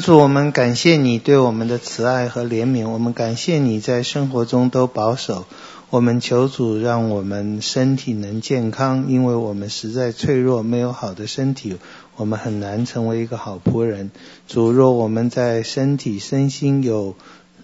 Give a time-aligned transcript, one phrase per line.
[0.00, 5.46] 主，我们感谢你对我们的慈爱和怜悯，我们感谢你在生活中都保守。
[5.90, 11.76] 我们求主让我们身体能健康，因为我们实在脆弱，没有好的身体，
[12.16, 14.10] 我们很难成为一个好仆人。
[14.46, 17.14] 主，若我们在身体、身心有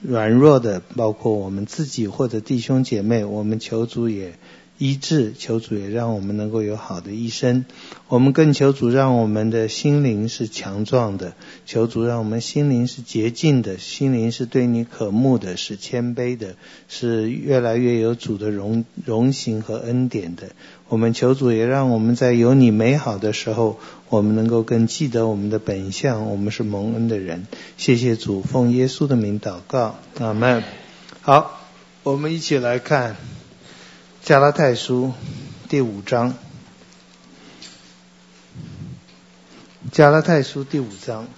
[0.00, 4.34] 软弱的，包括我们自己或者弟兄姐妹，我们求主也。
[4.76, 7.64] 医治，求主也让我们能够有好的一生。
[8.08, 11.34] 我们更求主让我们的心灵是强壮的，
[11.64, 16.56] 求主让我们心灵是洁净的，心灵是对你渴慕的，是谦卑的，
[16.88, 20.50] 是越来越有主的荣荣行和恩典的。
[20.88, 23.78] 我们求主也让我们在有你美好的时候，
[24.08, 27.46] 我们能够更记得我们的本相，我们是蒙恩的人。
[27.76, 30.64] 谢谢主，奉耶稣的名祷告，阿门。
[31.20, 31.60] 好，
[32.02, 33.16] 我们一起来看。
[34.24, 35.12] 加拉太书
[35.68, 36.34] 第五章，
[39.92, 41.28] 加拉太书第五章，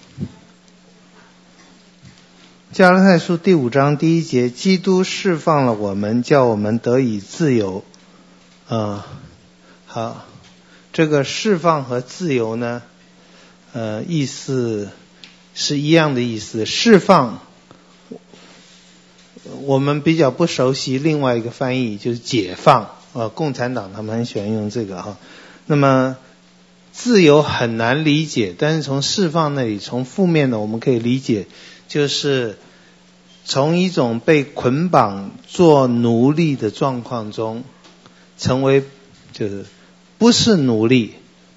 [2.70, 7.82] 加拉太书第五章第一节，基督释放了我们，叫我们得以自由。
[8.68, 9.04] 啊，
[9.86, 10.24] 好，
[10.92, 12.84] 这个释放和自由呢，
[13.72, 14.90] 呃，意思
[15.54, 17.40] 是一样的意思，释放。
[19.62, 22.90] 我们比较不熟悉另外一个翻译，就是解放。
[23.12, 25.16] 呃，共产党他们很喜欢用这个哈。
[25.66, 26.16] 那么
[26.92, 31.46] 自由很难理解，但是从释放那里，从负面的我们可以理解，
[31.88, 32.58] 就是
[33.44, 37.64] 从一种被捆绑做奴隶的状况中，
[38.38, 38.84] 成为
[39.32, 39.64] 就是
[40.18, 41.14] 不是奴隶，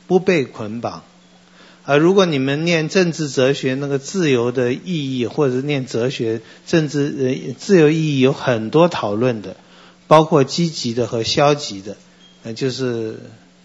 [0.07, 1.03] 不被捆绑。
[1.89, 7.15] 啊，如果你们念政治哲学，那个自由的意义，或者念哲学政治
[7.47, 9.57] 呃自由意义有很多讨论的，
[10.05, 11.97] 包括积极的和消极的。
[12.43, 13.17] 呃，就是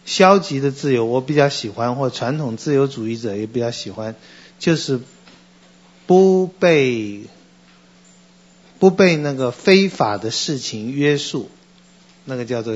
[0.07, 4.15] 消极的自由，我比较喜欢，或传统自由主义者也比较喜欢，
[4.59, 5.01] 就是
[6.07, 7.25] 不被
[8.79, 11.51] 不被那个非法的事情约束，
[12.25, 12.75] 那个叫做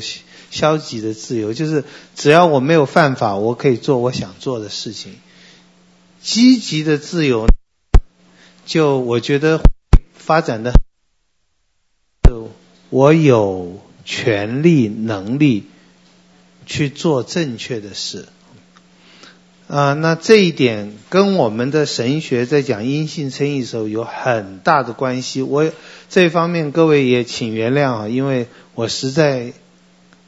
[0.50, 5.14] 消极的自由，就是只要我没有犯法，我可以做我想做的事情。
[6.20, 7.46] 积极的自由，
[8.66, 9.60] 就我觉得
[10.14, 10.72] 发展的，
[12.28, 12.50] 就
[12.90, 15.64] 我有权利能力
[16.66, 18.26] 去做正确的事，
[19.68, 25.40] 啊，那这一点跟我们的神学在讲因信称义的时候有很大的关系。
[25.42, 25.70] 我
[26.10, 29.52] 这方面各位也请原谅啊，因为我实在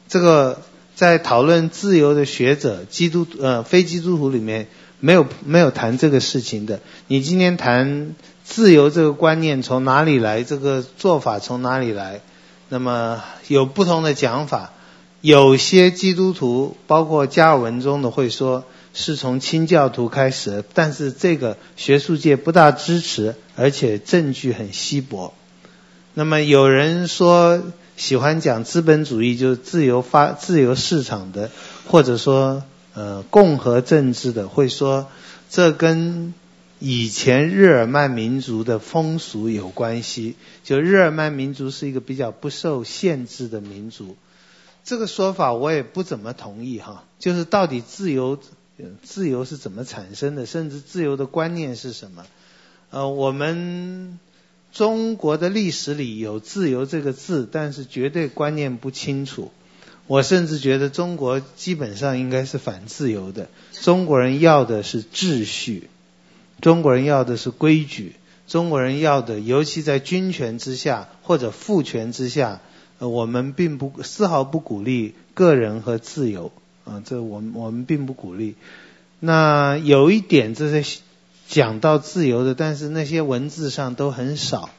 [0.09, 0.63] 这个
[0.95, 4.69] 在讨论自由的学者，基督呃非基督徒里面。
[5.01, 6.81] 没有没有谈这个事情的。
[7.07, 10.45] 你今天谈自由这个观念从哪里来？
[10.45, 12.21] 这个做法从哪里来？
[12.69, 14.73] 那么有不同的讲法。
[15.23, 25.35] 有些基督徒，包括加尔文中的，会说是从清教徒开始，但是这个学术界不大支持，而且证据很稀薄。
[26.15, 27.63] 那么有人说
[27.97, 31.51] 喜欢讲资本主义，就是自由发自由市场的，
[31.87, 32.63] 或者说。
[32.95, 35.09] 呃，共和政治的会说，
[35.49, 36.35] 这跟
[36.79, 40.35] 以前日耳曼民族的风俗有关系。
[40.65, 44.17] 就日耳曼民族是一个比较不受限制的民族，
[44.85, 47.05] 这个说法我也不怎么同意哈。
[47.19, 48.39] 就是到底自由，
[49.03, 50.47] 自由是怎么产生的？
[50.47, 52.25] 甚至自由的观念是什么？
[52.91, 54.19] 呃，我们
[54.73, 59.53] 中国的历史里有自由这个字，但是绝对观念不清楚。
[60.11, 63.47] 我甚至觉得中国基本上应该是反自由的。
[63.81, 65.89] 中国人要的是秩序，
[66.61, 68.17] 中国人要的是规矩，
[68.49, 72.61] 中国人要的，尤其在军权之下或者父权之下，
[72.99, 76.51] 我们并不丝毫不鼓励个人和自由
[76.85, 78.57] 啊，这我们我们并不鼓励。
[79.21, 80.99] 那有一点这是
[81.47, 84.71] 讲到自由的，但是那些文字上都很少。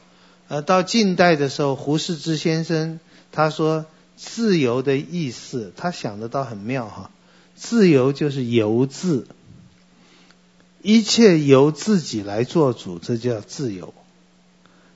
[0.48, 3.00] 呃，到近代的时候，胡适之先生
[3.30, 3.86] 他说。
[4.16, 7.10] 自由的意思，他想的倒很妙哈。
[7.54, 9.26] 自由就是由自，
[10.82, 13.94] 一切由自己来做主，这叫自由。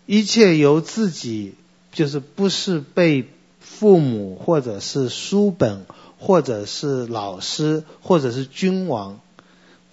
[0.07, 1.55] 一切由自己，
[1.93, 3.29] 就是不是被
[3.61, 5.85] 父母或者是书本
[6.19, 9.21] 或者是老师或者是君王，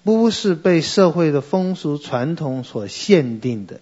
[0.03, 3.81] 不是被社会的风俗传统所限定的。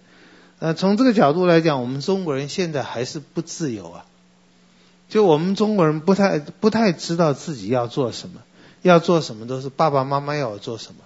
[0.60, 4.06] 呃，从这个角度来讲，我们中国人现在还是不自由啊。
[5.12, 8.42] 就我们中国人不太不太知道自己要做什么，
[8.81, 11.04] 要做什么都是爸爸妈妈要我做什么，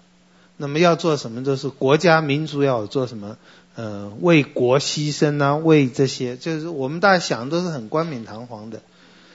[0.57, 3.37] 那么要做什么都是国家民族要我做什么，
[3.73, 8.83] 呃，为国牺牲啊，为这些，就是我们大家想的都是很冠冕堂皇的。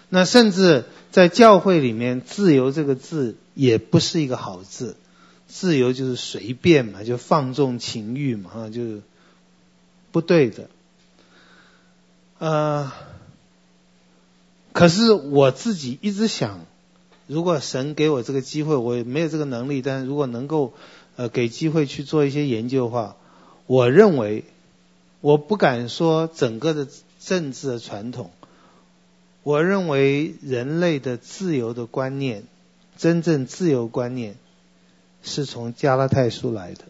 [0.08, 4.94] 那甚至在教会里面，自由这个字也不是一个好字，
[5.48, 9.00] 自由就是随便嘛，就放纵情欲嘛，啊，就
[10.12, 10.68] 不对的。
[12.38, 12.90] 呃，
[14.80, 16.60] 可是我自己一直想，
[17.26, 20.72] 如果神给我这个机会，我也没有这个能力，但是如果能够
[21.16, 23.16] 呃给机会去做一些研究的话，
[23.66, 24.44] 我认为，
[25.20, 26.88] 我不敢说整个的
[27.22, 28.30] 政治的传统，
[29.42, 32.44] 我认为人类的自由的观念，
[32.96, 34.36] 真正自由观念，
[35.22, 36.84] 是从加拉太书来的。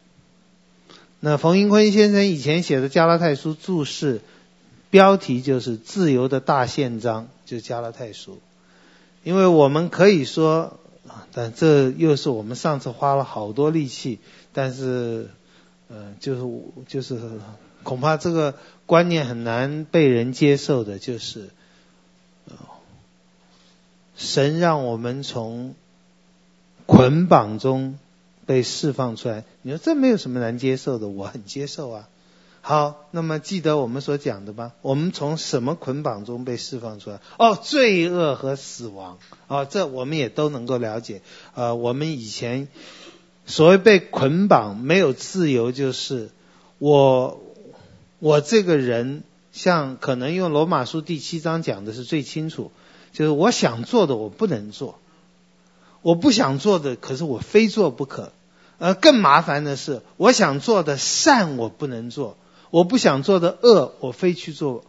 [1.18, 4.20] 那冯英坤先生以前写的加拉太书注释，
[4.90, 8.38] 标题就是“自由的大宪章”，就加拉太书。
[9.24, 14.20] 因为我们可以说啊，但这又是我们上次花了好多力气，
[14.52, 15.28] 但是。
[15.92, 16.40] 嗯，就是
[16.86, 17.18] 就是，
[17.82, 18.54] 恐怕这个
[18.86, 21.50] 观念很难被人接受的，就是，
[24.16, 25.74] 神让我们从
[26.86, 27.98] 捆绑中
[28.46, 29.42] 被释放出来。
[29.62, 32.08] 你说这没有什么难接受的，我很接受啊。
[32.60, 34.72] 好，那么记得我们所讲的吧？
[34.82, 37.20] 我们从什么捆绑中被释放出来？
[37.38, 39.18] 哦，罪恶和死亡。
[39.48, 41.22] 哦，这我们也都能够了解。
[41.54, 42.68] 呃，我们以前。
[43.46, 46.30] 所谓被捆绑没有自由，就是
[46.78, 47.40] 我
[48.20, 52.70] 我这个人，像可能用罗马书第七章讲的是最清楚，
[53.12, 55.00] 就是我想做的我不能做，
[56.02, 58.30] 我不想做的可是我非做不可。
[58.78, 62.36] 呃，更麻烦的是，我想做的善我不能做，
[62.70, 64.84] 我不想做的恶我非去做。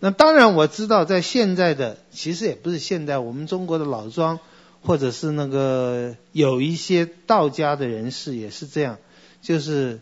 [0.00, 4.38] 那当然我知道，在现在的其实也不是现在，我们中国的老庄。
[4.80, 8.98] 或者是那个有一些道家的人士也是这样，
[9.42, 9.98] 就是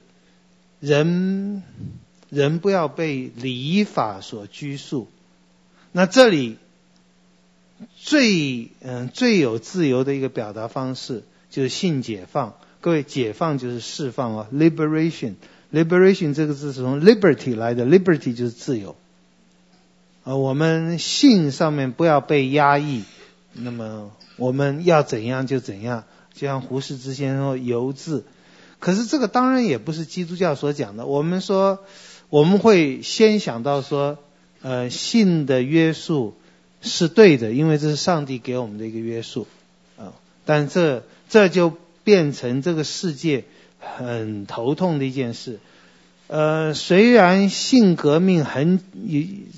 [0.80, 1.62] 人
[2.28, 5.08] 人不要被礼法所拘束。
[5.92, 6.58] 那这里
[7.96, 12.58] 最嗯最有自由的一个表达方式就是性解放。
[12.82, 15.36] 各位，解放就是释放啊，liberation。
[15.84, 18.96] Liberation 这个字是从 liberty 来的，liberty 就是自由。
[20.24, 23.02] 啊，我们性上面不要被压抑，
[23.52, 24.10] 那么。
[24.38, 28.26] 我们要怎样就怎样，就像胡适之先生说“游自”。
[28.78, 31.06] 可是这个当然也不是基督教所讲的。
[31.06, 31.78] 我们说
[32.28, 34.18] 我们会先想到说，
[34.60, 36.36] 呃，性的约束
[36.82, 39.46] 是对的，因为这是上帝给我们的一个约束
[39.96, 40.12] 啊。
[40.44, 41.72] 但这这就
[42.04, 43.44] 变成这个世界
[43.78, 45.60] 很头痛的一件事。
[46.28, 48.80] 呃，虽然性革命很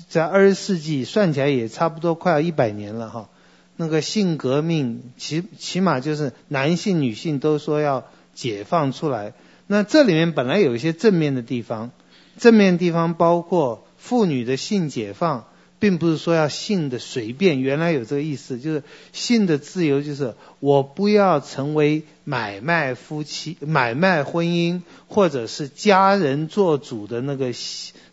[0.07, 3.29] 在二十世纪算起来也差不多快要一百年了哈。
[3.75, 8.05] 那个性革命，起起码就是男性、女性都说要
[8.35, 9.33] 解放出来。
[9.67, 11.91] 那这里面本来有一些正面的地方，
[12.37, 15.47] 正面地方包括妇女的性解放，
[15.79, 27.53] 并不是说要性的随便，原来有这个意思，就是性的自由，就是我不要成为买卖夫妻、买卖婚姻，或者是家人做主的那个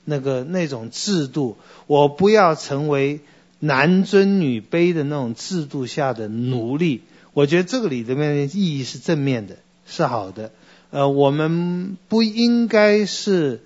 [0.05, 3.21] 那个那种制度，我不要成为。
[3.59, 7.01] 男尊女卑的那种制度下的奴隶，
[7.33, 10.53] 我觉得这个里面的意义是正面的，是好的。
[10.91, 13.63] 呃，我们不应该是，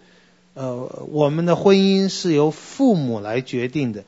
[0.54, 4.04] 呃，我们的婚姻是由父母来决定的。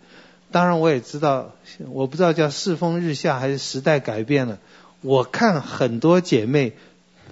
[0.50, 1.52] 当然，我也知道，
[1.90, 4.58] 我不知道叫世风日下还是时代改变了。
[5.00, 6.72] 我看很多姐妹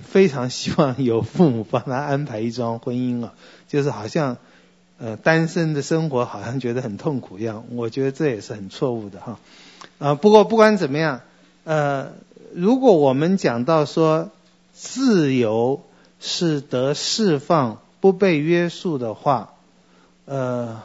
[0.02, 3.34] 非常希望有父母帮她安排一桩婚姻啊，
[3.68, 4.36] 就是好像。
[5.02, 9.38] 呃，单身的生活好像觉得很痛苦一样，我觉得这也是很错误的哈。
[9.98, 11.22] 啊，不过不管怎么样，
[11.64, 12.12] 呃，
[12.52, 14.28] 如果我们讲到说
[14.74, 15.80] 自由
[16.20, 19.54] 是得释放、不被约束的话，
[20.24, 20.82] 呃，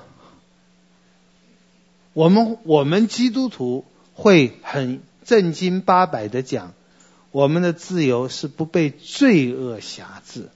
[2.14, 6.74] 我们我们基督徒会很正经八百的讲，
[7.32, 10.50] 我们的自由是不被罪恶辖制，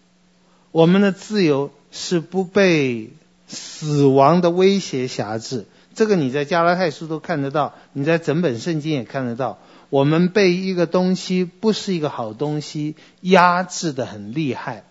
[0.72, 3.12] 我们的自由是不被。
[3.52, 9.58] 死亡的威胁辖制，这个你在加拉太书都看得到，你在整本圣经也看得到。
[9.90, 14.84] 我们被一个东西不是一个好东西压制得很厉害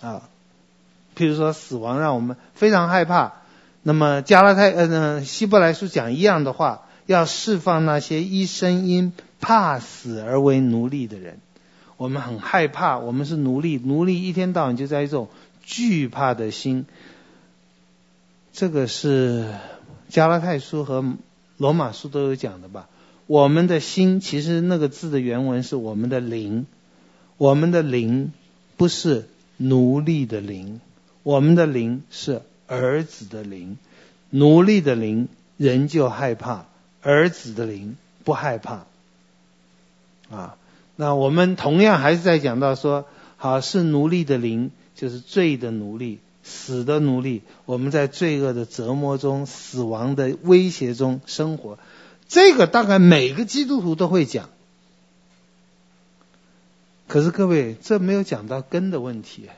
[0.00, 0.28] 啊，
[1.18, 3.32] 譬如说死亡让我们非常害怕。
[3.82, 11.40] 那么加拉太呃希伯来书讲一样的话，要释放那些一生因怕死而为奴隶的人。
[11.96, 15.28] 我们很害怕，我们是奴隶，奴隶一天到晚就在一种
[15.62, 16.86] 惧怕的心。
[18.52, 19.54] 这个是
[20.08, 21.04] 加拉太书和
[21.56, 22.88] 罗马书都有讲的吧？
[23.26, 26.66] 我们的心其实那个字的原文是我们的灵，
[27.36, 28.32] 我们的灵
[28.76, 30.80] 不是奴隶的灵，
[31.28, 33.76] 我们的灵是儿子的灵。
[34.30, 36.64] 奴隶的灵人就害怕，
[37.02, 38.86] 儿子的灵不害怕。
[40.30, 40.56] 啊，
[40.96, 43.04] 那我们同样还是在讲到说，
[43.36, 47.42] 好，是奴隶的灵，就是罪的奴隶，死的奴隶。
[47.66, 51.78] 我们在罪恶的折磨中、死亡的威胁中生活。
[52.26, 54.48] 这个大概每个基督徒都会讲。
[57.06, 59.50] 可是各位，这没有讲到根的问题，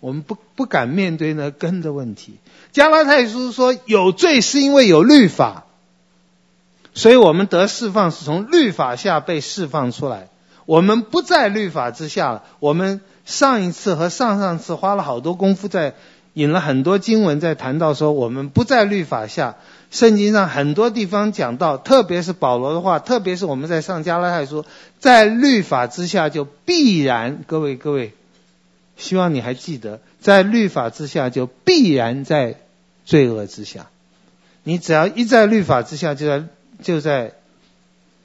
[0.00, 2.34] 我们不不敢面对那根的问题。
[2.72, 5.64] 加拉太书说，有罪是因为有律法，
[6.94, 10.28] 所以我们得释放是从律法下被释放出来。
[10.66, 12.44] 我们不在律法之下了。
[12.60, 15.94] 我们上一次和上上次花了好多功夫在
[16.34, 19.56] 引了很多经文，在谈到说我们不在律法下。
[19.90, 24.66] 圣经上很多地方讲到，特别是保罗的话，特别是我们在上加拉太书，
[24.98, 28.12] 在律法之下就必然，各位各位，
[28.98, 32.56] 希望你还记得，在律法之下就必然在
[33.06, 33.86] 罪恶之下。
[34.64, 36.44] 你只要一在律法之下，就在
[36.82, 37.32] 就在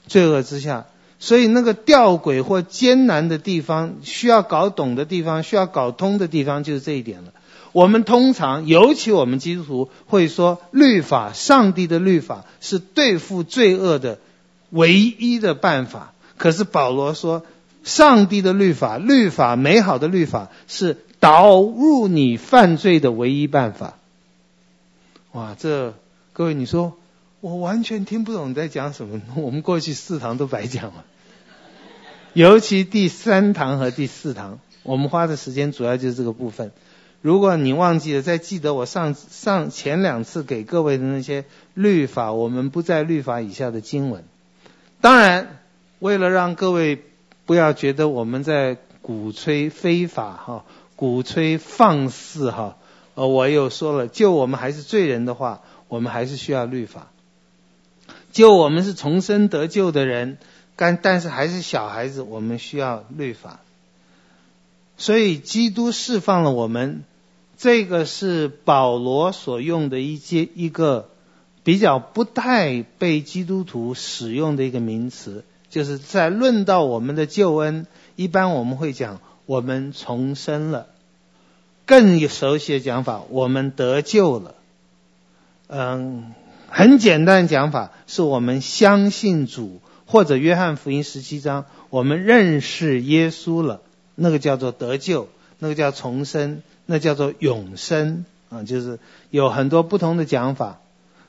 [0.07, 0.87] 罪恶之下。
[1.19, 7.31] 所以那个吊诡或艰难的地方，需要搞懂的地方，需要搞通的地方，就是这一点了。
[7.71, 14.19] 我们通常，尤其我们基督徒会说，律法，上帝的律法是对付罪恶的
[14.69, 16.13] 唯一的办法。
[16.35, 17.45] 可是保罗说，
[17.83, 23.95] 上帝的律法，律法，美好的律法是导入你犯罪的唯一办法。
[25.33, 25.93] 哇，这
[26.31, 26.97] 各位，你说
[27.41, 29.21] 我完全听不懂你在讲什么？
[29.35, 31.03] 我们过去四堂都白讲了，
[32.33, 36.71] 尤其第三堂和第四堂，我们花的时间主要就是这个部分。
[37.21, 44.23] 如果你忘记了，再记得我上上前两次给各位的那些律法，我们不在律法以下的经文。
[45.01, 45.59] 当然，
[45.99, 47.01] 为了让各位
[47.45, 52.77] 不要觉得我们在鼓吹非法哈，鼓吹放肆哈，
[53.15, 57.07] 呃，我又说了，就我们还是罪人的话，我们还是需要律法。
[58.31, 60.37] 就我们是重生得救的人，
[60.75, 63.59] 但但是还是小孩子，我们需要律法。
[64.97, 67.03] 所以，基督释放了我们。
[67.55, 71.09] 这个是保罗所用的一些一个
[71.63, 80.85] 比较不太被基督徒使用的一个名词，就是在论到我们的救恩，一般我们会讲我们重生了，
[81.87, 84.53] 更熟悉的讲法，我们得救了。
[85.65, 86.33] 嗯，
[86.69, 93.81] 很简单的讲法，是我们相信主，或者约翰福音十七章，我们认识耶稣了，
[94.13, 95.27] 那个叫做得救，
[95.57, 96.61] 那个叫重生。
[96.85, 98.99] 那叫做永生啊，就是
[99.29, 100.81] 有很多不同的讲法。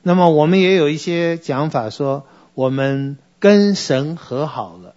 [0.03, 2.25] 那么我们也有一些讲法说，
[2.55, 4.95] 我们跟神和好了，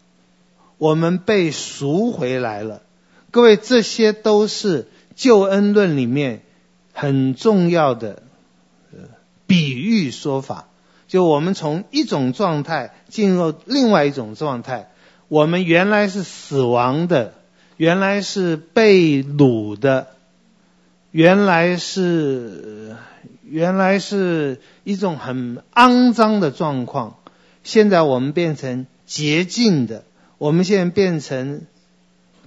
[0.78, 2.80] 我们被赎回来了。
[3.30, 6.40] 各位，这些都是救恩论里面
[6.94, 8.22] 很重要的
[9.46, 10.66] 比喻说法。
[11.08, 14.92] 就我们从一种状态进入另外一种状态，
[15.28, 17.34] 我们原来是死亡的，
[17.76, 20.06] 原来是被掳的。
[21.10, 22.96] 原来是
[23.44, 27.17] 原来是一种很肮脏的状况，
[27.68, 30.02] 现在我们变成洁净的，
[30.38, 31.66] 我们现在变成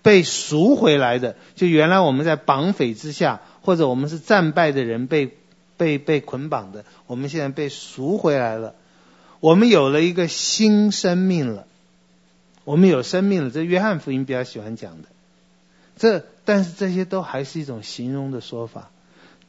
[0.02, 1.36] 被赎回来的。
[1.54, 5.38] 就原来我们在绑匪之下，或者我们是战败的人被
[5.78, 8.74] 被被捆绑的，我们现在被赎回来了，
[9.42, 11.68] 我们有了一个新生命了，
[12.64, 13.52] 我们有生命了。
[13.52, 15.08] 这约翰福音比较喜欢讲的，
[15.98, 16.26] 这。
[16.46, 18.90] 但是这些都还是一种形容的说法。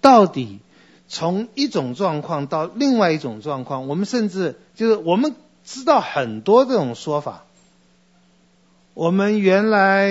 [0.03, 0.59] 到底
[1.09, 7.45] 从一种状况到另外一种状况，我们甚至就是我们知道很多这种说法。
[8.95, 10.11] 我们原来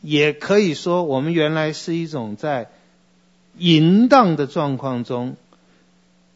[0.00, 2.68] 也可以说，我们原来是一种在
[3.56, 5.36] 淫荡的状况中，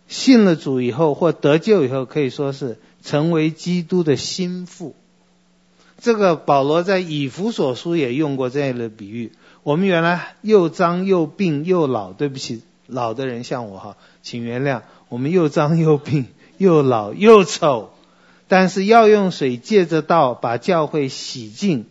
[0.09, 4.95] 信了主以后或得救以后，可以说是成为基督的心腹。
[5.99, 9.33] 这个保罗在以弗所书也用过这样的比喻。
[9.63, 14.83] 我们原来又脏又病又老，对不起，老的人像我哈，请原谅。
[15.09, 16.27] 我们又脏又病
[16.59, 17.91] 又老又丑，
[18.49, 21.87] 但是要用水借着道把教会洗净，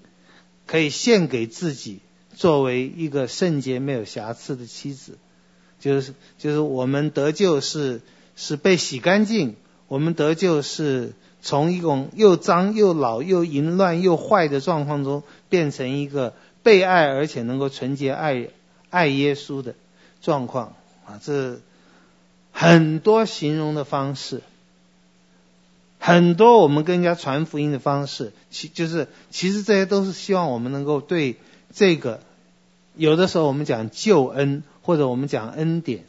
[0.65, 1.99] 可以献给自己，
[2.33, 5.17] 作为一个圣洁没有瑕疵的妻子。
[5.79, 8.01] 就是就是我们得救是
[8.35, 9.55] 是被洗干净，
[9.87, 16.33] 我们得救是从一种又脏又老又淫乱又坏的状况中变成一个。
[16.65, 18.47] 被爱而且能够纯洁爱
[18.89, 19.75] 爱耶稣的
[20.19, 20.73] 状况
[21.05, 21.59] 啊，这
[22.51, 24.41] 很多形容的方式，
[26.05, 31.37] 很多我们跟人家传福音的方式，其就是其实这些都是希望我们能够对
[31.73, 32.19] 这个，
[32.95, 36.03] 有的时候我们讲救恩或者我们讲恩典，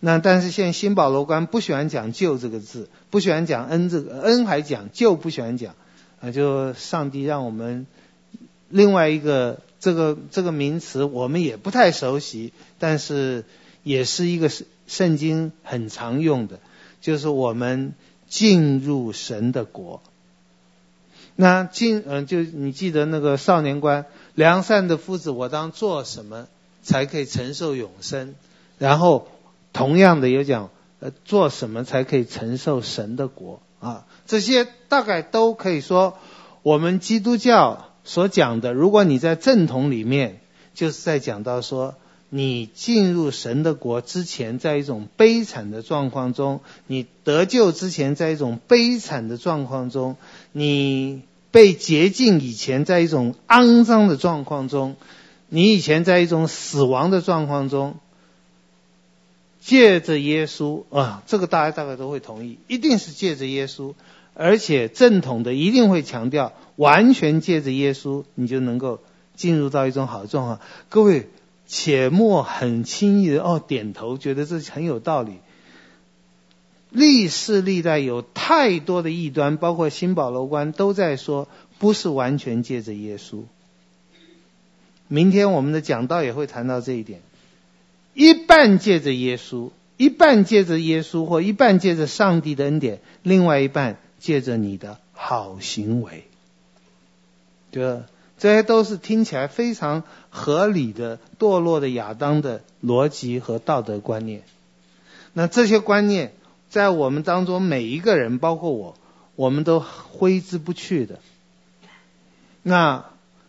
[0.00, 5.74] 那但是现在新保罗观不喜欢讲救这个字，不喜欢讲恩这个恩还讲救不喜欢讲
[6.20, 7.86] 啊，就上帝让我们
[8.68, 9.60] 另外一个。
[9.80, 13.46] 这个这个名词我们也不太熟悉，但是
[13.82, 16.60] 也是一个圣圣经很常用的，
[17.00, 17.94] 就是我们
[18.30, 20.00] 进入神的国。
[21.36, 26.46] 那进嗯，就你记得那个少年官，良善的夫子，我当做什么
[26.82, 28.34] 才可以承受永生？
[28.78, 29.28] 然后
[29.72, 30.70] 同样的有讲，
[31.00, 34.06] 呃，做什么才可以承受神的国啊？
[34.26, 36.16] 这些大概都可以说，
[36.62, 40.40] 我们基督教所讲的，如果你在正统里面，
[40.74, 41.94] 就是在讲到说，
[42.30, 50.14] 你进入神的国之前，在一种悲惨的状况中；你得救之前，在一种悲惨的状况中；
[50.52, 51.20] 你。
[51.52, 54.94] 被洁净以前，在一种肮脏的状况中；
[55.48, 57.96] 你以前在一种死亡的状况中，
[59.60, 63.94] 借着耶稣啊，这个大家大概都会同意，一定是借着耶稣，
[64.34, 69.00] 而且正统的一定会强调，完全借着耶稣，你就能够
[69.34, 70.60] 进入到一种好的状况。
[70.88, 71.28] 各位，
[71.72, 75.34] 且莫很轻易的哦点头，觉得这很有道理。
[76.90, 81.46] 历世历代有太多的异端，包括新保罗观都在说，
[81.78, 83.44] 不是完全借着耶稣。
[85.06, 87.20] 明天我们的讲道也会谈到这一点，
[88.14, 96.24] 一半借着耶稣，一半借着耶稣，或一半借着上帝的恩典，另外一半借着你的好行为。
[97.70, 98.04] 这
[98.40, 104.42] 这些都是听起来非常合理的堕落的亚当的逻辑和道德观念。
[105.32, 106.32] 那这些观念。
[106.70, 108.94] 在我们当中每一个人，包括我，
[109.34, 111.18] 我们都挥之不去的。
[112.62, 113.06] 那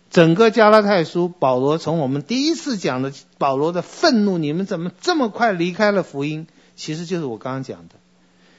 [0.09, 6.47] 整个加拉太书，保罗从我们第一次讲的保罗的愤怒，你们怎么这么快离开了福音？
[6.75, 7.93] 其实就是我刚刚讲的，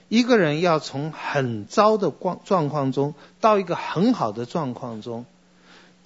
[0.08, 5.24] 一个人要从很糟的状状况中到一个很好的状况中，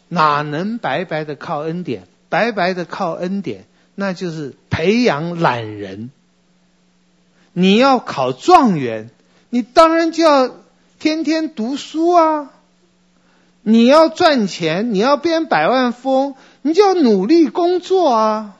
[0.08, 2.06] 哪能白白的靠恩典？
[2.28, 6.10] 白白的靠恩典，那就是培养懒人。
[7.52, 9.10] 你要考状元，
[9.48, 10.50] 你当然就要
[10.98, 12.50] 天天读书啊！
[13.62, 18.56] 你要赚钱，你要变百万富翁，你就要努力工作啊！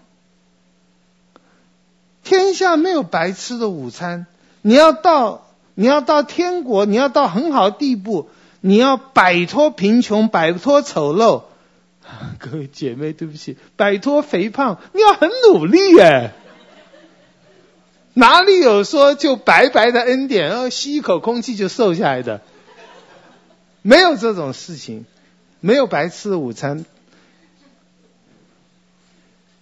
[2.25, 4.27] 天下没有白吃的午餐，
[4.63, 8.31] 你要到你要到天国，你要到很好的地步，
[8.67, 11.45] 你要摆脱贫穷，摆脱丑陋。
[12.41, 16.33] 各位姐妹，对不起，摆脱肥胖，你要很努力耶。
[18.15, 22.41] 哪里有说就白白的恩典，然后吸一口空气就瘦下来的？
[23.83, 25.07] 没有这种事情，
[25.61, 26.85] 没有白吃的午餐。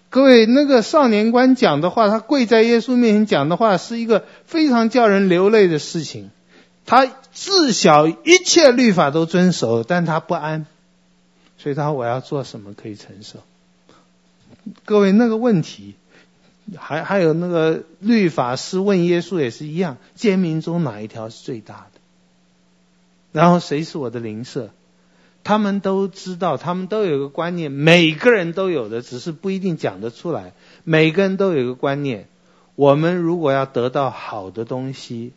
[0.09, 6.31] 各位，那个少年官讲的话，他跪在耶稣面前讲的话，是一个非常叫人流泪的事情。
[6.87, 10.65] 他自小一切律法都遵守，但他不安，
[11.59, 13.41] 所以他说我要做什么可以承受？
[14.87, 15.95] 各位，那个问题。
[16.79, 22.01] 还还有那个律法师问耶稣也是一样，诫命中哪一条是最大的？
[23.33, 24.71] 然后谁是我的邻舍？
[25.43, 30.55] 他们都知道，他们都有个观念，每个人都有的，只是不一定讲得出来。
[30.85, 32.29] 每个人都有一个观念：
[32.77, 35.35] 我们如果要得到好的东西，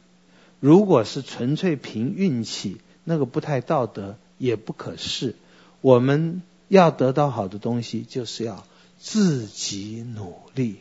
[0.59, 5.35] 如果是纯粹凭运气，那个不太道德，也不可视。
[5.81, 8.65] 我们要得到好的东西，就是要
[8.97, 10.77] 自己努力。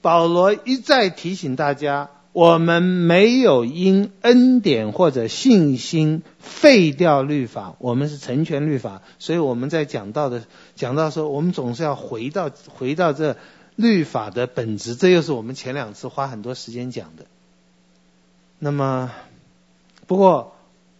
[0.00, 9.02] 保罗一再提醒大家，我们没有因恩典或者信心废掉律法，我们是成全律法。
[9.18, 13.36] 所以我们在讲到的讲到说，我们总是要回到回到这
[13.76, 14.94] 律法的本质。
[14.94, 17.26] 这又是我们前两次花很多时间讲的。
[18.64, 19.10] 那么，
[20.06, 20.54] 不过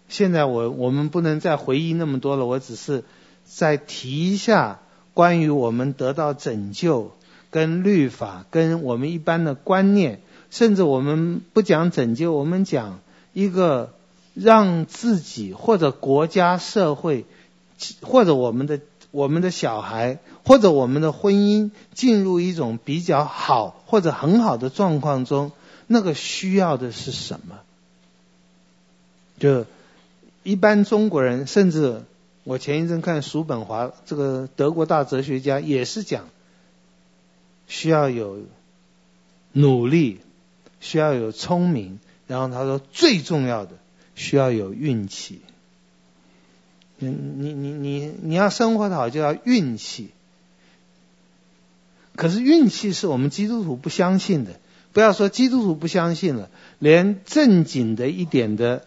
[0.08, 3.04] 现在我我们不能再回忆那么多了，我只是
[3.44, 4.80] 再提一下
[5.14, 7.12] 关于我们得到拯救。
[7.52, 12.98] 跟律法，跟我们一般的观念，甚至我们不讲拯救，我们讲
[13.34, 13.92] 一个
[14.32, 17.26] 让自己或者国家、社会，
[18.00, 25.52] 或者我们的我们的小孩，或者我们的婚姻进入一种比较好或者很好的状况中，
[25.86, 27.60] 那个需要的是什么？
[29.38, 29.66] 就
[30.42, 32.02] 一般中国人，甚至
[32.44, 36.28] 我前一阵看叔本华这个德国大哲学家也是讲。
[37.68, 38.40] 需要有
[39.52, 40.20] 努力，
[40.80, 43.72] 需要有聪明，然后他说最重要的
[44.14, 45.40] 需要有运气。
[46.98, 50.10] 你你你你你要生活的好就要运气，
[52.14, 54.60] 可是运气是我们基督徒不相信的。
[54.92, 58.84] 不要说基督徒不相信了，连正经的一点的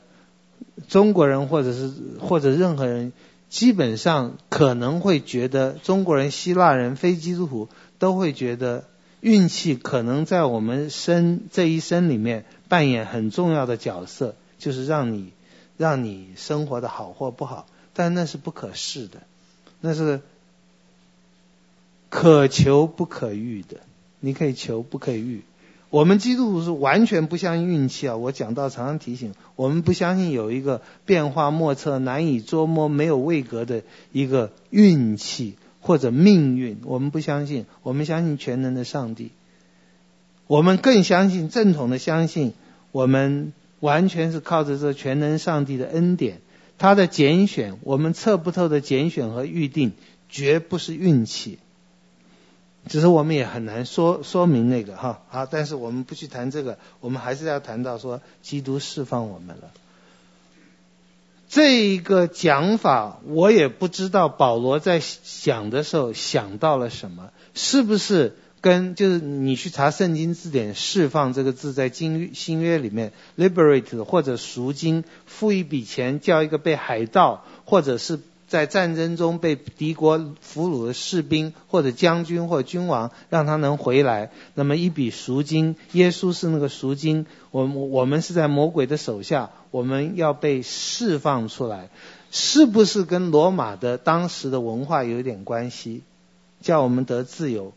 [0.87, 3.11] 中国人或者是或者任何人，
[3.49, 8.85] 基本上可能会觉得中国人、希腊人、非基督徒都会觉得
[9.21, 15.31] 运气可能在我们生这一生里面扮演很重要的角色，就是让你
[15.77, 19.21] 让你生活的好或不好，但那是不可视的，
[19.81, 20.21] 那是
[22.09, 23.77] 可求不可遇的。
[24.19, 25.41] 你可以求，不可以遇。
[25.95, 28.17] 我们基督徒是完全不相信运气啊！
[28.17, 33.81] 我讲到常常提醒，我们不相信有一个变化莫测、难以捉摸、没有位格的
[34.11, 36.79] 一个运气或者命运。
[36.83, 39.31] 我们不相信，我们相信全能的上帝。
[40.47, 42.51] 我们更相信正统的相信，
[42.91, 46.41] 我们完全是靠着这全能上帝的恩典，
[46.77, 49.93] 他的拣选，我们测不透的拣选和预定，
[50.27, 51.57] 绝不是运气。
[52.87, 59.71] 只是我们也很难说说明那个哈好，但是我们不去谈这个，我们还是要谈到说基督释放我们了。
[61.49, 78.19] 这一个讲法，我也不知道保罗在想的时候想到了什么，是不是跟就是你去查圣经字典，释放这个字在新新约里面，liberate 或者赎金，付一笔钱叫一个被海盗或者是。
[78.55, 91.89] 在战争中被敌国俘虏的士兵或者将军或君王，让他能回来，那么一笔赎金，耶稣是那个赎金，我我们是在魔鬼的手下，我们要被释放出来，
[92.31, 96.03] 是不是跟罗马的当时的文化有点关系，
[96.61, 97.73] 叫我们得自由？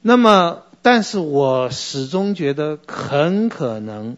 [0.00, 4.16] 那么，但是我始终觉得很可能。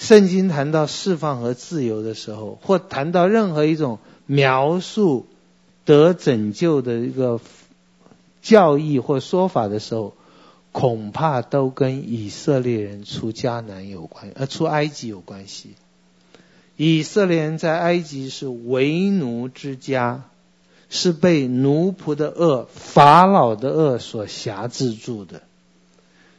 [0.00, 5.26] 圣经谈到释放和自由的时候，或谈到任何一种描述
[5.84, 7.38] 得拯救的一个
[8.40, 10.14] 教义或说法的时候，
[10.72, 15.74] 恐怕都跟以色列人出迦南有关，呃，出埃及有关系。
[16.78, 20.24] 以色列人在埃及是为奴之家，
[20.88, 25.42] 是被奴仆的恶、法老的恶所辖制住的。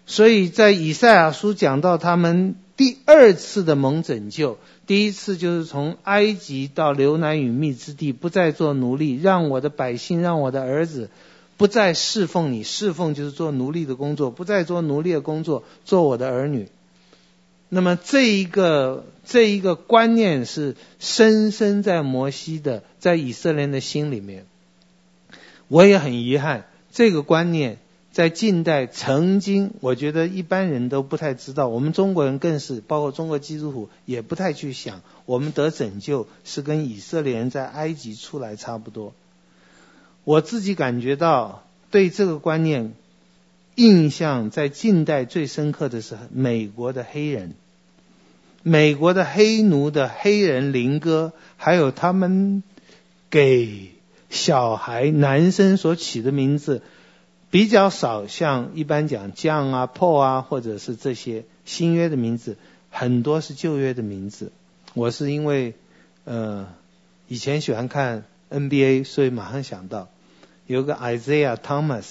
[0.07, 2.55] 所以在以赛亚书讲到他们。
[2.81, 11.11] 第二次的蒙拯救，第一次就是从埃及到流奶与蜜之地，不再做奴隶，让我的百姓，让我的儿子
[11.57, 16.69] 不再侍奉你，侍奉就是做奴隶的工作，不再做奴隶的工作，做我的儿女。
[17.69, 24.47] 那么这一个这一个观念是深深在摩西的，在以色列人的心里面。
[25.67, 27.77] 我也很遗憾，这个观念。
[28.11, 39.13] 在近代，曾经我觉得一般人都不太知道，我们中国人更是，包括中国基督徒也不太去想，我们得拯救是跟以色列人在埃及出来差不多。
[40.25, 42.93] 我自己感觉到对这个观念
[43.75, 47.53] 印象在近代最深刻的是美国的黑人，
[48.61, 52.61] 美国的黑奴的黑人灵歌，还有他们
[53.29, 53.91] 给
[54.29, 56.81] 小孩男生所起的名字。
[57.51, 62.55] 比较少像一般讲 John 啊、Paul 啊，或者是这些新约的名字，
[62.89, 64.53] 很多是旧约的名字。
[64.93, 65.73] 我是因为
[66.23, 66.69] 呃
[67.27, 70.07] 以前喜欢看 NBA，所以马上想到
[70.65, 72.05] 有个 Isaiah Thomas，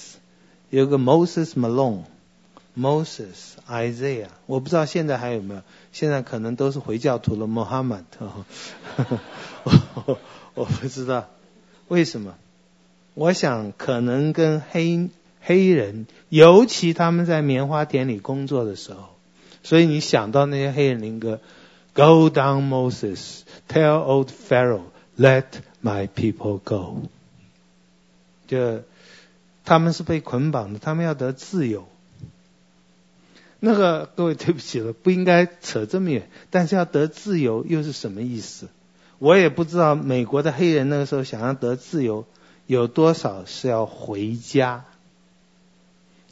[0.68, 8.04] 有个 Moses Malone，Moses Isaiah，我不知道现在还有没有，现在可能都是回教徒了，Muhammad，
[9.64, 10.18] 我
[10.52, 11.30] 我不知道
[11.88, 12.34] 为什么，
[13.14, 15.08] 我想可能跟黑。
[15.40, 19.16] 黑人，尤其他们在棉花田里工作的时候，
[19.62, 21.40] 所以你想到那些黑人灵歌
[21.94, 24.82] ，Go down Moses, tell old Pharaoh,
[25.18, 25.44] let
[25.82, 27.02] my people go。
[28.46, 28.82] 就
[29.64, 31.86] 他们是被捆绑的，他们要得自由。
[33.60, 38.68] 那个各位对不起了，不应该扯这么远，但是要得自由又是什么意思？
[39.18, 42.24] 我也不知道美国的黑人那个时候想要得自由，
[42.66, 44.84] 有多少是要回家。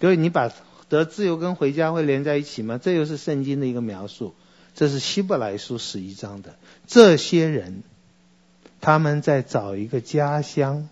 [0.01, 0.53] 各位，你把
[0.89, 2.79] 得自由跟回家会连在一起吗？
[2.83, 4.35] 这又是圣经的一个描述。
[4.75, 6.55] 这是希伯来书十一章的。
[6.87, 7.83] 这些人，
[8.81, 10.89] 他们在找一个家乡，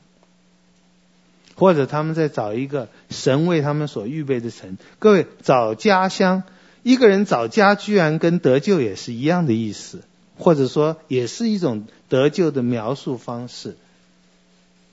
[1.54, 4.76] 或者他们在找一个神为他们所预备的城。
[4.98, 6.42] 各位，找家乡，
[6.82, 10.02] 一个人找家，居然跟得救也是一样的意思，
[10.36, 13.76] 或者说也是一种得救的描述方式，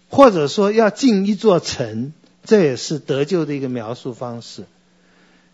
[0.09, 2.13] 或者说要进一座城。
[2.43, 4.65] 这也是得救的一个描述方式。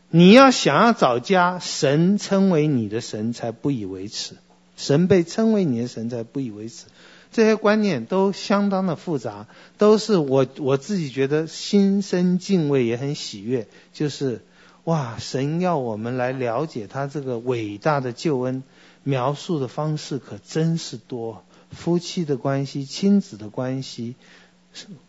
[0.10, 4.34] 你要想要找家，神称为你的神才不以为耻；
[4.76, 6.86] 神被称为你的神才不以为耻。
[7.32, 9.46] 这些观念都相当的复杂，
[9.78, 13.68] 都是我我自己觉得心生敬畏，也很喜悦。
[13.94, 14.44] 就是
[14.84, 18.64] 哇，神要我们来了解他这个伟大的救恩，
[19.04, 24.16] 描述的方式可真是多，夫妻的关系、亲子的关系、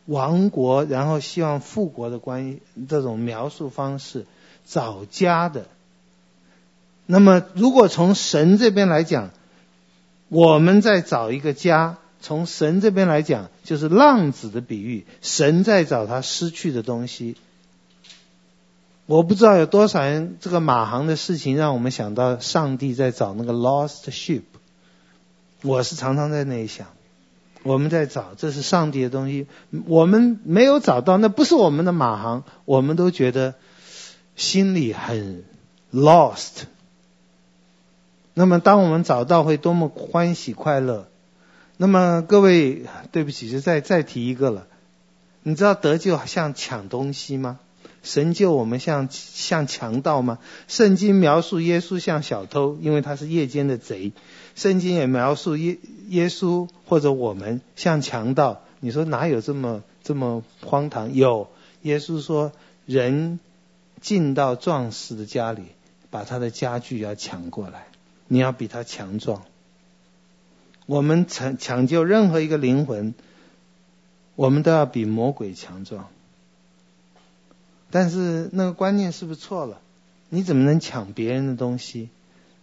[0.06, 4.26] 亡国然后希望复国的关系这种描述方式，
[4.66, 5.66] 找家的。
[7.06, 9.30] 那么，如果从神这边来讲，
[10.28, 17.37] 我们在找一个家；从神这边来讲，就是浪子的比喻，神在找他失去的东西。
[19.06, 24.42] 我不知道有多少人，这个马航的事情让我们想到上帝在找那个 lost sheep。
[25.62, 26.87] 我是常常在那里想，
[27.62, 29.46] 我们在找，这是上帝的东西，
[29.87, 33.55] 我们没有找到，那不是我们的马航，我们都觉得
[34.35, 35.44] 心里很
[35.92, 36.62] lost。
[38.33, 41.09] 那么当我们找到，会多么欢喜快乐。
[41.77, 44.66] 那么各位，对不起，就再再提一个了。
[45.42, 47.59] 你知道得救像抢东西吗？
[48.03, 50.38] 神救我们像像强盗吗？
[50.68, 54.12] 圣经描述耶稣像小偷，因为他是夜间的贼。
[54.54, 58.62] 圣经也描述耶耶稣或者我们像强盗。
[58.80, 61.14] 你说哪有这么这么荒唐？
[61.14, 61.48] 有，
[61.82, 62.52] 耶稣说
[62.86, 63.40] 人
[64.00, 65.62] 进到壮士的家里，
[66.10, 67.86] 把他的家具要抢过来，
[68.26, 69.42] 你要比他强壮。
[70.86, 73.14] 我们抢抢救任何一个灵魂，
[74.34, 76.08] 我们都要比魔鬼强壮。
[77.90, 79.80] 但是那个观念是不是错了？
[80.28, 82.08] 你怎么能抢别人的东西？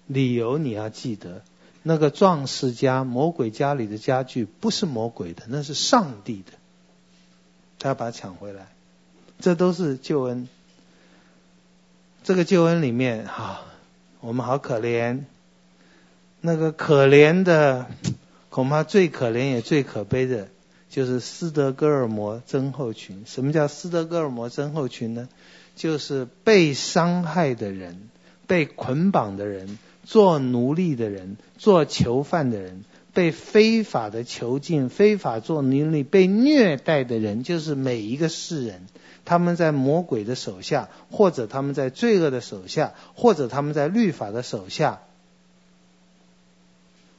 [0.08, 1.42] 理由你要记得，
[1.88, 6.52] 那个壮士家魔鬼家里的家具不是魔鬼的，那是上帝的，
[7.80, 8.68] 他要把它抢回来。
[9.40, 10.50] 这都是救恩。
[12.26, 13.62] 这个救恩里面，哈，
[14.20, 15.22] 我们好可怜。
[16.42, 17.88] 那个可怜的，
[18.50, 20.50] 恐怕最可怜也最可悲的。
[20.90, 23.24] 就是斯德哥尔摩症候群。
[23.26, 25.30] 什么叫斯德哥尔摩症候群呢？
[25.78, 28.10] 就是被伤害的人、
[28.46, 38.88] 被捆绑的人、做奴隶的人、做囚犯的人、被非法的囚禁、非法做奴隶、被虐待的人，就是每一个世人。
[39.26, 45.02] 他们在魔鬼的手下，或者他们在罪恶的手下，或者他们在律法的手下。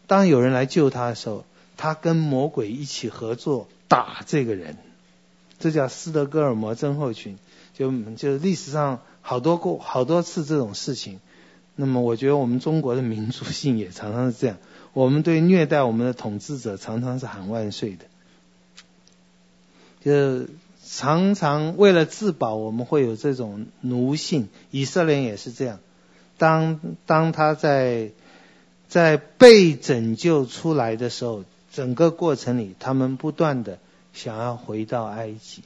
[0.07, 1.45] 当有人来救他的时候，
[1.77, 4.79] 他跟魔鬼一起合作打这个人，
[5.59, 7.37] 这叫斯德哥尔摩症候群，
[7.75, 11.21] 就就历史上好多过好多次这种事情。
[11.81, 14.57] 那么我觉得我们中国的民族性也常常是这样，
[14.93, 18.07] 我们对虐待我们的统治者常常是喊万岁的，
[20.03, 20.49] 就
[20.85, 24.49] 常常为了自保，我们会有这种奴性。
[24.73, 25.79] 以色列也是这样，
[26.37, 28.11] 当当他在
[28.89, 31.45] 在被拯救出来的时候。
[31.71, 33.79] 整个过程里，他们不断的
[34.13, 35.63] 想要回到埃及，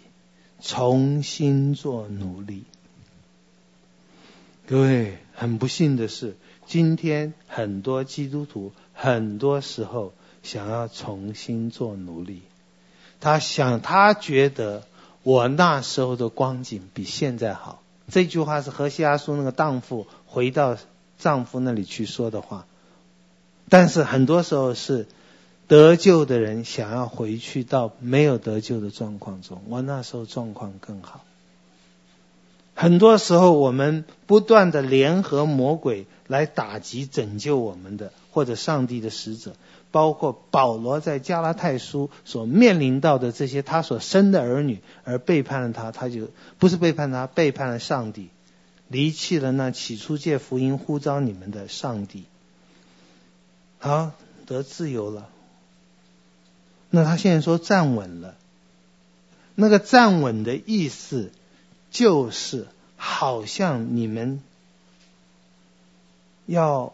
[0.60, 2.64] 重新做奴隶。
[4.66, 10.12] 各位，很不幸的是，今天很多基督徒很多时候
[10.44, 12.42] 想要重新做奴隶。
[13.18, 14.84] 他想，他觉得
[15.24, 17.82] 我那时候的光景比现在好。
[18.08, 20.78] 这句话是何西阿叔那个荡妇回到
[21.18, 22.64] 丈夫那里去说的话。
[23.68, 25.08] 但是很多时候是。
[25.68, 31.24] 得救的人想要回去到没有得救的状况中，我那时候状况更好。
[32.74, 39.52] 很多时候，我们不断的联合魔鬼来打击拯救我们的，或者上帝的使者，
[39.90, 48.30] 包括保罗在加拉太书所面临到的这些他所生的儿女，而背叛了他，他就不是背叛他，背叛了上帝，
[48.88, 52.24] 离弃了那起初借福音呼召你们的上帝。
[53.78, 54.12] 好，
[54.46, 55.28] 得自由了。
[56.88, 58.34] 那他现在说站稳了，
[59.54, 61.30] 那个站稳的意思
[61.92, 64.42] 就是好像你们
[66.46, 66.92] 要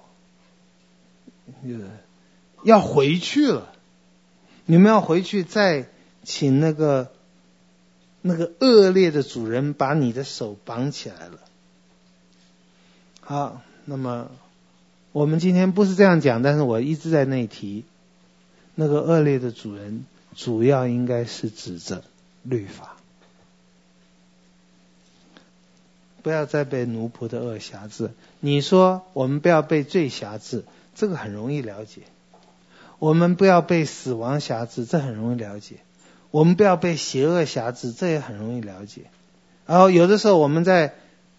[2.62, 3.72] 要回去了，
[4.66, 5.87] 你们要回去再
[6.22, 7.11] 请那个
[8.20, 11.38] 那个恶劣的主人把你的手绑起来了。
[13.20, 14.30] 好，那么
[15.12, 17.84] 我们今天不是这样讲，但是我一直在那提。
[18.80, 20.04] 那个恶劣的主人，
[20.37, 22.04] 主要应该是指着
[22.44, 22.97] 律法，
[26.22, 28.11] 不要再被奴仆的恶挟制。
[28.40, 32.02] 你说我们不要被罪挟制，这个很容易了解；
[32.98, 35.76] 我们不要被死亡挟制，这很容易了解；
[36.31, 39.02] 我们不要被邪恶挟制，这也很容易了解。
[39.66, 40.94] 然后有的时候我们在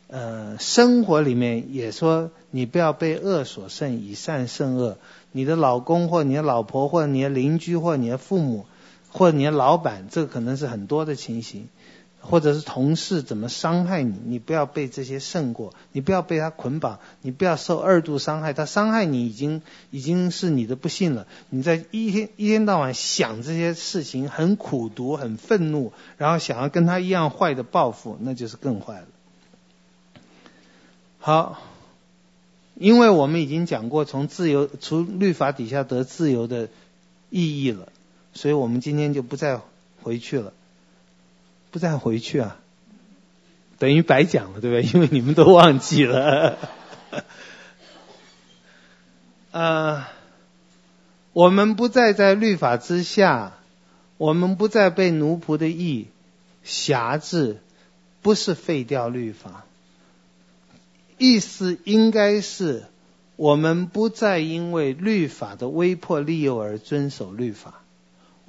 [0.08, 4.98] 呃生活里面也说，你不要被恶所胜，以善胜恶。
[5.32, 8.66] 你的老公或你的老婆或你的邻居或你的父母
[9.12, 11.68] 或你的老板，这可能是很多的情形。
[12.22, 18.54] 或者是同事怎么伤害你，你不要被这些胜过，你不要被他捆绑，你不要受二度伤害。
[18.54, 21.26] 他伤害你已经已经是你的不幸了。
[21.50, 29.08] 你在一天一天到晚想这些事情，很苦毒，很愤怒，然后想要跟他一样坏的报复，那就是更坏了。
[31.20, 31.62] 好，
[32.76, 36.70] 因为我们已经讲过从自由从律法底下得自由的
[37.30, 37.90] 意义了，
[38.34, 39.60] 所以我们今天就不再
[40.04, 40.54] 回去了。
[41.72, 42.58] 不再回去啊，
[43.78, 44.92] 等于白讲了，对不对？
[44.94, 46.58] 因为你们都忘记了。
[49.52, 50.06] 呃，
[51.34, 53.54] 我们不再在律法之下，
[54.18, 56.08] 我们不再被奴仆的意
[56.64, 57.62] 辖制，
[58.22, 59.66] 不是废掉律法。
[61.18, 62.86] 意思应该是，
[63.36, 67.82] 我们不再因为律法的威迫利诱而遵守律法。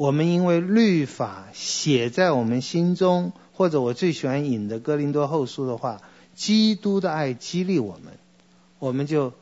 [0.01, 6.01] 我们因为律法写在我们心中，或者我最喜欢引的哥林多后书的话，
[6.35, 8.15] 基督的爱激励我们，
[8.79, 9.35] 我们就，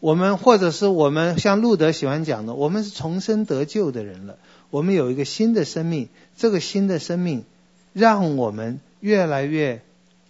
[0.00, 4.38] 我们或者是我们像路德喜欢讲的，我们是重生得救的人了，
[4.70, 7.44] 我们有一个新的生命，这个新的生命
[7.92, 9.80] 让我们越来越，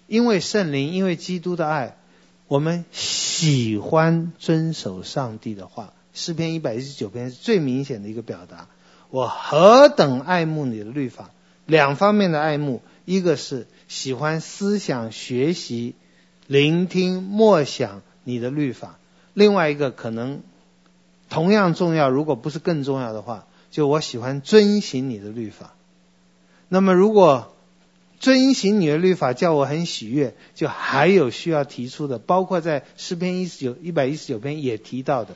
[0.08, 1.96] 因为圣灵，因为基督的爱，
[2.48, 5.94] 我们喜欢遵守上帝的话。
[6.12, 8.68] 诗篇一百一十九篇是最明显的一个表达。
[9.10, 11.30] 我何等爱慕你的律法，
[11.66, 15.94] 两方面的爱慕，一个是喜欢思想、学习、
[16.46, 18.98] 聆听、默想你的律法；
[19.34, 20.42] 另外一个可能
[21.28, 25.74] 同样重要，如果不是更重要的话，就我喜欢遵行你的律法。
[26.68, 27.56] 那么，如果
[28.20, 35.34] 遵行你的律法叫我很喜悦，就还有需要提出的，包括在诗篇一十九一百一十九篇也提到的，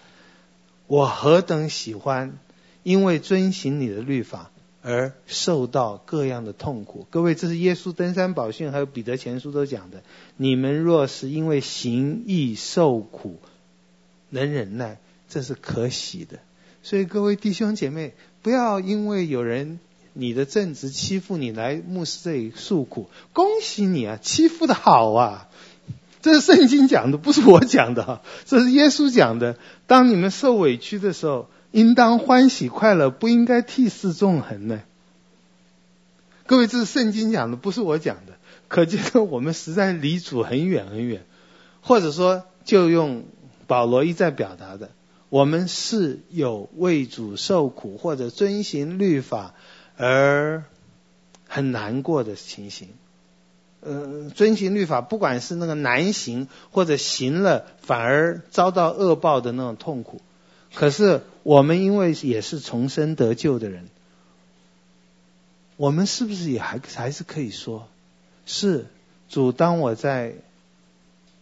[0.86, 2.38] 我何等喜欢。
[2.84, 4.50] 因为遵行你的律法
[4.82, 10.02] 而受到各样的痛苦，各位，这是耶稣登山宝训，还有彼得前书都讲的。
[10.36, 13.40] 你们若是因为行义受苦，
[14.28, 14.98] 能忍耐，
[15.30, 16.38] 这是可喜的。
[16.82, 19.80] 所以各位弟兄姐妹，不要因为有人
[20.12, 25.48] 你的正直欺负你来牧师这里诉苦，恭喜你啊，欺负的好啊！
[26.20, 29.56] 这是圣经讲的，不是我讲的，这是耶稣讲的。
[29.86, 31.48] 当你们受委屈的时候。
[31.74, 34.80] 应当欢喜快乐，不应该涕泗纵横呢。
[36.46, 38.34] 各位，这是圣经讲的，不是我讲的。
[38.68, 41.24] 可见我们实在离主很远很远，
[41.80, 43.24] 或者说，就用
[43.66, 44.92] 保罗一再表达的，
[45.30, 49.54] 我们是有为主受苦或者遵行律法
[49.96, 50.62] 而
[51.48, 52.90] 很难过的情形。
[53.80, 60.20] 呃，遵行律法，不管是那个难行，或者行了反而遭到恶报的那种痛苦。
[60.72, 63.84] 可是我们因为也是重生得救的人，
[65.76, 67.86] 我们是不是也还还是可以说，
[68.46, 68.86] 是
[69.28, 70.34] 主，当我在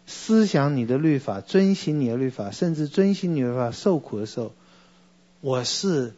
[0.06, 4.52] 思想你的律法、遵行你的律法，甚至遵行你的律法受苦的时候，
[5.40, 6.12] 我是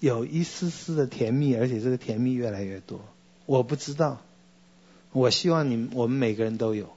[0.00, 3.00] 有一丝丝的甜蜜，而且这个甜蜜越来越多。
[3.46, 4.20] 我不知道，
[5.12, 6.90] 我希望你我们每个人都有，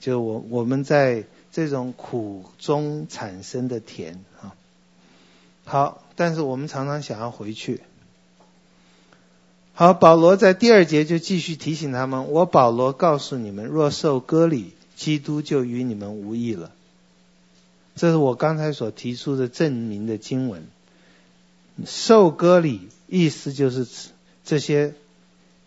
[0.00, 1.24] 就我我们在。
[1.54, 4.24] 这种苦中产生的甜，
[5.64, 7.80] 好，但是我们常常想要回去。
[9.72, 16.70] 好，保罗在第二节就继续提醒他们：我保罗告诉你们，若受割礼，基督就与你们无异了。
[17.96, 20.66] 这是我刚才所提出的证明的经文。
[21.86, 24.10] 受割礼，意思就是指
[24.44, 24.94] 这些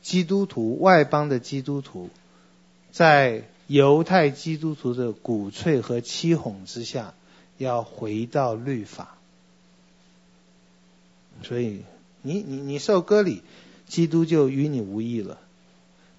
[0.02, 2.10] 基督徒、外邦的基督徒，
[2.92, 3.44] 在。
[3.70, 7.14] 犹太基督徒的鼓吹和欺哄之下，
[7.58, 9.17] 要回到律法。
[11.44, 11.82] 所以
[12.22, 13.42] 你你你受割礼，
[13.88, 15.38] 基督就与你无异了。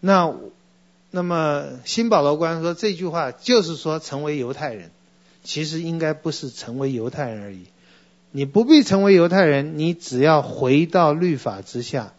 [0.00, 0.34] 那
[1.10, 4.90] 那么新保罗官说这句话就是说成为犹太人，
[5.42, 7.64] 其实应该不是成为犹太人而已。
[8.30, 12.12] 你不必成为犹太人，你只要回到律法之下，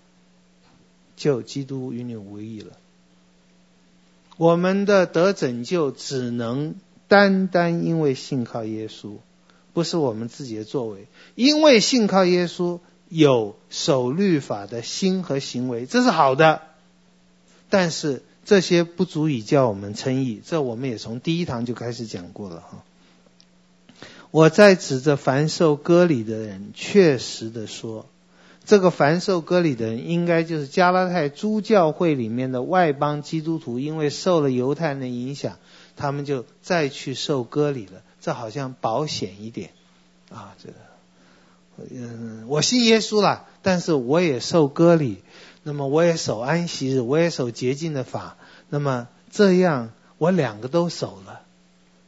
[1.16, 2.74] 就基督与你无异了。
[4.38, 6.76] 我们的得拯救只能
[7.08, 9.18] 单单因为信靠耶稣，
[9.74, 11.08] 不是我们自己的作为。
[11.36, 16.62] 因为信靠耶稣有守律法的心和行为，这是好的。
[17.70, 22.84] 但是这些不足以叫我们称义，这我们也从第一堂就开始讲过了哈。
[24.32, 28.06] 我在指着凡受割礼的人，确实的说。
[28.66, 35.58] 这个凡受割礼的人，应该就是加拉太诸教会里面的外邦基督徒，因为受了犹太人的影响，
[36.00, 38.02] 他们就再去受割礼了。
[38.22, 39.70] 这好像保险一点
[40.30, 40.56] 啊！
[40.62, 40.76] 这个，
[41.90, 45.24] 嗯，我信耶稣了，但是我也受割礼，
[45.64, 48.36] 那么我也守安息日，我也守洁净的法，
[48.70, 51.42] 那么这样我两个都守了。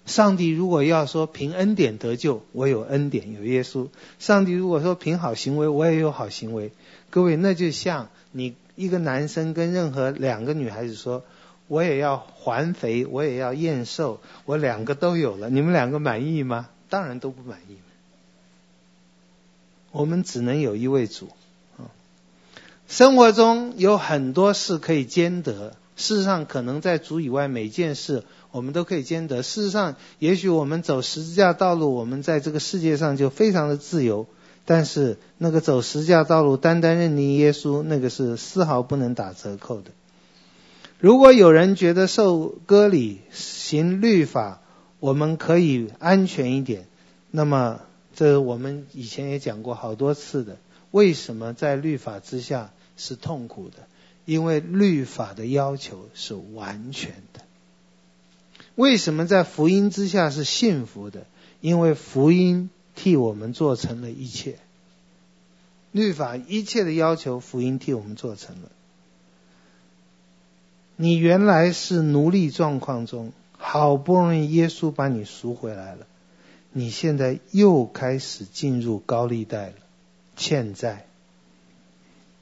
[0.06, 3.88] 上帝如果要说凭恩典得救，我有恩典有耶稣；
[4.20, 6.74] 上帝如果说凭好行为，我也有好行为。
[7.10, 11.24] 各位，那就像你一个男生跟任何两个女孩子说，
[11.72, 16.68] 我也要环肥，我也要验瘦，我两个都有了，你们两个满意吗？
[16.90, 17.78] 当然都不满意。
[19.92, 21.30] 我们只能有一位主。
[22.90, 29.42] 生活中有很多事可以兼得，事实上可能在主以外每件事我们都可以兼得。
[29.42, 34.28] 事实上，也许我们走十字架道路，我们在这个世界上就非常的自由。
[34.66, 39.92] 但是那个走十字架道路，单单认定耶稣，那个是丝毫不能打折扣的。
[41.02, 44.62] 如果有人觉得受割礼行律法，
[45.00, 46.86] 我们可以安全一点，
[47.32, 47.82] 那么
[48.16, 50.58] 这我们以前也讲过好多次的，
[50.92, 52.72] 为什么在律法之下？
[52.98, 53.88] 是痛苦的，
[54.26, 57.42] 因为律法的要求是完全的。
[58.76, 61.26] 为什么在福音之下是幸福的？
[61.62, 64.60] 因为福音替我们做成了一切。
[65.92, 68.70] 律法一切的要求，福音替我们做成了。
[71.02, 76.06] 你原来是奴隶状况中，好不容易耶稣把你赎回来了，
[76.72, 79.74] 你现在又开始进入高利贷了，
[80.36, 81.08] 欠债。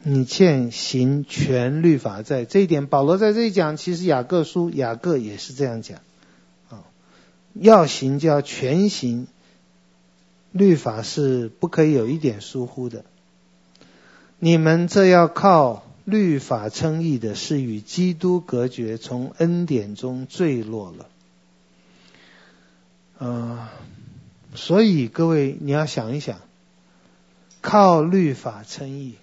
[0.03, 5.99] 你欠行全律法债，这一点保罗在这里讲，其实雅各书雅各也是这样讲，
[6.69, 6.83] 啊，
[7.53, 9.27] 要行就要全行，
[10.51, 13.05] 律法是不可以有一点疏忽的。
[14.37, 21.07] 你们这要靠律法称义的，是与基督隔绝，从恩典中坠落了。
[23.19, 23.59] 嗯，
[24.55, 26.39] 所以各位你要想一想，
[27.61, 29.15] 靠律法称义。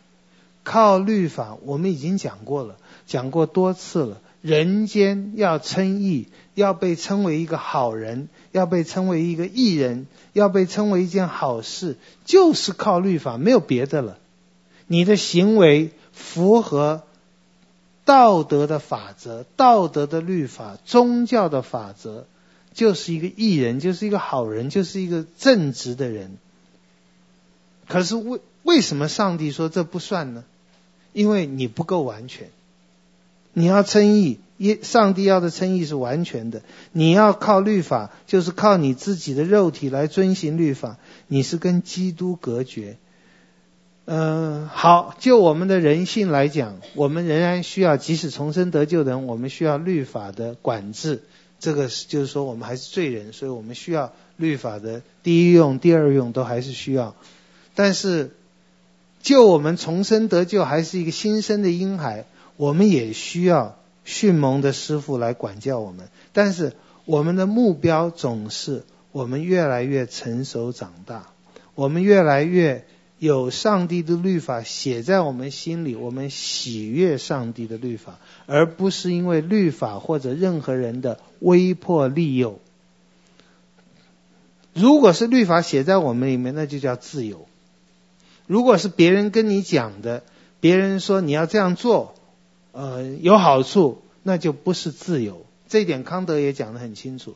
[0.62, 2.76] 靠律法，我们已经讲过了，
[3.06, 4.20] 讲过多次了。
[4.42, 14.18] 人间要称义，要被称为一个好人，要被称为一个义人，要被称为一件好事，就是靠律法，没有别的了。
[14.88, 17.02] 你的行为符合
[18.06, 22.24] 道德的法则、道德的律法、宗教的法则，
[22.72, 26.38] 就是一个义人，就是一个好人，就是一个正直的人。
[27.86, 30.42] 可是为为什么上帝说这不算呢？
[31.12, 32.48] 因为你不够完全，
[33.52, 34.38] 你要称义，
[34.82, 36.62] 上帝要的称义是完全的。
[36.92, 40.96] 你要靠律法，就是靠你自己的肉体来遵行律法，
[41.28, 42.96] 你是跟基督隔绝。
[44.06, 51.22] 嗯，好，就我们的人性来讲，我们仍然需要，即使重生得救的人，我们需要律法的管制。
[51.60, 57.14] 这个是就是说，我们还是罪人，所以我们需要律法的第一用、第二用都还是需要。
[57.74, 58.30] 但是。
[59.22, 62.26] 就我们重生得救，还是一个新生的婴孩，
[62.56, 66.06] 我们也需要训蒙的师傅来管教我们。
[66.32, 66.74] 但是
[67.06, 71.26] 我们的目标总是我们越来越成熟长大，
[71.74, 72.86] 我们越来越
[73.18, 82.60] 有上帝的律法写在我们心里，我们喜悦上帝的律法，而不是因为律法或者任何人的威迫利诱。
[84.74, 87.46] 如果是律法写在我们里面，那就叫自由。
[88.46, 90.22] 如果是别人跟你讲的，
[90.60, 92.14] 别人说你要这样做，
[92.72, 95.46] 呃，有好处，那就不是自由。
[95.68, 97.34] 这一点康德也讲得很清楚，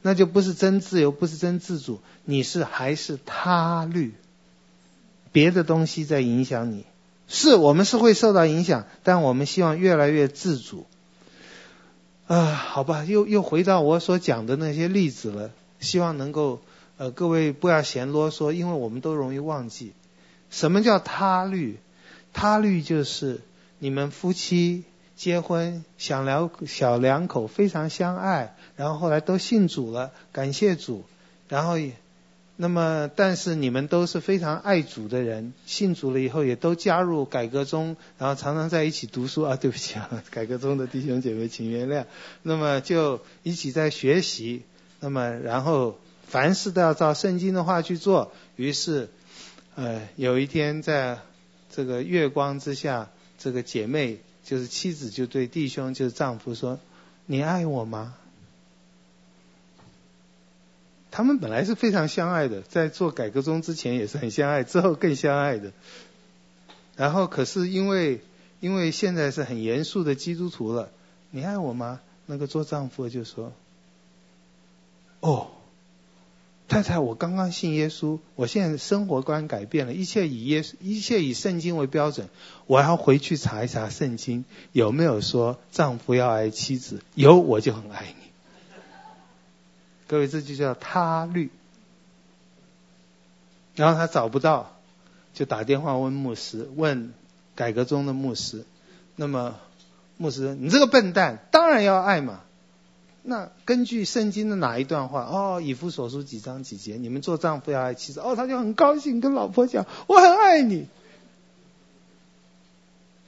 [0.00, 4.14] 那就不是真自由，不是真自主，你是还是他律，
[5.38, 6.84] 别的东西在影响你。
[7.28, 10.86] 是我们是会受到影响，但我们希望越来越自主。
[12.26, 16.60] 啊、呃，好吧，又又回到我所讲的那些例子了，希望能够
[16.96, 19.92] 呃各位不要嫌啰嗦，因为我们都容易忘记。
[20.50, 21.78] 什么叫他律？
[22.32, 23.40] 他律就是
[23.78, 24.82] 你们夫妻
[25.14, 31.04] 结婚，小两小两口非常相爱，然后后来都信主了，感谢主。
[31.48, 31.92] 然后也，
[32.60, 39.56] 那么但是你们都是非常爱主的人，信主了以后也都加入改革中，然后常常在一起读书啊。
[39.56, 42.04] 对不起啊，改革中的弟兄姐妹，请原谅。
[42.42, 44.64] 那么就一起在学习，
[44.98, 49.08] 那么然后凡事都要照圣经的话去做，于是。
[49.80, 51.18] 呃，有一天在
[51.70, 56.80] 这个月光之下，这个姐妹就是妻子，就对弟兄就是丈夫说
[57.26, 58.16] ：“你爱我吗？”
[61.10, 65.72] 他们本来是非常相爱的，在做改革宗之前也是很相爱，之后更相爱的。
[66.96, 68.20] 然后可是因为
[68.60, 70.90] 因为现在是很严肃的基督徒了，
[71.30, 72.00] 你爱我吗？
[72.26, 73.52] 那个做丈夫的就说
[75.20, 75.48] ：“哦，
[76.68, 82.28] 太太太，我刚刚信耶稣，我现在生活观改变了，一切以耶稣，一切以圣经为标准。
[82.66, 88.27] 我要回去查一查圣经有没有说丈夫要爱妻子，有我就很爱你。
[90.08, 91.50] 各位，这就叫他律。
[93.76, 94.76] 然后他找不到，
[95.34, 97.12] 就打电话问牧师，问
[97.54, 98.64] 改革宗的牧师。
[99.14, 99.54] 那么
[100.16, 102.40] 牧师，你这个笨蛋，当然要爱嘛。
[103.22, 105.24] 那根据圣经的哪一段话？
[105.24, 106.96] 哦，以弗所书几章几节？
[106.96, 108.20] 你们做丈夫要爱妻子。
[108.20, 110.88] 哦，他就很高兴跟老婆讲，我很爱你。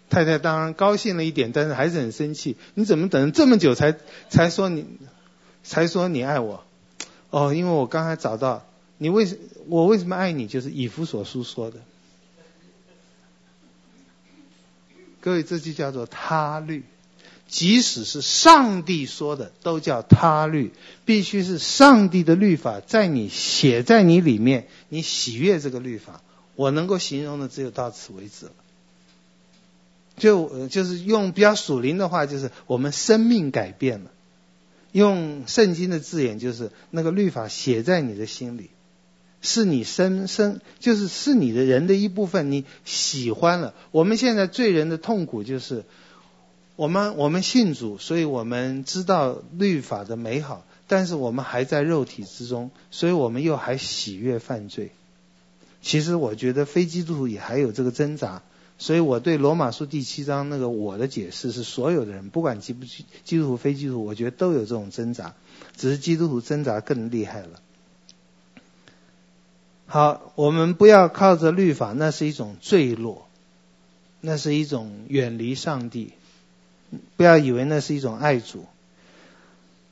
[0.09, 2.57] 太太当然高兴了一点，但是还是很生气。
[2.75, 3.95] 你怎么等这么久才
[4.31, 4.87] 才说你
[5.63, 6.65] 才说你爱我？
[7.31, 8.67] 哦，因为我刚才找到
[8.99, 10.47] 你为什我为什么爱你？
[10.47, 11.79] 就是以弗所书说的。
[15.21, 16.85] 各位，这就叫做他律。
[17.47, 20.73] 即使是上帝说的，都叫他律，
[21.05, 26.21] 必须是上帝的律法在你写在你里面，你喜悦这个律法。
[26.55, 28.53] 我能够形容的只有到此为止了。
[30.17, 34.11] 就就是用比较属灵的话，就是我们生命改变了。
[34.93, 38.71] 用圣经的字眼，就是那个律法写在你的心里，
[39.41, 43.75] 是你生生就是是你的人的一部分，你喜欢了。
[43.91, 45.85] 我们现在罪人的痛苦就是。
[46.77, 54.91] 我们我们信主，所以我们知道律法的美好，但是我们还在肉体之中，所以我们又还喜悦犯罪。
[55.83, 58.43] 其实我觉得非基督徒也还有这个挣扎，
[58.81, 65.35] 所以我对罗马书第七章那个我的解释是：所有的人，不管基不基基督徒、非基督徒，我觉得都有这种挣扎，
[65.77, 67.61] 只是基督徒挣扎更厉害了。
[69.85, 73.29] 好，我们不要靠着律法，那是一种坠落，
[74.23, 76.15] 那是一种远离上帝。
[77.19, 78.65] 不要以为那是一种爱主。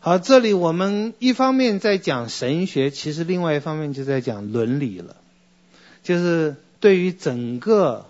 [0.00, 5.16] 好，这里我们一方面在讲神学，其实另外一方面就在讲伦理了。
[6.02, 8.06] 就是对于整个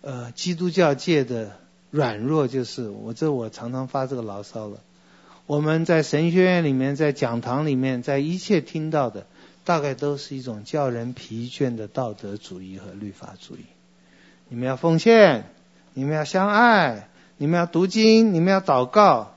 [0.00, 1.56] 呃基督教界的
[1.90, 4.78] 软弱，就是我这我常常发这个牢骚了。
[5.46, 9.26] 我们在神学院里面，在讲堂里面，在一切听到的，
[9.64, 13.60] 大概都是一种叫人疲倦的道德主义和律法主义。
[14.48, 15.44] 你们要奉献，
[15.94, 17.08] 你们要相爱。
[17.42, 19.34] 你们要读经，你们要祷告，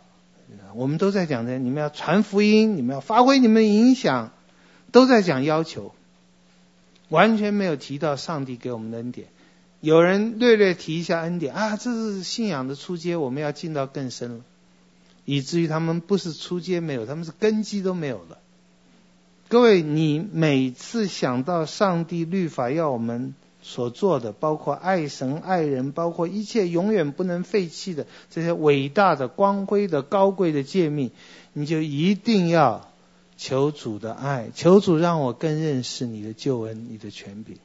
[0.76, 1.58] 我们都在讲的。
[1.58, 4.32] 你们要传福音，你们要发挥你们的影响，
[4.92, 5.96] 都在讲要求，
[7.08, 9.28] 完全没有提到上帝给我们的恩典。
[9.84, 14.46] 有人略略提一下恩典啊，这是信仰的初阶，我们要进到更深了，
[15.26, 18.38] 以至于他们不是初阶没有，他们是根基都没有了。
[19.50, 23.36] 各位，你每次想到上帝律法要我们。
[23.66, 31.12] 所做的，包括爱神爱人，包括一切永远不能废弃的这些伟大的、光辉的、高贵的诫命，
[31.54, 32.90] 你就一定要
[33.38, 37.56] 求主的爱，求主让我更认识你的救恩、你的权柄。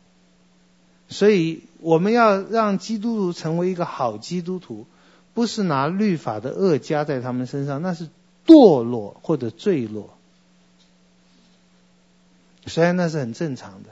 [1.09, 4.87] 所以，我们要让基督徒成为一个好基督徒，
[5.33, 8.09] 不是拿律法的恶加在他们身上，那是
[8.47, 10.11] 堕落或者坠落。
[12.67, 13.89] 虽然那是很正常的。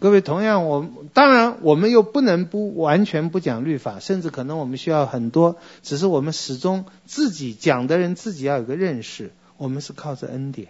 [0.00, 10.68] 各位，同样我，我当然我们又不能不完全不讲律法，甚至可能我们需要很多，只是我们始终自己讲的人自己要有个认识，我们是靠着恩典。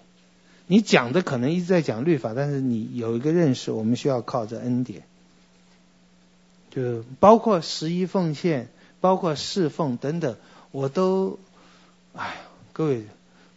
[0.68, 5.02] 你讲的可能一直在讲律法，但是你有一个认识，我们需要靠着恩典。
[6.70, 8.68] 就包括十一奉献，
[9.00, 10.36] 包括侍奉等等，
[10.70, 11.40] 我都，
[12.14, 12.36] 哎，
[12.72, 13.04] 各位，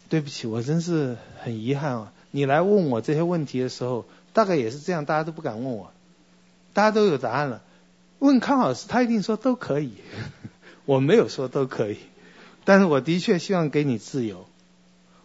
[0.08, 2.12] 对不起，我真是很遗憾啊！
[2.32, 4.04] 你来问我这些问题的时候。
[4.34, 5.92] 大概也是这样，大家都不敢问我，
[6.72, 7.60] 大家都有答案了。
[8.18, 9.92] 问康老师，他一定说都可以。
[10.86, 11.98] 我没有说都可以，
[12.64, 14.46] 但是我的确希望给你自由。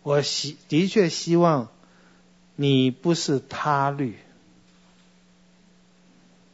[0.03, 1.69] 我希的确希望
[2.57, 4.15] 你不是他律。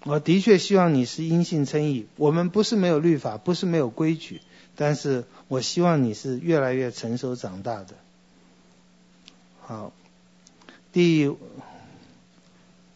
[0.04, 2.06] 我的确希望你是因信称义。
[2.16, 4.41] 我们不是没有律法，不是没有规矩，
[4.76, 7.95] 但是我希望你是越来越成熟长大的。
[9.62, 9.91] 好，
[10.91, 11.36] 第。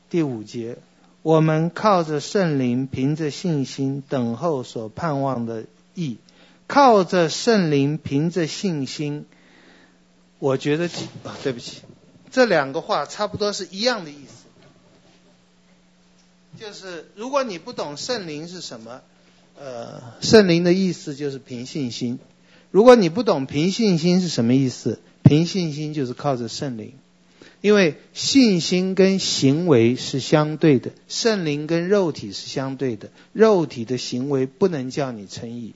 [0.10, 0.78] 第五节，
[1.22, 6.18] 我们靠着圣灵，凭着信心等候所盼望的义。
[6.66, 9.26] 靠着圣灵，凭着信心，
[10.39, 10.86] 我觉得
[11.26, 11.82] 啊，对不起，
[12.32, 14.34] 这两个话差不多是一样的意思。
[16.60, 19.02] 就是如果你不懂圣灵是什么，
[19.60, 22.20] 呃，圣灵的意思就是凭信心。
[22.72, 26.94] 如果你不懂凭信心是什么意思，凭信心就是靠着圣灵。
[27.60, 35.74] 因为信心跟行为是相对的，圣灵跟肉体是相对的，肉体的行为不能叫你称义，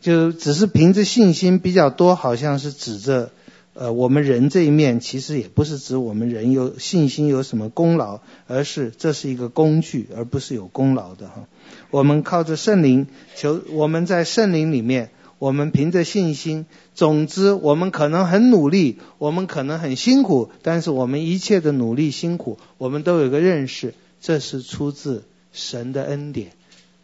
[0.00, 3.32] 就只是凭着信心比较多，好像是指着
[3.74, 11.48] 呃，我们人这一面其实也不是指我们人有信心有什么功劳，而是这是一个工具，而不是有功劳的哈。
[11.90, 16.66] 我们靠着圣灵求，我们在圣灵里面，我们凭着信心。
[16.94, 26.52] 总之，我们可能很努力，我们可能很辛苦，但是我们一切的努力辛苦，我们都有个认识，这是出自神的恩典，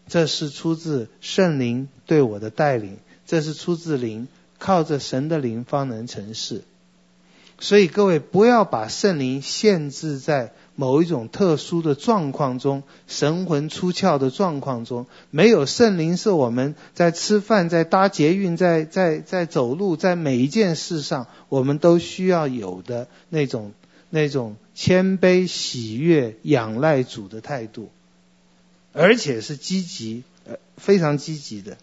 [0.07, 4.29] 这是出自圣灵对我的带领，这是出自灵。
[4.59, 6.63] 靠着神的灵方能成事，
[7.61, 15.07] 所以各位不要把圣灵限制在某一种特殊的状况中，神魂出窍的状况中。
[15.31, 23.73] 没有圣灵是我们在吃饭、在搭捷运、在在在走路，在每一件事上，我们都需要有的那种
[24.11, 27.91] 那种谦卑、喜悦、仰赖主的态度，
[28.93, 31.77] 而且是积极，呃，非常积极的。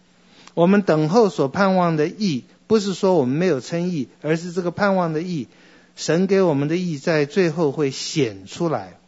[0.54, 2.44] 我们等候所盼望的义。
[2.66, 5.48] 不是说我们没有称义，而是这个盼望的义，
[5.94, 8.98] 神给我们的义在最后会显出来，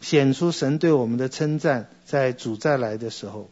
[0.00, 3.48] 显出神对我们的称赞，在主再来的时候。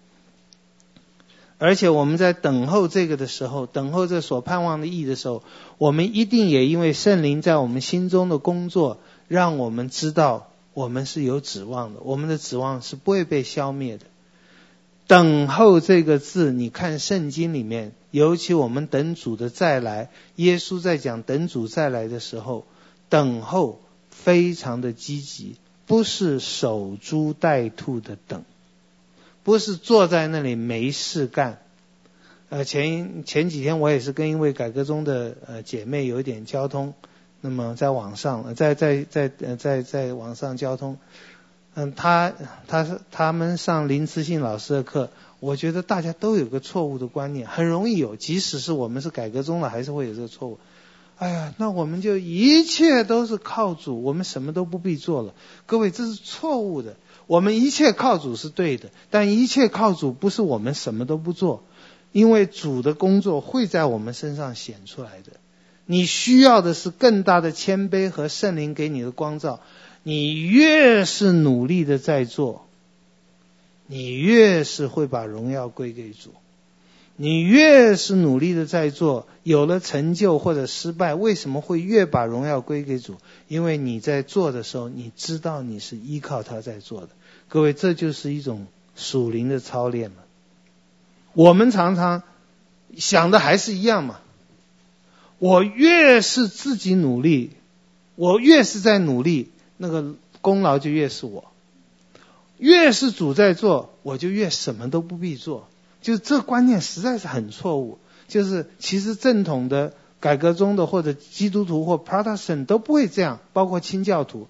[1.59, 5.45] 而且我们在等候这个的时候，等候这所盼望的义的时候，
[5.79, 8.99] 我们一定也因为圣灵在我们心中的工作，
[9.29, 14.07] 让我们知道我们是有指望的，我们的指望是不会被消灭的。
[15.07, 17.93] 等候这个字，你看圣经里面。
[18.13, 22.67] 尤其我们等主的再来，耶稣在讲等主再来的时候，
[23.09, 23.81] 等候
[24.11, 28.45] 非常的积极，不是守株待兔的等，
[29.45, 31.63] 不是坐在那里没事干。
[32.51, 36.93] 呃，前前几天我也是跟一位改革宗的呃姐妹有一点交通，
[37.41, 40.99] 那么在网上，在在在呃在在网上交通，
[41.75, 42.33] 嗯，他
[42.69, 45.11] 他是他们上林慈信老师的课。
[45.41, 50.59] 我觉得大家都有个错误的观念，很容易有，即使是我们是改革宗了，还是会有这个错误。
[51.17, 55.35] 哎呀，那我们就一切都是靠主，我们什么都不必做了。
[55.67, 56.95] 各位，这是错误的。
[57.27, 61.65] 我们一切靠主是对的，但一切靠主不是我们什么都不做，
[62.13, 65.33] 因为主的工作会在我们身上显出来的。
[65.87, 69.61] 你需要的是更大的谦卑和圣灵给你的光照。
[70.03, 72.67] 你越是努力的在做。
[73.89, 76.31] 你越是会把荣耀归给主，
[77.17, 83.17] 你越是努力的在做，有了成就或者失败，为什么会越把荣耀归给主？
[83.49, 87.09] 因为你在做的时候，你知道你是依靠他在做的。
[87.49, 90.25] 各位，这就是一种属灵的操练了。
[91.35, 92.23] 我们常常
[92.97, 94.21] 想的还是一样嘛。
[95.39, 97.51] 我越是自己努力，
[98.15, 99.51] 我越是在努力，
[99.83, 101.45] 那个功劳就越是我。
[102.57, 105.67] 越是主在做，我就越什么都不必做。
[106.01, 107.99] 就这观念实在是很错误。
[108.29, 114.47] 就是其实正统的改革宗的或者基督徒或 Protestant 都不会这样，包括清教徒，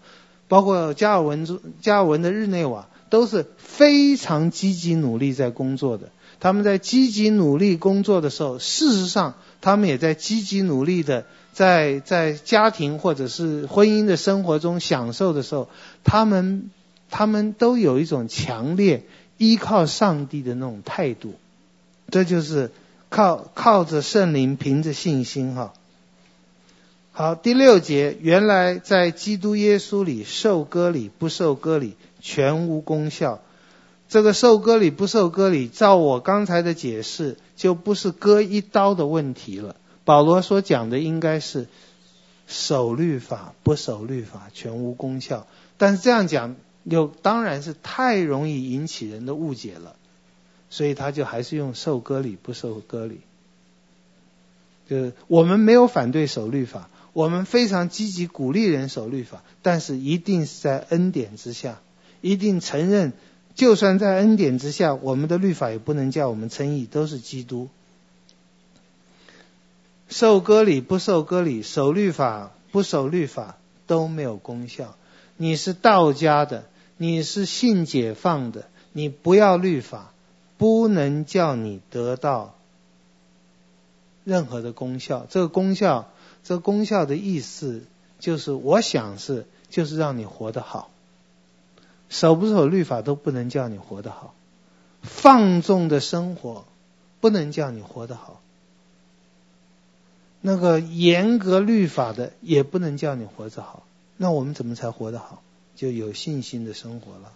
[0.49, 1.49] 包括加尔文
[1.81, 6.11] 加尔文的日内瓦都是非常积极努力在工作的。
[6.41, 15.69] 他们在积极努力工作的时候，事实上他们也在积极努力的在在家庭或者是婚姻的生活中享受的时候，
[16.05, 16.71] 他们。
[17.15, 19.05] 他们都有一种强烈
[19.37, 21.35] 依靠上帝的那种态度，
[22.09, 22.71] 这就是
[23.11, 25.75] 靠靠着圣灵，凭着信心哈。
[27.13, 33.43] 好，第六节，原来在基督耶稣里受割礼不受割礼全无功效。
[34.09, 39.77] 这个受割礼不受割礼，照我刚才的解释，就不是割一刀的问题了。
[40.05, 41.67] 保罗所讲的应该是
[42.47, 45.47] 守律法不守律法全无功效，
[45.79, 46.57] 但是这样讲。
[46.85, 49.95] 又当然是太容易引起人的误解了，
[50.69, 53.21] 所以他就还是用受割礼不受割礼。
[54.89, 61.79] 就是我们没有反对守律法，我们非常积极鼓励人守律法，但是一定是在恩典之下，
[62.21, 63.13] 一定承认，
[63.55, 67.69] 就算在恩典之下，我们的律法也不能叫我们称义，都是基督。
[70.13, 73.57] 受割礼不受割礼，守律法不守律法
[73.89, 74.95] 都没有功效。
[75.37, 76.67] 你是道家的。
[76.99, 80.13] 你是信解放的，你不要律法，
[80.57, 82.55] 不能叫你得到
[84.23, 85.27] 任何的功效。
[85.29, 86.13] 这个功效，
[86.45, 87.83] 这个功效的意思
[88.21, 90.91] 就是，我想是就是让你活得好。
[92.09, 94.33] 守不守律法都不能叫你活得好，
[95.03, 96.67] 放纵的生活
[97.21, 98.42] 不能叫你活得好，
[100.43, 103.85] 那个严格律法的也不能叫你活着好。
[104.19, 105.43] 那我们怎么才活得好？
[105.75, 107.33] 就有信心的生活了，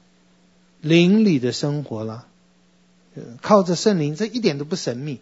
[0.83, 2.27] 灵里的生活了，
[3.41, 5.21] 靠着圣灵，这一点都不神秘。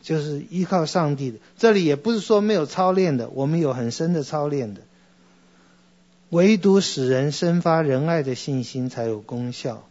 [0.00, 1.38] 就是依靠上帝的。
[1.58, 4.80] 这里也不是说没有操练的，我们有很深的操练的。
[6.30, 9.86] 唯独使人生发仁爱的信心才有功效。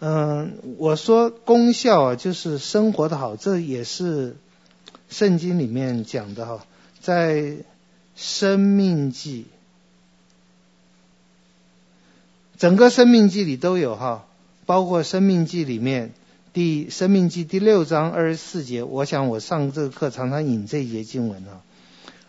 [0.00, 4.36] 嗯，我说功效啊，就是生活的好，这也是
[5.12, 6.66] 圣经里面讲的哈，
[6.98, 7.56] 在
[8.16, 9.44] 生命记，
[12.56, 14.24] 整个生命记里都有哈，
[14.64, 16.12] 包括生命记里面
[16.54, 21.60] 第生命记第六章二十四节，我想我上这个课常常引这一节经文啊。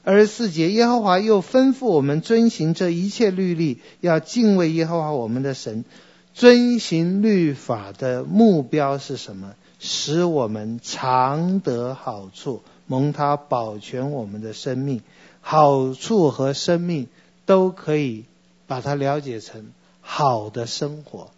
[0.03, 5.85] 二十四节，耶和华又吩咐我们遵行这一切律例，要敬畏耶和华我们的神。
[6.33, 9.53] 遵行律法的目标是什么？
[9.79, 15.01] 使我们常得好处，蒙他保全我们的生命。
[15.41, 17.07] 好处和生命
[17.45, 18.23] 都可以
[18.65, 21.29] 把它了解成好的生活。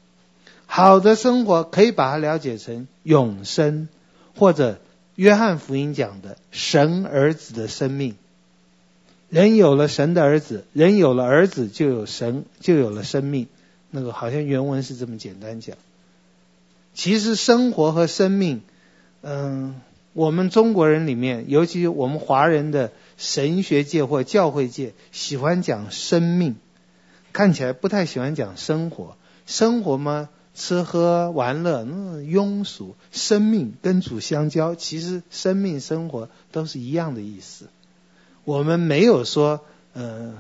[0.68, 3.88] 好的生活可以把它了解成永生，
[4.36, 4.80] 或者
[5.16, 8.16] 约翰福音讲的神儿子的生命。
[9.30, 13.48] 人有了神的儿子，人有了儿子就有神，就有了生命。
[13.90, 15.78] 那个好像原文是这么简单讲，
[16.94, 18.62] 其实生活和生命，
[19.22, 19.82] 嗯，
[20.16, 26.56] 我们中国人里面，尤其我们华人的神学界或教会界，喜欢讲生命，
[27.34, 29.18] 看起来不太喜欢讲生活。
[29.46, 32.96] 生活嘛，吃喝玩乐，嗯，庸俗。
[33.12, 37.66] 生命跟主相交，其实生命生活都是一样的意思。
[38.46, 40.34] 我们没有说，嗯，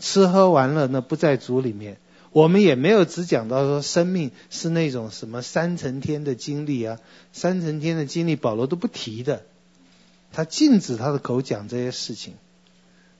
[0.00, 1.98] 吃喝玩乐那不在主里面。
[2.32, 6.98] 我们也没有只讲到说生命是那种什么三层天的经历啊，
[7.32, 9.42] 三层天的经历保罗都不提的，
[10.32, 12.34] 他禁止他的口讲这些事情。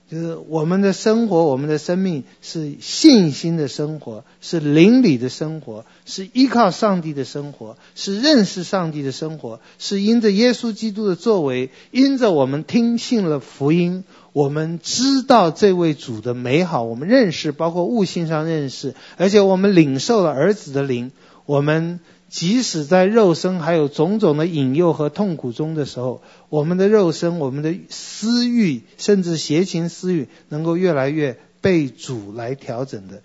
[0.09, 14.03] 就是我们的生活，我们的生命是信心的生活，是灵里的生活，是依靠上帝的生活，是认识上帝的生活，是因着耶稣基督的作为，因着我们听信了福音，
[14.33, 21.11] 我们知道这位主的美好，我们认识，包括悟性上认识，而且我们领受了儿子的灵，
[21.45, 21.99] 我们。
[22.31, 33.21] 即使在肉身还有种种的引诱和痛苦中的时候，我们的肉身、我们的私欲，甚至邪情私欲，能够越来越被主来调整的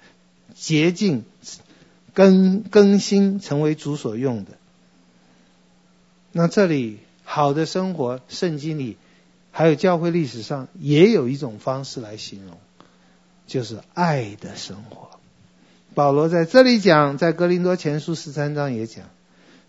[0.57, 1.25] 洁净、
[2.15, 4.51] 更更新，成为主所用的。
[6.33, 8.97] 那这里好的生活，圣经里
[9.57, 12.59] 还有教会历史上也有一种方式来形容，
[13.47, 15.09] 就是爱的生活。
[15.95, 19.07] 保罗在这里讲，在哥林多前书十三章也讲，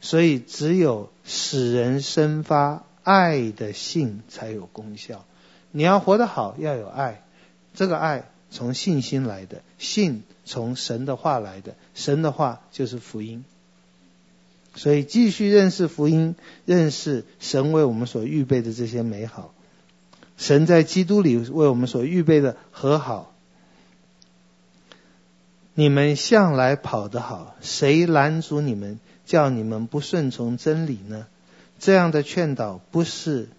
[0.01, 5.23] 所以只有使人生发爱的信才有功效。
[5.71, 7.23] 你要活得好，要有爱，
[7.73, 13.45] 这个爱从信心来的，信从神的话来的，神的话就是福音。
[14.75, 16.35] 所以继续认识福音，
[16.65, 19.53] 认识神为我们所预备的这些美好，
[20.37, 23.33] 神在基督里为我们所预备的和好。
[25.73, 31.27] 你们向来跑得好，谁拦阻你们，叫你们不顺从真理呢？
[31.79, 33.49] 这样的劝导不是，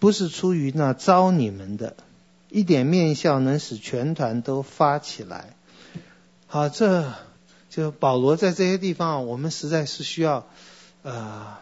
[0.00, 1.94] 不是出于那招你们的，
[2.48, 5.54] 一点面酵能使全团都发起来。
[6.48, 7.12] 好，这
[7.70, 10.46] 就保罗在这些地方，我们实在是需要，
[11.02, 11.58] 呃，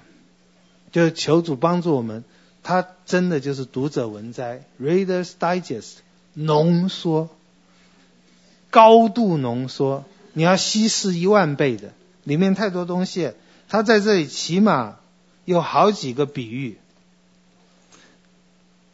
[0.91, 2.25] 就求主帮助我们。
[2.63, 5.97] 他真的就是读者文摘，Reader's Digest，
[6.35, 7.29] 浓缩。
[8.71, 11.93] 高度浓缩，你要稀释一万倍的，
[12.23, 13.33] 里面太多东西。
[13.69, 14.99] 他在这里起码
[15.45, 16.79] 有好几个比喻。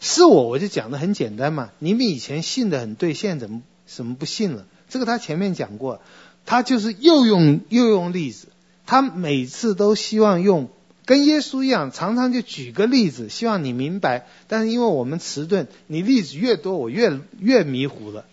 [0.00, 1.70] 是我，我就讲的很简单嘛。
[1.78, 4.64] 你们以前信的很对，现在怎么什么不信了？
[4.88, 6.00] 这个他前面讲过，
[6.46, 8.48] 他就是又用又用例子。
[8.86, 10.70] 他每次都希望用
[11.06, 14.26] 跟耶稣一样，常常就举个例子，希望你明白。
[14.48, 18.24] 但是因为我们迟钝，你例子越多，我越越迷糊了。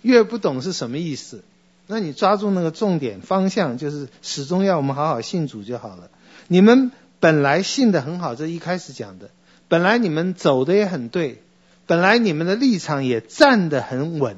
[0.00, 1.42] 越不懂是什么意思，
[1.88, 6.08] 那你抓住那个重点方向，就是始终要我们好好信主就好了。
[6.46, 9.30] 你们本来信得很好，这一开始讲的，
[9.66, 11.42] 本来你们走的也很对，
[11.86, 14.36] 本来你们的立场也站得很稳，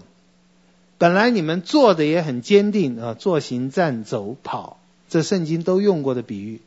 [0.96, 4.80] 本来你们做的也很坚定啊，坐行站走跑，
[5.11, 6.62] 这圣经都用过的比喻。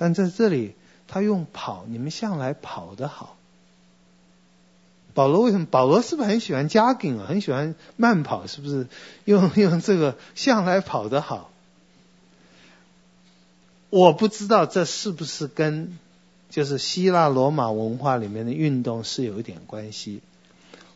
[0.00, 0.72] 但在这里，
[1.08, 3.36] 他用跑，你们向来跑得好。
[5.12, 5.66] 保罗为什么？
[5.66, 7.26] 保罗是不是很喜欢加紧啊？
[7.28, 8.86] 很喜欢慢跑，是不是？
[9.26, 11.50] 用 用这个向来跑得好。
[13.90, 15.98] 我不知道这是不是跟
[16.48, 20.22] 就是希腊罗马文化里面的运动是有一点关系，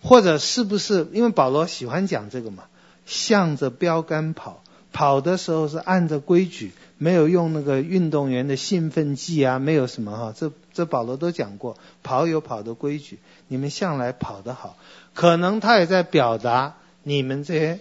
[0.01, 2.65] 或者是不是因为保罗喜欢讲这个嘛？
[3.05, 4.63] 向着标杆跑，
[4.95, 13.19] 跑的时候是按着规矩，没有用那个运动员的兴奋剂啊，没有什么哈，这这保罗都讲过，跑有跑的规矩，
[13.49, 14.77] 你们向来跑得好，
[15.13, 17.81] 可能他也在表达你们这些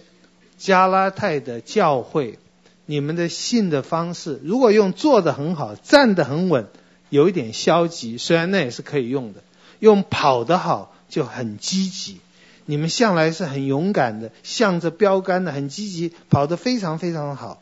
[0.58, 2.38] 加拉太的教会，
[2.86, 6.66] 你们的信的方式，如果用坐得很好，站得很稳，
[7.08, 9.42] 有一点消极，虽然那也是可以用的，
[9.78, 12.18] 用跑得好就很积极。
[12.66, 17.60] 你们向来是很勇敢的，向着标杆的，很积极，跑得非常非常的好。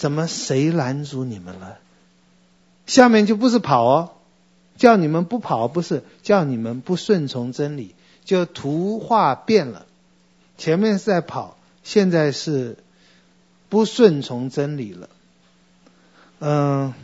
[0.00, 1.76] 怎么谁拦阻你们了？
[2.86, 4.12] 下面就不是跑哦，
[4.78, 7.94] 叫你们不跑，不是叫你们不顺从真理，
[8.24, 9.84] 就图画变了。
[10.56, 12.78] 前面是在跑，现在是
[13.68, 15.10] 不顺从真理了。
[16.38, 16.94] 嗯，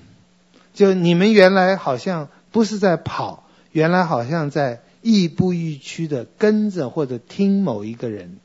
[0.72, 4.80] 就你们原来好像不是在跑，原来好像在。
[5.02, 8.38] 亦步亦趋的跟着或者听某一个人，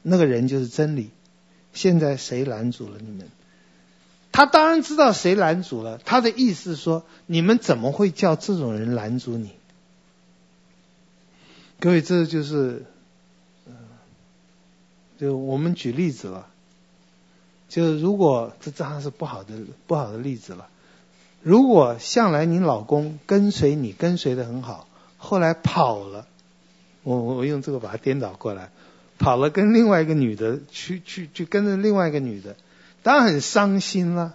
[0.00, 1.10] 那个人就是真理。
[1.74, 3.28] 现在谁拦阻了你们？
[4.32, 5.98] 他当然知道谁拦阻了。
[5.98, 9.52] 他的意思是说，你们怎么会叫这种人拦阻你？
[11.78, 12.84] 各位，这就是，
[13.66, 13.74] 嗯，
[15.20, 16.48] 就我们举例子了。
[17.68, 19.54] 就如果这当然是不好的
[19.86, 20.68] 不好的例子了。
[21.42, 24.88] 如果向来你老公跟随你跟随的很好。
[25.24, 26.26] 后来跑了，
[27.04, 28.70] 我我用这个把它颠倒过来，
[29.20, 32.56] 跑了跟另外一个女的去去去跟着另外一个女的，
[33.02, 34.34] 当然很伤心了。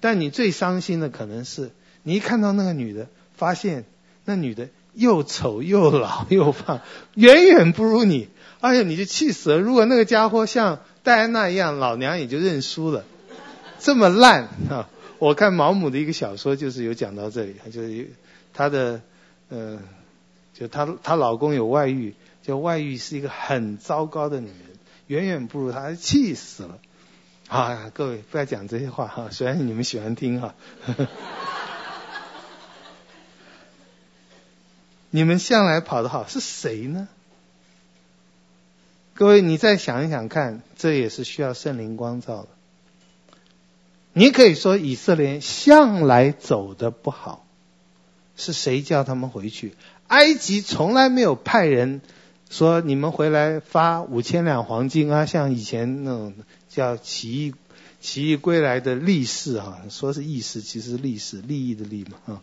[0.00, 1.70] 但你最伤心的可能是，
[2.02, 3.84] 你一看到那个女的，发现
[4.24, 6.80] 那女的又丑又老又胖，
[7.14, 8.28] 远远不如你，
[8.60, 9.58] 哎呀，你就气死了。
[9.58, 13.04] 如果那个家伙像戴安娜一样，老娘也就认输了。
[13.78, 14.88] 这么烂啊！
[15.18, 18.10] 我看毛姆的一个小说就是有讲到这里，就是
[18.52, 19.00] 他的
[19.48, 19.78] 呃。
[20.54, 24.56] 就她她老公有外遇，就外遇是一个很糟糕的女人，
[25.06, 26.78] 远远不如她，气死了。
[27.52, 30.54] 啊，各位不要讲这些话哈，虽然你们喜欢听哈。
[35.10, 37.08] 你们向来跑得好是谁呢？
[39.12, 42.48] 各位，你再想一想看，这也是需要圣灵光照的。
[44.14, 47.44] 你可以说以色列向来走得不好，
[48.34, 49.74] 是谁叫他们回去？
[50.06, 52.00] 埃及从来没有派人
[52.48, 56.32] 说，你们回来发五千两黄金啊，像以前那种
[56.74, 57.54] 叫起义
[58.00, 62.42] 起义归来的力士啊，说是义士，其实是力士，利益的利嘛啊。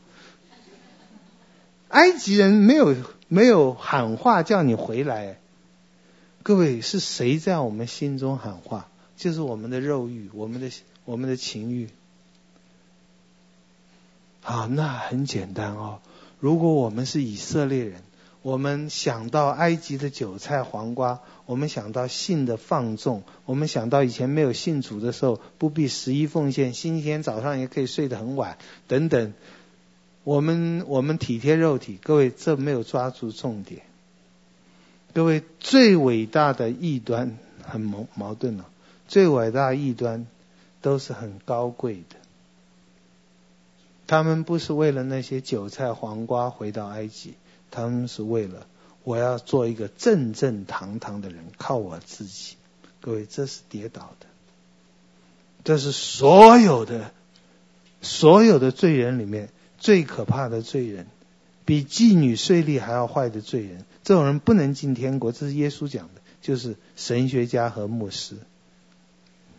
[1.90, 2.96] 埃及人没有
[3.28, 5.40] 没有喊话叫你回来，
[6.44, 8.88] 各位是谁在我们心中喊话？
[9.18, 10.72] 就是我们的肉欲，我们的
[11.04, 11.90] 我们的情欲。
[14.44, 16.00] 啊，那很简单哦。
[16.40, 18.02] 如果我们是以色列人，
[18.42, 29.34] 我们想到埃及的韭菜黄瓜，我们想到性的放纵，我们想到以前没有信主的时候不必十一奉献，星期天早上也可以睡得很晚等等，
[30.24, 33.82] 我们我们体贴肉体，各位这没有抓住重点。
[35.14, 38.66] 各位最伟大的异端很矛矛盾了，
[39.08, 40.28] 最伟大异端
[40.82, 42.16] 都是很高贵的。
[44.08, 47.34] 他们不是为了那些韭菜黄瓜回到埃及，
[47.72, 48.67] 他们是为了
[49.03, 52.55] 我要做一个正正堂堂的人，靠我自己。
[53.01, 54.26] 各位，这是跌倒的，
[55.63, 57.11] 这是所有的
[58.01, 61.07] 所有的罪人里面最可怕的罪人，
[61.63, 63.86] 比妓女税吏还要坏的罪人。
[64.03, 68.36] 这种人不能进天国，这是耶稣讲的，就是神学家和牧师。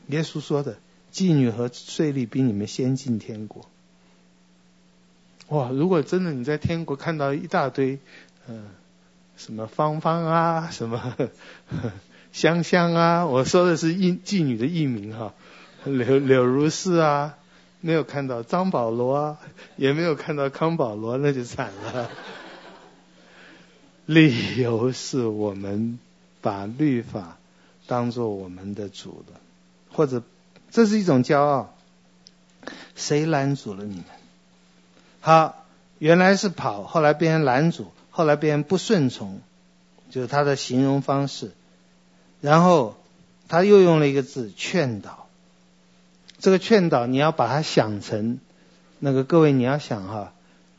[0.08, 0.76] 耶稣说的，
[1.12, 3.64] 妓女和税吏比你们先进天国。
[5.50, 5.68] 哇！
[5.70, 7.98] 如果真的你在天国看到一大堆，
[8.48, 8.68] 嗯、
[9.36, 11.28] 什么芳芳啊， 什么呵
[11.70, 11.92] 呵
[12.32, 15.34] 香香啊，我说的是妓妓女的艺名哈，
[15.84, 17.34] 柳柳如是啊，
[17.80, 19.38] 没有看到张保罗啊，
[19.76, 22.08] 也没有看到康保罗，那就惨了。
[24.06, 25.98] 理由是我们
[26.40, 27.38] 把律法
[27.88, 29.40] 当做我们的主了，
[29.90, 30.22] 或者
[30.70, 31.74] 这是一种骄傲。
[32.94, 34.04] 谁拦阻了你们？
[35.22, 35.66] 好，
[35.98, 39.40] 原来是跑，后来变成拦阻，后来变成不顺从，
[40.08, 41.50] 就是他的形容方式。
[42.40, 42.96] 然后
[43.48, 45.26] 他又用了一个字劝导。
[46.38, 48.38] 这个劝导你要把它想成
[48.98, 50.32] 那个各位你要想哈，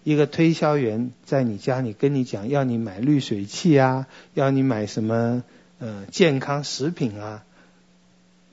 [0.03, 5.43] 一个推销员在你家里跟你讲要你买滤水器啊，要你买什么
[5.77, 7.43] 呃健康食品啊，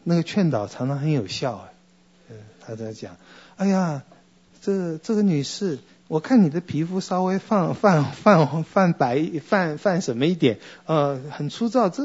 [0.05, 1.69] 那个劝导常常很有效啊。
[2.29, 3.17] 嗯，他在讲，
[3.57, 4.03] 哎呀。
[4.69, 11.89] 这这个女士，我看你的皮肤稍微泛泛泛泛白泛泛什么一点，呃，很粗糙。
[11.89, 12.03] 这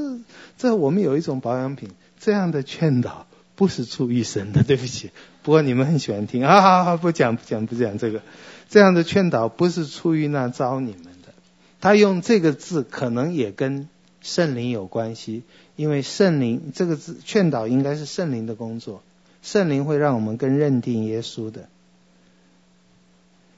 [0.57, 1.89] 这我们有一种保养品，
[2.21, 5.11] 这样的劝导不是出于神的， 对不起。
[5.41, 8.21] 不过你们很喜欢听啊，好好，不讲不讲不讲这个，
[8.69, 11.33] 这样的劝导不是出于那招你们的。
[11.81, 13.89] 他用这个字可能也跟
[14.21, 15.43] 圣灵有关系，
[15.75, 19.03] 因为圣灵这个字劝导应该是圣灵的工作，
[19.41, 21.67] 圣灵会让我们更认定耶稣的。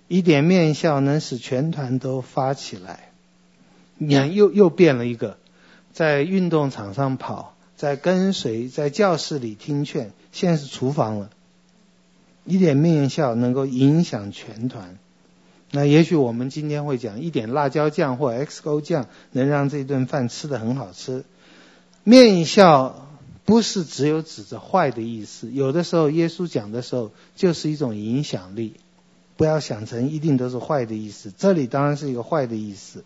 [0.08, 3.12] 一点面笑能使全团都发起来，
[3.97, 5.38] 你看又又变了一个，
[5.93, 11.30] 在运动场上跑，在跟随，在教室里听劝，现在是厨房了。
[12.45, 14.99] 一点面笑能够影响全团，
[15.72, 21.24] 那也许我们今天会讲一点辣椒酱或 XO 酱能让这顿饭吃得很好吃。
[22.03, 23.08] 面笑
[23.43, 28.76] 不是只有指着坏的意思，有的时候耶稣讲的时候就是一种影响力。
[29.38, 33.04] 不要想成一定都是坏的意思，这里当然是一个坏的意思。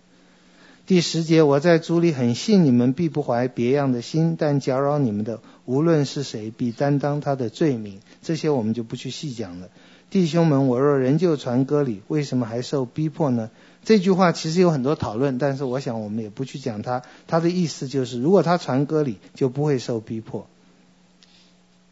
[0.86, 8.00] 第十节，我在主里很信你们，必不怀别样的心，但搅扰你们的，无论是谁，必担当他的罪名。
[8.24, 9.70] 这些我们就不去细讲了。
[10.10, 13.52] 弟兄们，我若仍旧传歌里，为什么还受逼迫呢？
[13.84, 17.04] 这句话其实有很多讨论，但是我想我们也不去讲它。
[17.28, 20.48] 它的意思就是，如果他传歌里，就不会受逼迫。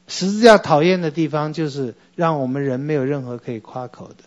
[0.07, 4.23] 十字架讨厌的地方，就是让我们人没有任何可以夸口的。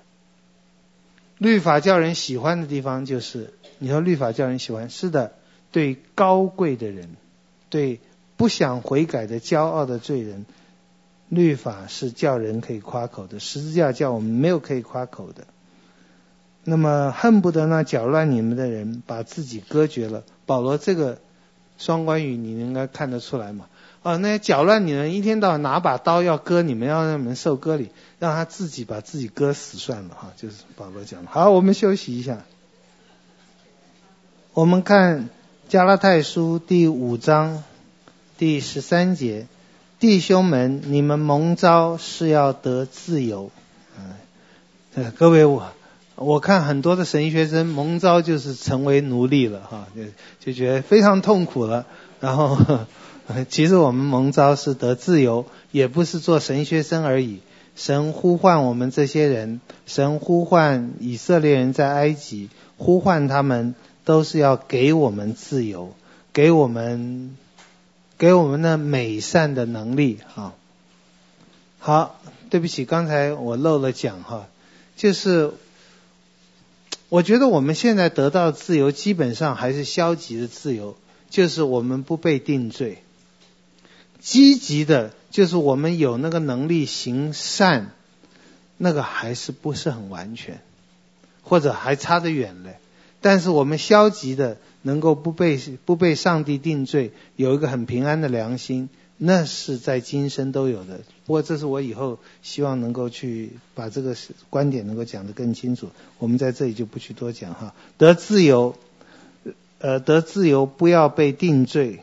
[1.39, 5.33] 律法叫人喜欢的地方，就是你说律法叫人喜欢，是的，
[5.73, 7.09] 对高贵的人，
[7.71, 7.99] 对
[8.37, 10.45] 不想悔改的骄傲的罪人，
[11.31, 13.41] 律法是叫人可以夸口的。
[13.41, 15.47] 十字架叫我们没有可以夸口的。
[16.63, 20.25] 那么恨不得那搅乱你们的人把自己割绝了。
[20.45, 21.19] 保罗这个
[21.79, 23.65] 双关语，你应该看得出来嘛？
[24.03, 30.33] 啊，那些搅乱你的人，一天到晚拿把刀要割你们，要让你们受割礼，让他自己把自己割死算了哈。
[30.39, 31.31] 就是保罗讲的。
[31.31, 32.39] 好，我们休息一下。
[34.55, 35.29] 我们看
[35.69, 37.63] 加拉太书第五章
[38.39, 39.47] 第十三节，
[39.99, 43.51] 弟兄们，你们蒙召是要得自由。
[44.95, 45.73] 嗯，各位我
[46.15, 50.05] 我看很多的神学生蒙召就是成为奴隶了哈，就
[50.41, 51.85] 就觉得非常痛苦了，
[52.19, 52.57] 然后。
[53.49, 57.41] 其实我们蒙召是得自由，也不是做神学生而已。
[57.77, 63.75] 神呼唤我们这些人，神呼唤以色列人在埃及，呼唤他们
[64.05, 65.95] 都是要给我们自由，
[66.33, 67.37] 给我们
[68.19, 70.19] 给我们的美善的能力。
[70.35, 70.55] 哈，
[71.79, 72.21] 好，
[72.51, 74.49] 对不起，刚才我漏了讲哈，
[74.97, 75.53] 就是
[77.09, 80.97] 我觉得我们现在得到自由，基本上还是消极的自由，
[81.31, 82.99] 就是我们不被定罪。
[84.21, 87.93] 积极的，就是我们有那个能力行善，
[88.77, 90.61] 那个还是不是很完全，
[91.43, 92.77] 或者还差得远嘞。
[93.23, 101.01] 但是我们消极的，能够不被不被上帝定罪，有一个很平安的良心，那是在今生都有的。
[101.27, 104.17] 不过这是我以后希望能够去把这个
[104.49, 105.91] 观点能够讲得更清楚。
[106.19, 107.75] 我们在这里就不去多讲哈。
[107.99, 108.75] 得自由，
[109.79, 112.01] 呃，得自由，不要被定罪。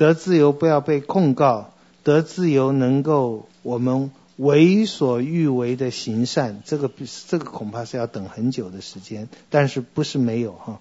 [0.00, 1.74] 得自由，不要被控告；
[2.04, 6.62] 得自由，能够我们为所欲为的行善。
[6.64, 6.90] 这个
[7.28, 10.80] 这个恐怕是要等很久的时间，但是不是没有哈？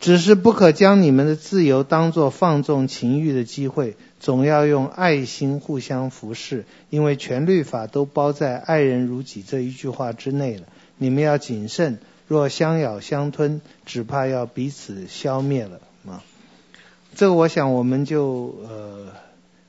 [0.00, 10.62] 只是不可将你们的自由当作放纵情欲的机会，总要用爱心互相服侍，因为全律法都包在“爱人如己”这一句话之内了。
[10.96, 16.24] 你们要谨慎，若相咬相吞，只怕要彼此消灭了啊！
[17.16, 19.06] 这个我想我们就呃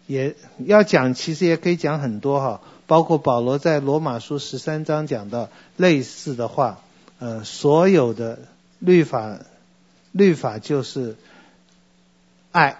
[0.07, 6.79] 也要讲，其实也可以讲很多哈，包括保罗在罗马书十三章讲到类似的话，
[7.19, 8.39] 呃，所有的
[8.79, 9.39] 律法
[10.11, 11.15] 律法就是
[12.51, 12.77] 爱，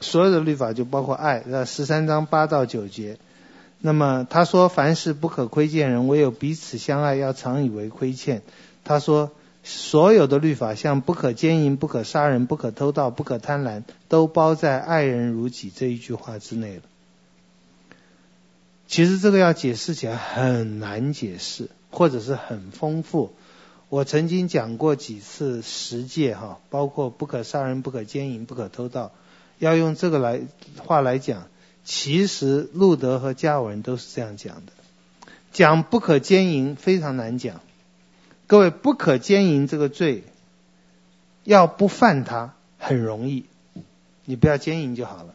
[0.00, 3.18] 所有的律法就包括爱，那十三章八到九节，
[3.80, 8.42] 那么他说凡事不可亏欠人，唯有彼此相爱，要常以为亏欠。
[8.84, 9.30] 他说。
[9.70, 16.82] 所有的律法，像不可奸淫、不可杀人、不可偷盗、不可贪婪，都包在“爱人如己”这一句话之内了。
[18.86, 23.34] 其实这个要解释起来很难解释，或者是很丰富。
[23.90, 29.12] 我曾经讲过几次十戒哈，包括不可杀人、不可奸淫、不可偷盗，
[29.58, 30.40] 要用这个来
[30.78, 31.46] 话来讲，
[31.84, 34.72] 其实路德和加尔文都是这样讲的。
[35.52, 37.60] 讲不可奸淫非常难讲。
[38.48, 40.24] 各位，不可奸淫这个罪，
[41.44, 43.44] 要不犯它很容易，
[44.24, 45.34] 你不要奸淫就好了。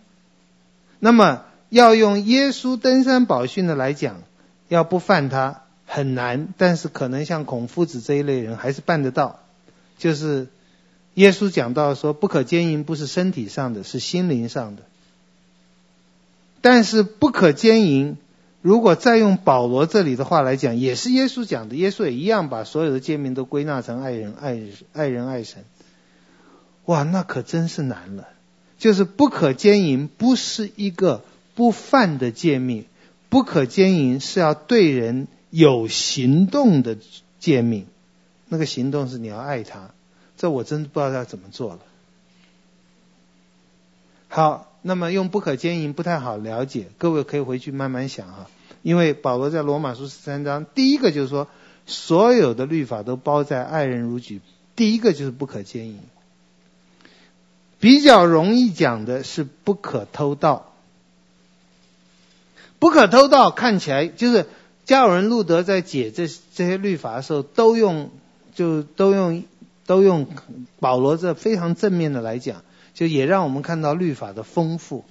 [1.00, 4.24] 那么要用耶稣登山宝训的来讲，
[4.68, 9.40] 要不犯它很难，但是可能像孔夫子这一类人还是办得到。
[10.00, 10.48] 就是
[11.14, 14.82] 耶稣讲到说，不可奸淫不是身体上的，是心灵上的。
[16.62, 18.18] 但是不可奸淫，
[18.64, 21.76] 如果再用保罗这里的话来讲，也是耶稣讲的。
[21.76, 25.66] 耶稣也一样把所有的诫命都归纳成爱人、爱人、爱人、爱神。
[26.86, 28.30] 哇，那可真是难了。
[28.78, 32.86] 就是不可奸淫，不是一个不犯的诫命，
[33.28, 36.98] 不可奸淫是要对人有行动的
[37.42, 37.86] 诫命。
[38.48, 39.92] 那个行动是你要爱他，
[40.38, 41.80] 这我真不知道要怎么做了。
[44.30, 44.73] 好。
[44.84, 48.48] 那么用不可奸淫不太好了解，各位可以回去慢慢想啊。
[48.82, 51.48] 因为保罗在罗马书十三章第一个就是说，
[51.86, 54.42] 所有的律法都包在爱人如己，
[54.76, 56.00] 第一个就是不可奸淫。
[57.80, 60.74] 比较容易讲的是不可偷盗，
[62.80, 64.48] 不可偷盗看起来就是
[64.84, 68.12] 加尔文路德在解这这些律法的时候，都用
[68.54, 69.44] 就都用
[69.86, 70.28] 都用
[70.82, 72.64] 保罗这非常正面的来讲。
[72.94, 75.06] 就也让我们看到律法的丰富，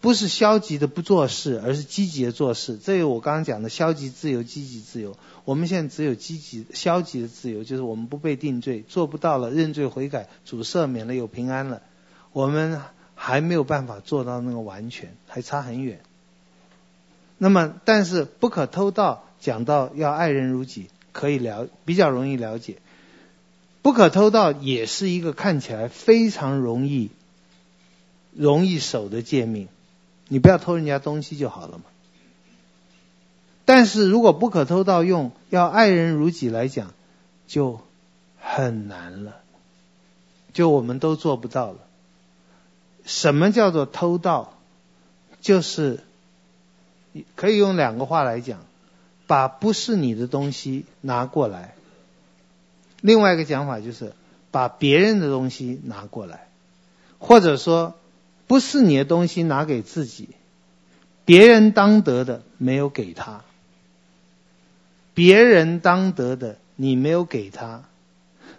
[0.00, 2.76] 不是消极的不做事，而是积极的做事。
[2.76, 5.16] 这我刚刚讲的消极自由、积极自由。
[5.44, 11.82] 我们现在只有积极、消极的自由，就是我们不被定罪，做不到了，认罪悔改，主赦免了，有平安了。
[12.32, 12.80] 我们
[13.14, 16.00] 还没有办法做到那个完全，还差很远。
[17.38, 22.76] 那么，但是不可偷盗，讲到要爱人如己，可以了，比较容易了解。
[23.82, 27.10] 不可偷盗也是一个看起来非常容易。
[28.34, 29.68] 容易守的诫命，
[30.28, 31.84] 你不要偷人家东西就好了嘛。
[33.64, 36.92] 但是如果不可偷盗用要爱人如己来讲，
[37.46, 37.80] 就
[38.40, 39.36] 很难了，
[40.52, 41.78] 就我们都做不到了。
[43.04, 44.54] 什么叫做偷盗？
[45.40, 46.00] 就是
[47.36, 48.60] 可以用两个话来讲，
[49.26, 51.74] 把不是你的东西拿过来。
[53.00, 54.14] 另外一个讲法就是
[54.50, 56.48] 把别人的东西拿过来，
[57.18, 57.94] 或者说。
[58.46, 60.28] 不是你的东西拿给自己，
[61.24, 63.42] 别人当得的没有给他，
[65.14, 67.84] 别人当得的你没有给他，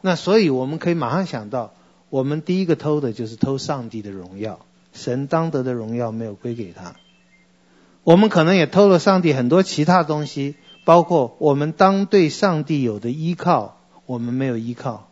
[0.02, 1.74] 那所以我们可以马上想到，
[2.10, 6.96] 我们第一个偷的就是偷上帝的荣耀，神当得的荣耀没有归给他，
[8.04, 10.56] 我们可能也偷了上帝很多其他东西，
[10.86, 15.10] 包括我们当对上帝有的依靠，我们没有依靠，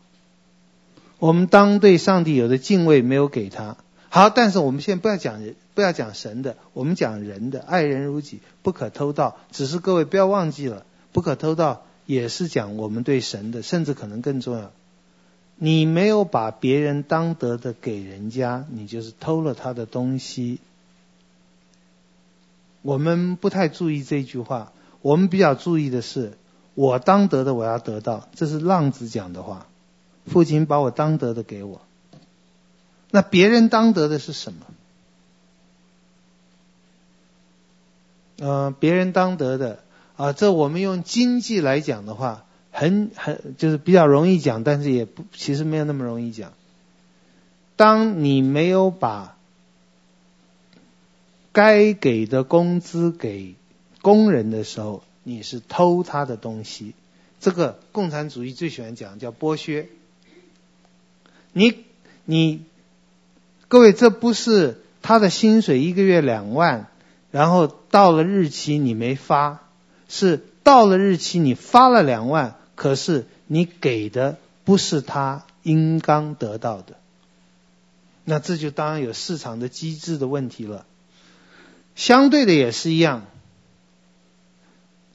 [1.19, 3.77] 我们当对上帝有的敬畏没有给他。
[4.13, 9.37] 好，但是我们现在不要讲人，不要讲神的，我们讲人的，爱人如己，不可偷盗。
[9.51, 14.71] 只是各位不要忘记了，不可偷盗也是讲我们对神的，甚至可能更重要。
[15.55, 20.59] 你没有把别人当得的给人家，你就是偷了他的东西。
[22.81, 26.33] 我们不太注意这句话，我们比较注意的是，
[26.73, 29.67] 我当得的我要得到，这是浪子讲的话。
[30.25, 31.79] 父亲把我当得的给我。
[33.13, 34.65] 那别人当得的是什么？
[38.39, 39.83] 呃，别人当得的
[40.15, 46.53] 啊，这我们用经济来讲的话，很很就是比较容易讲，但是也不其实没有那么容易讲。
[47.75, 49.37] 当你没有把
[51.51, 53.55] 该给的工资给
[54.01, 56.95] 工人的时候，你是偷他的东西。
[57.41, 59.89] 这个共产主义最喜欢讲叫剥削。
[61.51, 61.83] 你
[62.23, 62.63] 你。
[63.71, 66.87] 各位，这不是他的薪水一个月两万，
[67.31, 69.61] 然后到了日期你没发，
[70.09, 76.97] 是到了日期你发了两万，可是你给的不是他应当得到的，
[78.25, 80.85] 那这就当然有市场的机制的问题了。
[81.95, 83.23] 相对的也是一样，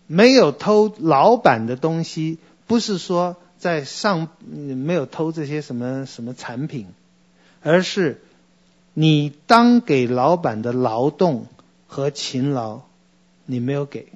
[0.06, 6.86] 没有偷老板的东西，不是说在上没有偷这些什么什么产品，
[7.60, 8.22] 而是。
[8.98, 11.48] 你当给老板的劳动
[11.86, 12.80] 和勤劳，
[13.44, 14.06] 你没有给，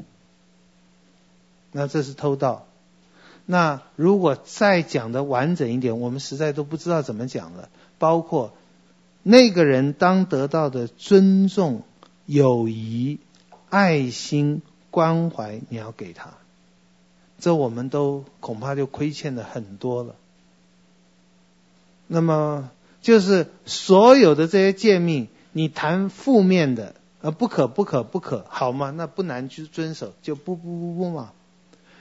[1.70, 2.64] 那这是偷盗。
[3.44, 7.68] 那如果再讲的完整一点，我们实在都不知道怎么讲了。
[7.98, 8.54] 包括
[9.22, 11.82] 那个人当得到的尊重、
[12.24, 13.18] 友谊、
[13.68, 16.32] 爱心、关怀，你要给他，
[17.38, 20.14] 这我们都恐怕就亏欠的很多了。
[22.06, 22.70] 那么。
[23.02, 28.90] 就是所有的这些诫命，你谈负面的，呃，不可不可不可，好吗？
[28.90, 31.32] 那不难去遵守，就不不不不嘛。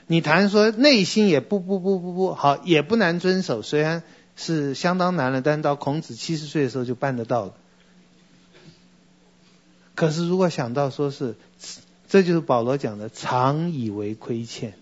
[0.06, 4.02] 你谈说内心也不不不不不好，也不难遵守，虽然
[4.36, 7.54] 是相当难了，但到孔子七十岁的时候就办得到了。
[9.94, 11.36] 可是如果想到说是，
[12.08, 14.74] 这就是保罗讲的，常以为亏欠，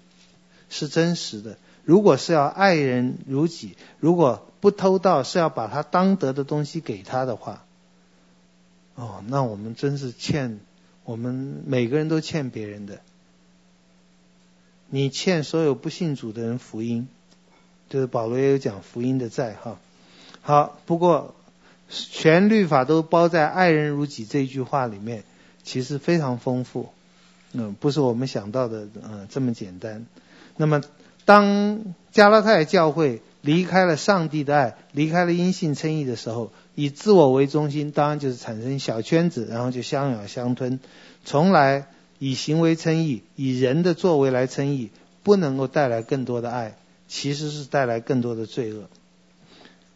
[0.70, 1.58] 是真实的。
[1.89, 7.65] 如果是要爱人如己，如果不偷盗是要把他当得的东西给他的话，
[8.94, 10.60] 哦，那我们真是欠
[11.05, 13.01] 我们每个人都欠别人的。
[14.90, 17.09] 你欠所有不信主的人福音，
[17.89, 19.78] 就是保罗也有讲福音的债哈。
[20.43, 21.35] 好，不过
[21.89, 25.24] 全律法都包在“爱人如己”这句话里面，
[25.62, 26.90] 其实非常丰富，
[27.55, 30.05] 嗯，不是我们想到的嗯这么简单。
[30.60, 30.82] 那么，
[31.28, 40.80] 当加拉太教会离开了上帝的爱，离开了因性称义的时候，以自我为中心，当然就是产生小圈子，然后就相咬相吞，
[41.26, 41.86] 从来。
[42.20, 44.90] 以行为称义，以人的作为来称义，
[45.22, 46.76] 不能够带来更多的爱，
[47.06, 48.88] 其实是带来更多的罪恶。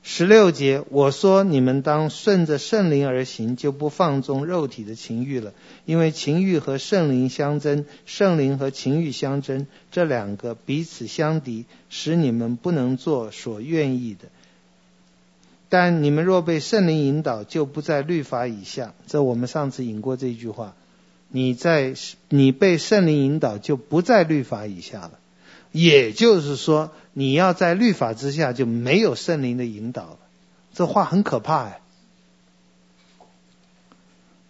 [0.05, 5.53] 十六节，我说你们当顺着圣灵而行，就不放纵肉体的情欲了，
[5.85, 14.29] 因为情欲和圣灵相争，圣灵和情欲相争，这两个彼此相敌，使你们不能做所愿意的。
[15.69, 18.93] 但你们若被圣灵引导，就不在律法以下。
[19.07, 20.75] 这我们上次引过这句话。
[21.29, 21.95] 你在
[22.29, 25.13] 你被圣灵引导，就不在律法以下了。
[25.71, 30.19] 也就是说，你要在律法之下，就没有圣灵的引导了。
[30.73, 31.81] 这话很可怕哎。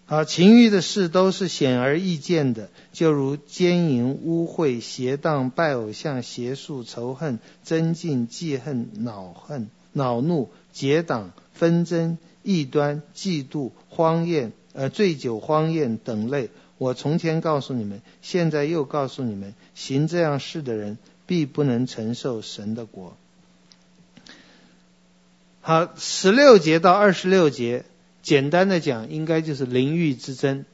[0.05, 16.51] 好，情欲的事都是显而易见的，就如奸淫、污秽、邪荡、拜偶像、邪术、仇恨、增进、记恨、恼恨、恼怒、结党、纷争、异端、嫉妒、荒宴、呃醉酒、荒宴等类。
[16.77, 23.17] 我从前告诉你们，现在又告诉你们，行这样事的人，必不能承受神的国。
[25.61, 27.85] 好，十六节到二十六节，
[28.23, 30.65] 简单的讲，应该就是灵域之争。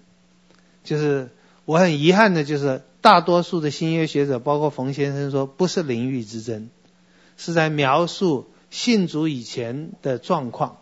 [0.83, 1.29] 就是
[1.65, 6.71] 我很遗憾的，就是大多数的新约学者，包括冯先生说，不是灵域之争，
[7.37, 10.79] 是在描述信主以前的状况。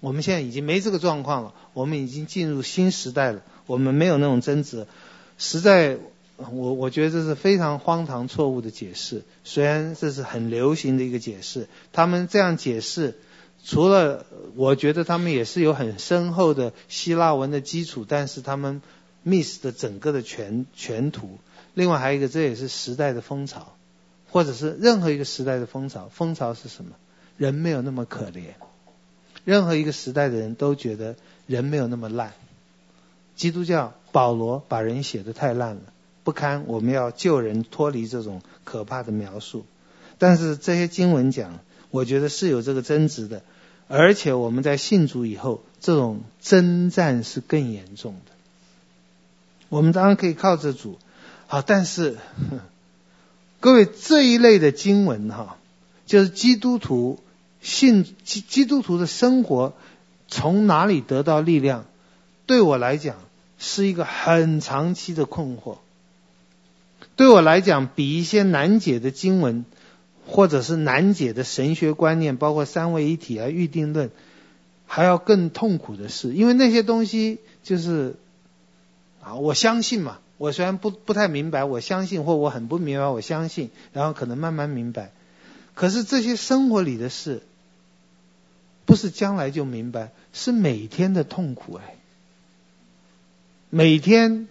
[0.00, 3.42] 我们现在已经没这个状况了，我们已经进入新时代了。
[3.66, 4.86] 我们没有那种争执，
[5.38, 5.98] 实在，
[6.36, 9.22] 我我觉得这是非常荒唐错误的解释。
[9.44, 13.18] 虽然这是很流行的一个解释，他们这样解释，
[13.64, 18.82] 除了我觉得他们也是有很深厚的希腊文的基础，但是他们
[19.24, 21.38] miss 的整个的全全图。
[21.74, 23.74] 另外还有一个，这也是时代的风潮，
[24.30, 26.08] 或者是任何一个时代的风潮。
[26.12, 26.92] 风潮是什么？
[27.36, 28.42] 人没有那么可怜。
[29.44, 31.16] 任何一个时代的人都觉得
[31.46, 32.32] 人没有那么烂。
[33.34, 35.82] 基督教保罗把人写得太烂了，
[36.24, 39.64] 不堪我们要救人脱离这种可怕的描述。
[40.18, 41.60] 但是这些经文讲，
[41.90, 43.42] 我觉得是有这个争执的，
[43.88, 48.32] 而且我们在信主以后，这种征战是更严重的。
[49.68, 50.98] 我们当然可以靠着主，
[51.46, 52.16] 好，但是
[53.60, 55.56] 各位这一类的经文哈，
[56.06, 57.18] 就是基督徒
[57.60, 59.74] 信基基督徒的生活
[60.28, 61.86] 从哪里得到力量？
[62.46, 63.16] 对我来讲
[63.58, 65.78] 是一个很长期的困惑。
[67.16, 69.64] 对我来讲，比一些难解的经文，
[70.26, 74.10] 或者是难解的神学观念，包括三位一体啊、预定论，
[74.86, 78.16] 还要更痛苦的是，因为那些东西就是
[79.22, 85.12] 啊，我相信嘛，我虽然不不太明白，我相信或我很不明白，我相信，然后可能慢慢明白。
[85.74, 87.42] 可是这些生活里的事，
[88.84, 91.96] 不是将来就明白，是每天的痛苦哎。
[93.70, 94.48] 每天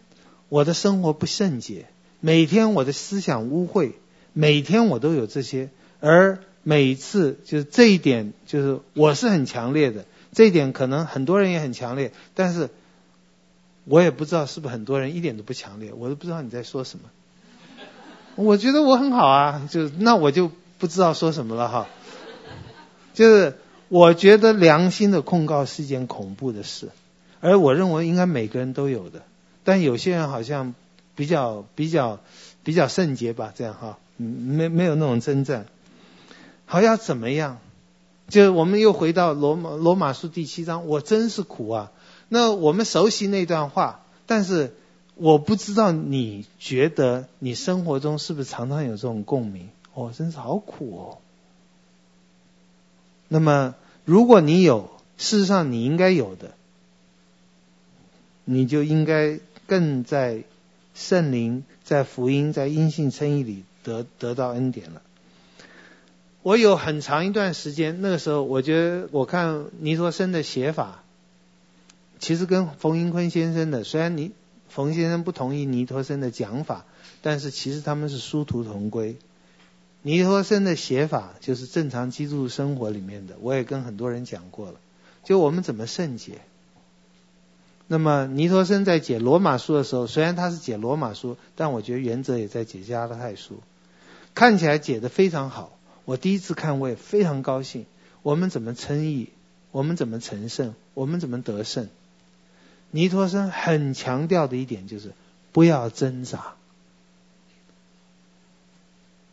[0.49, 1.87] 我的生活不圣洁，
[2.25, 3.91] 每天我的思想污秽，
[4.31, 5.69] 每天我都有这些，
[5.99, 12.69] 而每次就是这一点，就是我是很强烈的，这一点可能很多人也很强烈，但是
[13.83, 17.09] 我也不知道是不是很多人一点都不强烈，我都不知道你在说什么。
[18.35, 21.87] 我觉得我很好啊，就那我就不知道说什么了哈。
[23.13, 23.57] 就是
[23.89, 26.87] 我觉得良心的控告是一件恐怖的事。
[27.41, 29.23] 而我认为应该每个人都有的，
[29.65, 30.73] 但有些人好像
[31.15, 32.19] 比较比较
[32.63, 35.65] 比较圣洁吧，这样哈，没没有那种征战。
[36.65, 37.59] 好，要怎么样？
[38.29, 41.91] 就我们又回到罗马罗马书第七章，我真是苦啊。
[42.29, 44.73] 那我们熟悉那段话，但是
[45.15, 49.69] 我不知道你觉得你生活中是不是常常有这种共鸣？
[49.93, 51.17] 哦，真是好苦哦。
[53.27, 53.75] 那么
[54.05, 56.51] 如果你有，事实上你应该有的。
[58.45, 60.43] 你就应该更在
[60.93, 65.01] 圣灵、在福音、在因信称义里得得到恩典了。
[66.41, 71.03] 我有很长一段时间，那个时候我觉得我看尼托生的写法，
[72.19, 74.31] 其实跟冯英坤先生的，虽然尼
[74.67, 76.85] 冯先生不同意尼托生的讲法，
[77.21, 79.15] 但是其实他们是殊途同归。
[80.01, 84.75] 尼托生的写法就是正常基督生活里面的，我也跟很多人讲过了，
[85.23, 86.41] 就我们怎么圣洁。
[87.87, 93.61] 那么尼托生在解罗马书的时候，虽然他是解罗马书，但我觉得原则也在解加拉太书，
[94.33, 95.77] 看起来解得非常好。
[96.05, 97.85] 我第一次看我也非常高兴。
[98.23, 99.29] 我们怎么称义？
[99.71, 100.73] 我们怎么成圣？
[100.93, 101.89] 我们怎么得胜？
[102.89, 105.11] 尼托生很强调的一点就是
[105.51, 106.53] 不要挣扎。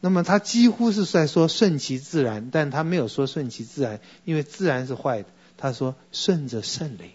[0.01, 5.28] 那么他几乎是在说顺其自然，但他没有说顺其自然，因为自然是坏的。
[5.56, 7.10] 他说顺着圣灵。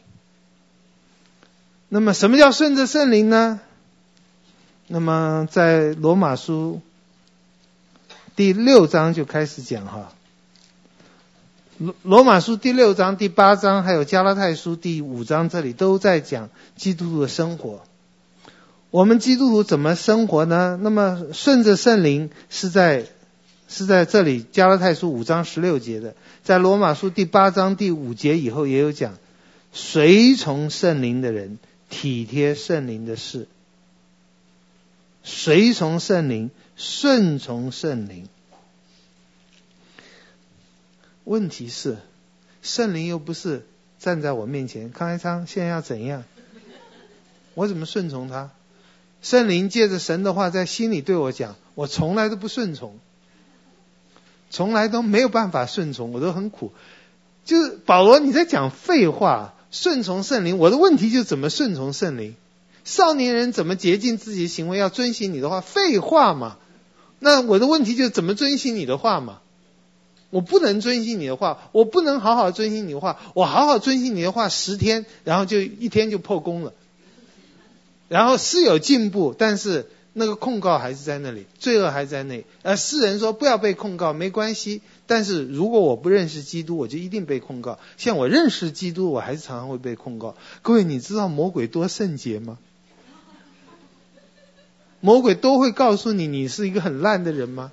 [1.90, 3.60] 那么什么叫顺着圣灵呢？
[4.88, 6.82] 那么在罗马书
[8.36, 10.12] 第六章就开始讲哈。
[11.78, 17.82] 罗罗马书第六章、第八章，还有加拉太书第五章，这里都在讲基督徒的生活。
[18.91, 20.80] 我们基督徒怎么生活呢？
[20.82, 23.07] 那么顺着圣灵是在
[23.68, 29.16] 是在这里加拉太书五章十六节的，在罗马书第八章第五节以后也有讲，
[29.74, 31.57] 随从圣灵的人
[31.90, 33.48] 体贴圣灵的事，
[35.24, 38.28] 随从圣灵，顺从圣灵。
[41.24, 41.98] 问题是，
[42.62, 43.66] 圣灵又不是
[43.98, 46.24] 站在我面前，康开昌现在要怎样？
[47.53, 48.52] 我怎么顺从他？
[49.22, 52.99] 圣灵借着神的话在心里对我讲，我从来都不顺从，
[54.52, 56.74] 从来都没有办法顺从，我都很苦。
[57.44, 62.36] 就是保罗你在讲废话，顺从圣灵，我的问题就是怎么顺从圣灵？
[62.86, 64.78] 少年人怎么洁净自己的行为？
[64.78, 66.58] 要遵行你的话，废话嘛。
[67.20, 69.40] 那我的问题就是怎么遵行你的话嘛？
[70.30, 76.74] 我不能遵行你的话，我不能好好遵行你的话，我好好遵行你的话十天，然后就一天就破功了。
[78.08, 82.46] 然后是有进步，但是那个控告还是在那里，罪恶还在那里。
[82.64, 84.82] 而世人说不要被控告，没关系。
[85.07, 87.80] 但是如果我不认识基督，我就一定被控告。
[87.98, 90.36] 像我认识基督，我还是常常会被控告。
[90.61, 92.57] 各位，你知道魔鬼多圣洁吗？
[95.02, 97.72] 魔鬼都会告诉你，你是一个很烂的人吗？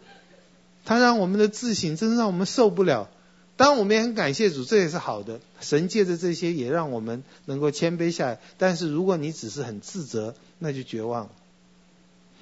[0.84, 3.08] 他让我们的自省，真是让我们受不了。
[3.56, 5.40] 当然，我们也很感谢主，这也是好的。
[5.60, 8.40] 神借着这些，也让我们能够谦卑下来。
[8.58, 11.30] 但是，如果你只是很自责，那就绝望了。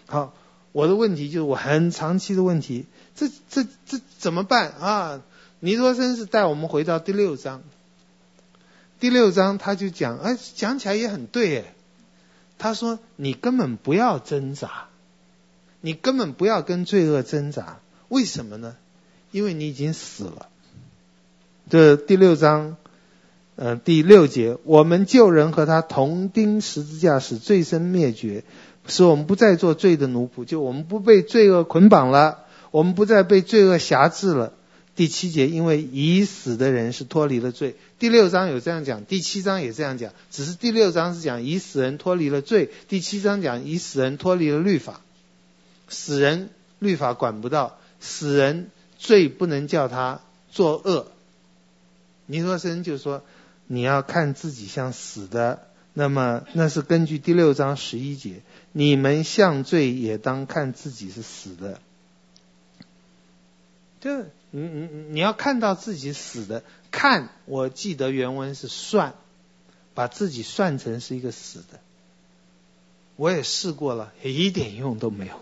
[0.06, 0.34] 好，
[0.72, 2.86] 我的问题就是我很长期的问题，
[3.28, 5.22] 这这这怎么办啊？
[5.58, 7.62] 尼托生是带我们回到第六章，
[8.98, 11.74] 第六章他就讲，哎，讲起来也很对哎。
[12.56, 14.88] 他说：“你根本不要挣扎，
[15.82, 17.78] 你根本不要跟罪恶挣扎。”
[18.08, 18.76] 为什么呢？
[19.32, 20.48] 因为你已经死了。
[21.68, 22.76] 这第六章，
[23.56, 28.44] 呃，第六节，我们救人和他同钉十字架，使罪身灭绝，
[28.86, 34.52] 使我们不再做罪的奴仆，就我们不被罪恶捆绑了，我们不再被罪恶辖制了。
[34.96, 37.76] 第七节，因为已死的人是脱离了罪。
[37.98, 45.00] 第六章有这样讲，第七章也这样讲，只是第六章是讲已死人脱离了罪，第七章讲已死人脱离了律法，
[45.88, 47.78] 死人律法管不到。
[47.98, 50.20] 死人罪不能叫他
[50.50, 51.06] 作恶，
[52.26, 53.22] 尼罗生就说，
[53.66, 58.40] 你要看自己像死的，那么那是根据第六章十一节，
[58.72, 61.80] 你们像罪也当看自己是死的，
[64.00, 69.14] 就是你你你要看到自己死的，看我记得原文是算，
[69.94, 71.80] 把自己算成是一个死的，
[73.16, 75.34] 我也试过了，一点用都没有。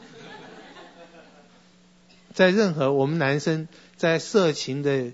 [2.34, 5.12] 在任何我们男生在色情的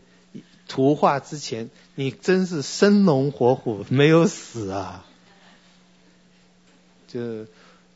[0.68, 5.06] 图画之前，你真是生龙活虎，没有死啊！
[7.08, 7.46] 就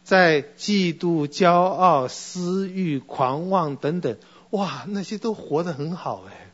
[0.05, 4.17] 在嫉妒、骄傲、私欲、狂妄等等，
[4.51, 6.51] 哇，那些都活得很好哎。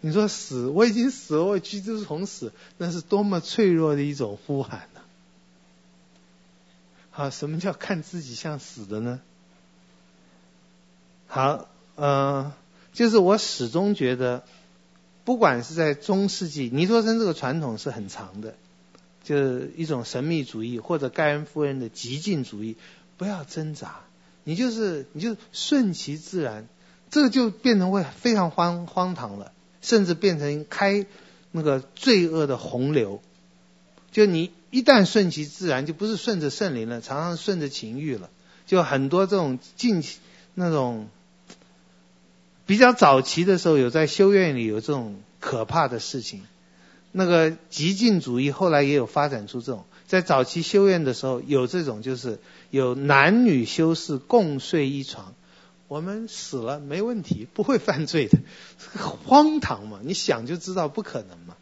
[0.00, 5.00] 你说死，我已经死了，我居住从死，那是多么脆弱的一种呼喊呢？
[7.10, 9.20] 好，什么叫看自己像死的呢？
[11.26, 11.68] 好。
[11.98, 12.52] 嗯、呃，
[12.92, 14.44] 就是我始终觉得，
[15.24, 18.54] 不管是在中世纪，尼托生这个传统是很长的，
[19.24, 22.76] 就是一种神秘主义或者盖恩夫人的极尽主义，
[23.16, 24.00] 不要挣扎，
[24.44, 26.68] 你就是你就顺其自然，
[27.10, 31.06] 这个就变成会非常荒荒唐了，甚至变成开
[31.52, 33.22] 那个罪恶的洪流。
[34.12, 38.30] 就你一旦顺其自然，就不是顺着圣灵了，常常顺着情欲了，
[38.66, 40.02] 就很多这种近
[40.54, 41.08] 那种。
[42.68, 46.42] 比较早期的时候，有在修院里有这种可怕的事情。
[47.12, 55.32] 那个极尽主义后来也有发展出这种，在早期修院的时候有这种，就是有男女修士共睡一床。
[55.88, 58.38] 我们死了没问题，不会犯罪的，
[59.24, 60.00] 荒唐嘛？
[60.02, 61.56] 你想就知道不可能嘛。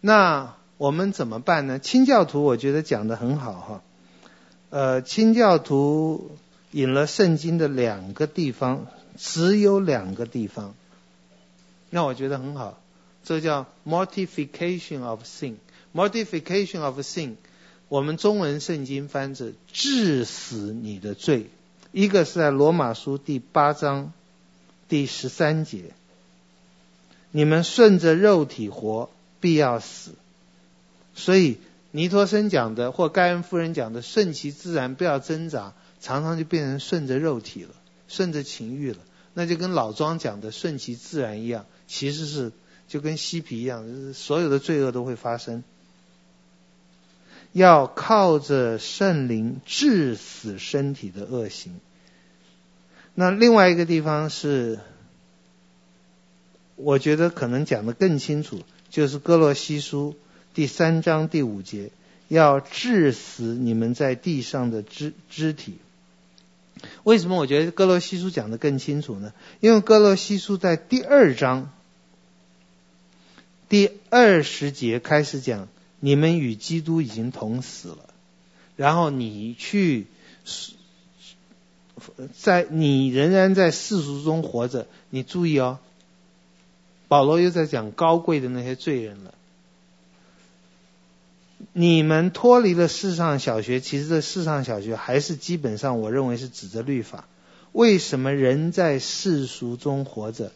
[0.00, 1.78] 那我们怎么办呢？
[1.78, 3.82] 清教徒我觉得讲的很好哈。
[4.68, 6.36] 呃，清教徒
[6.72, 8.86] 引了圣经的两个地方，
[9.16, 10.74] 只有两个地方，
[11.88, 12.78] 那我觉得很好。
[13.24, 17.36] 这叫 mortification of sin，mortification of sin，
[17.88, 21.48] 我们中文圣经翻着治死你的罪。
[21.96, 24.12] 一个是在罗马书第八章
[24.86, 25.94] 第十三节，
[27.30, 29.08] 你们顺着肉体活，
[29.40, 30.10] 必要死。
[31.14, 31.56] 所以
[31.92, 37.70] 尼托生讲的或盖恩夫人讲的顺其自然，不要挣扎，常常就变成顺着肉体了，
[38.08, 38.98] 顺着情欲了。
[39.32, 42.52] 那就跟老庄讲的顺其自然一样，其实是
[42.88, 45.64] 就跟嬉皮一样，所有的罪恶都会发生。
[47.52, 51.80] 要靠着圣灵治死身体的恶行。
[53.18, 54.78] 那另外一个地方是，
[56.74, 58.60] 我觉得可能讲得更清楚，
[58.90, 60.14] 就是哥罗西书
[60.52, 61.92] 第三章第五节，
[62.28, 65.78] 要致死你们在地上的肢肢体。
[67.04, 69.32] 为什么我觉得哥罗西书讲得更清楚呢？
[69.60, 71.72] 因为哥罗西书在第二章
[73.70, 75.68] 第二十节开始讲，
[76.00, 78.10] 你们与基督已经同死了，
[78.76, 80.06] 然后你去。
[82.38, 85.78] 在你仍然在世俗中活着，你注意哦。
[87.08, 89.32] 保罗又在讲高贵的那些罪人了。
[91.72, 97.26] 你们脱离了世上小学，其实这世上小学还是基本上，我认为是指着律法。
[97.72, 100.52] 为什么人在世俗中活着？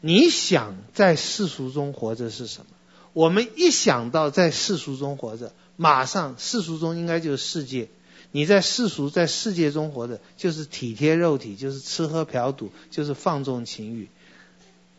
[0.00, 2.66] 你想在世俗中活着是什么？
[3.12, 7.88] 我们一想到在世俗中活着，马上世俗中应该就是世界。
[8.36, 14.10] 你在世俗在世界中活的，就是体贴肉体，就是吃喝嫖赌，就是放纵情欲。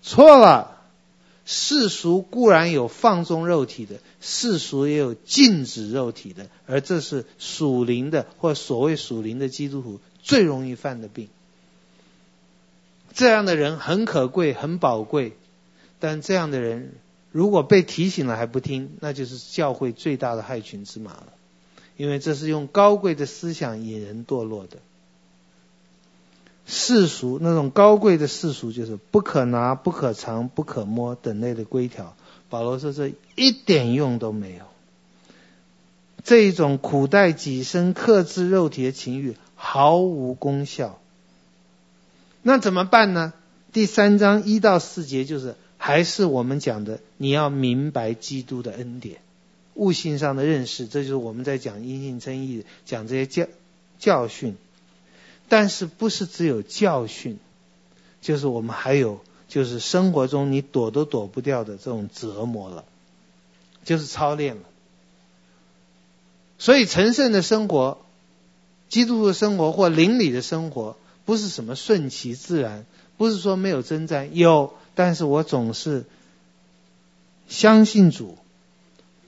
[0.02, 0.82] 错了，
[1.46, 11.30] 世俗固然有放纵肉体的，世俗也有禁止肉体的，而这是属灵的或所谓属灵的基督徒最容易犯的病。
[13.14, 15.38] 这样的人很可贵，很宝贵，
[16.00, 16.96] 但这样的人
[17.32, 21.34] 如果被提醒了还不听，那就是教会最大的害群之马了。
[21.98, 24.78] 因为这是用高贵的思想引人堕落的
[26.66, 32.16] 世俗，那种高贵的世俗就是不可拿、不可藏、不可摸等类的规条。
[32.50, 34.64] 保罗说这一点用都没有，
[36.24, 41.00] 这一种苦待己身、克制肉体的情欲毫无功效。
[42.42, 43.34] 那怎么办呢？
[43.74, 49.18] 第三章一到四节就是还是我们讲的，你要明白基督的恩典。
[49.78, 53.48] 悟性上的认识，这就是我们在讲因信称义，讲这些教
[54.00, 54.58] 教训。
[55.50, 57.38] 但是不是只有教训，
[58.22, 62.84] 就是我们还有，就是生活中你躲都躲不掉的这种折磨了，
[63.86, 64.64] 就是操练了。
[66.58, 68.00] 所以成圣的生活，
[68.90, 72.86] 基督徒生活或灵里的生活，不是什么顺其自然，
[73.16, 76.04] 不是说没有征战，有，但是我总是
[77.48, 78.38] 相信主。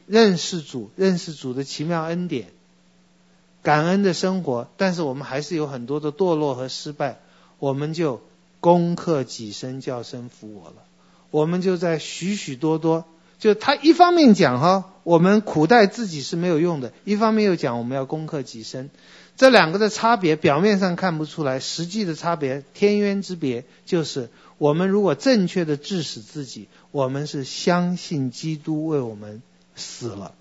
[0.10, 2.48] 认识主，认识主的奇妙恩典，
[3.62, 7.20] 感恩的生活，但是我们还是有很多的堕落和失败，
[7.60, 8.20] 我们就
[8.60, 10.78] 攻克己身，叫身服我了。
[11.30, 13.06] 我们就在许许多多，
[13.38, 18.90] 就他一方面讲哈，我们苦待自己是没有用的，一方面又讲我们要攻克己身，
[19.38, 29.44] 这两个的差别表面上看不出来，实际的差别天渊之别，就是我们如果正确的致死自己，我们是相信基督为我们。
[29.80, 30.36] 死了，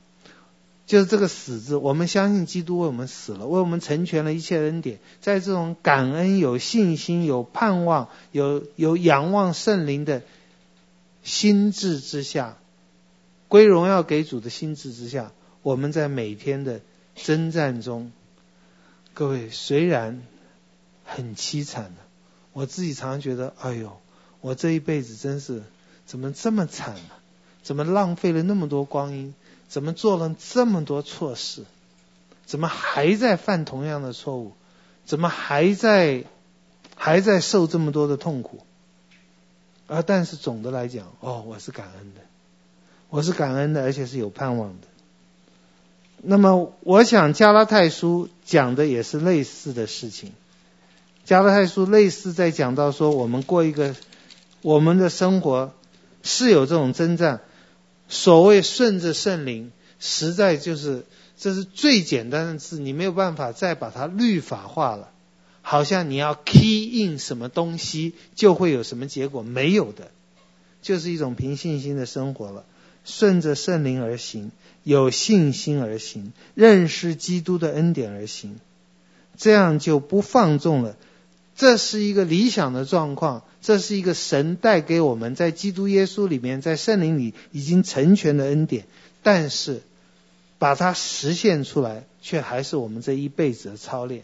[0.86, 1.76] 就是这个“死”字。
[1.76, 4.98] 我们相信基督为我们死了，为我们成全了一切恩典。
[5.20, 10.22] 在这种感恩、有信心、有盼望、有有仰望圣灵的
[11.22, 12.58] 心智之下，
[13.48, 15.32] 归荣耀给主的心智之下，
[15.62, 16.80] 我们在每天的
[17.14, 18.12] 征战中，
[19.14, 20.22] 各位虽然
[21.04, 22.00] 很凄惨的，
[22.52, 24.00] 我自己常常觉得，哎呦，
[24.40, 25.62] 我这一辈子真是
[26.06, 27.17] 怎么这么惨呢？
[27.68, 29.34] 怎么浪费了那么多光阴？
[29.68, 31.66] 怎么做了这么多错事？
[32.46, 34.52] 怎么还在犯同样的错误？
[35.04, 36.24] 怎么还在
[36.96, 38.60] 还在受这么多的痛苦？
[39.86, 40.00] 啊！
[40.00, 42.22] 但是总的来讲，哦，我是感恩的，
[43.10, 44.88] 我是感恩的，而且是有盼望的。
[46.22, 50.32] 那么，我想加拉太书讲的也是类似的事情。
[51.26, 53.94] 加拉太书类似在讲到说，我们过一个
[54.62, 55.74] 我们的生活
[56.22, 57.42] 是有这种征战。
[58.08, 59.70] 所谓顺着圣灵，
[60.00, 61.04] 实在就是
[61.36, 65.10] 这是最简单的字，你没有办法再把它律法化了。
[65.60, 70.10] 好像你要 key in 什么东西，就会有什么结果，没有的，
[70.80, 72.64] 就是一种凭信心的生活了。
[73.04, 74.50] 顺着圣灵而行，
[74.82, 78.58] 有信心而行，认识基督的恩典而行，
[79.36, 80.96] 这样就不放纵了。
[81.54, 88.86] 这是一个理想的状况，这是一个神带给我们在基督耶稣里面，在圣灵里已经成全的恩典。
[89.22, 89.82] 但是，
[90.58, 94.22] 把它实现出来，却还是我们这一辈子的操练。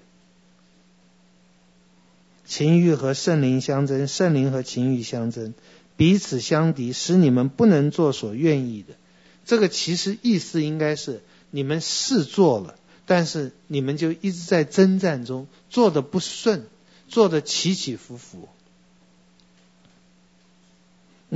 [2.47, 5.55] 情欲和圣灵相争，圣灵和情欲相争，
[5.97, 8.95] 彼此相敌，使你们不能做所愿意的。
[9.45, 16.65] 这个其实意思应该是，你们是做了，但是你们就一直在征战中，做得不顺。
[17.07, 18.49] 做的起起伏伏。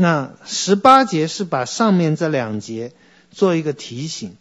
[0.00, 2.92] 那十八节是把上面这两节
[3.32, 4.36] 做一个提醒，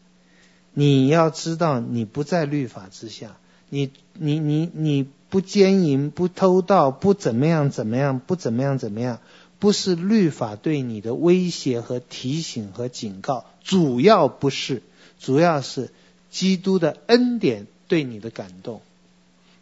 [0.76, 3.38] 你要知道你不在律法之下，
[3.70, 9.20] 你你你你不奸淫，不偷盗，不怎么样怎么样，不怎么样怎么样，
[9.58, 14.84] 不是律法对你的威胁和提醒和警告，主要不是，
[15.20, 15.90] 主要是
[16.30, 18.82] 基督的恩典对你的感动。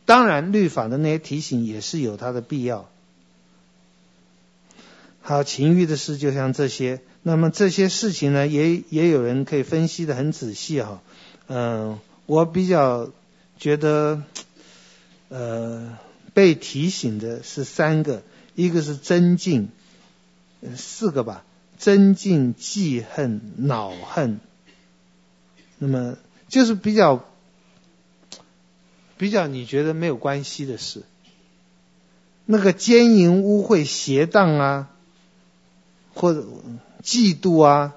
[0.06, 2.90] 当然，律法的那些提醒也是有它的必要。
[5.28, 7.02] 好，情欲的事就像这些。
[7.24, 11.02] 那么这些事情呢，也也有人可以分析的很仔细哈。
[11.48, 13.10] 嗯，我比较
[13.58, 14.22] 觉得，
[15.30, 15.98] 呃，
[16.36, 18.22] 被提醒的是三个，
[18.54, 19.70] 一个是争竞，
[20.78, 21.44] 四个吧，
[21.80, 24.40] 争竞、忌恨、恼恨。
[25.80, 27.26] 那么就是比较。
[29.18, 31.02] 比较你觉得没有关系的事，
[32.46, 34.90] 那个奸淫、污秽、邪荡啊，
[36.16, 36.44] 或者
[37.04, 37.94] 嫉妒啊，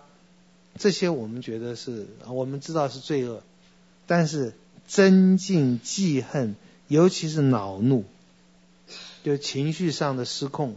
[0.77, 3.43] 这些我们觉得是，我们知道是罪恶，
[4.07, 4.53] 但是
[4.86, 6.57] 争竞、忌恨，
[6.89, 8.05] 尤其是恼怒，
[9.24, 10.77] 就情绪上的失控，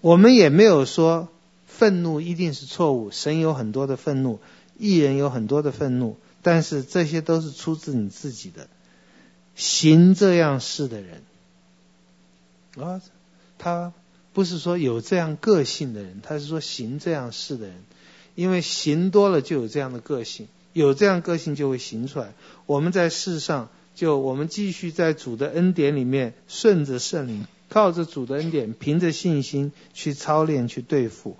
[0.00, 1.28] 我们也没有说
[1.66, 4.40] 愤怒一定是错误，神有很多的愤怒，
[4.78, 8.68] 艺人有很多的愤怒，但是这些都是出自你自己的。
[9.54, 11.22] 行这样事的人，
[12.76, 13.02] 啊，
[13.58, 13.92] 他
[14.38, 17.74] 不是说有这样个性的人，他是说行这样事的人，
[18.36, 22.34] 因为行多了就有这样的个性，有这样个性就会行出来。
[22.64, 31.36] 我们在世上，就我们继续在主的恩典里面，顺着圣灵，靠着主的恩典，凭着信心去操练去对付。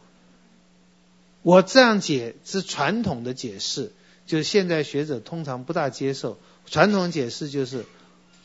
[1.42, 3.92] 我这样解是传统的解释，
[4.26, 6.36] 就是现在学者通常不大接受。
[6.66, 7.84] 传统解释就是。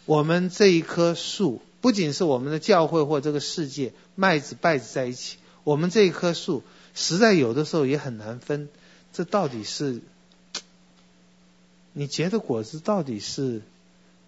[0.06, 5.36] 我们这一棵树，不仅是我们的教会或这个世界，麦子稗子在一起。
[5.66, 8.70] 我们这一棵树，实在有的时候也很难分，
[9.12, 10.00] 这到底是
[11.92, 13.62] 你结的果子，到底是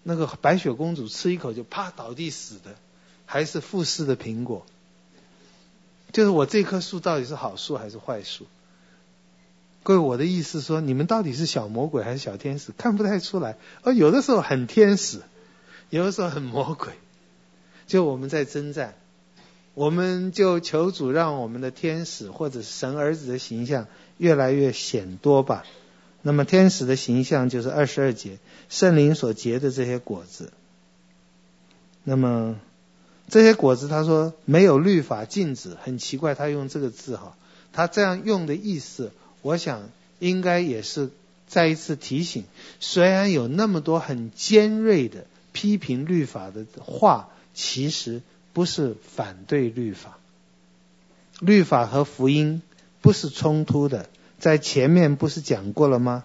[0.02, 2.74] 那个白雪公主吃一口就啪倒地死的，
[3.24, 4.66] 还是富士的苹果？
[6.12, 8.44] 就是我这棵树到底是好树还是坏树？
[9.82, 12.72] 各位，我的意思说，你们到底是小魔鬼还是小天使？
[12.76, 15.22] 看不太出来，而有的时候很天使。
[15.88, 16.92] 有的时候很魔鬼，
[17.86, 18.94] 就我们在征战，
[19.74, 23.86] 我们就求主让我们的天使或者神儿子的形象
[24.18, 25.64] 越来越显多吧。
[26.22, 28.38] 那么天使的形象就是二十二节
[28.68, 30.52] 圣灵所结的这些果子。
[32.02, 32.58] 那么
[33.28, 37.36] 这些果子，他说没有律法禁止，很奇怪，他用这个字哈，
[37.72, 39.88] 他这样用的意思，我想
[40.18, 41.10] 应该也是
[41.46, 42.44] 再一次提醒，
[42.80, 45.24] 虽然有那么多很尖锐的。
[45.52, 48.20] 批评律法的话，其实
[48.52, 50.18] 不是反对律法。
[51.40, 52.62] 律法和福音
[53.00, 54.08] 不是冲突的，
[54.38, 56.24] 在前面不是讲过了吗？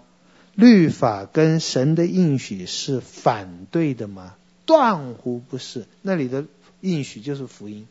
[0.54, 4.34] 律法跟神的应许是反对的吗？
[4.66, 5.86] 断乎不是。
[6.02, 6.44] 那里的
[6.82, 7.88] 应许就是福音，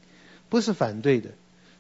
[0.47, 1.31] 不是反对的。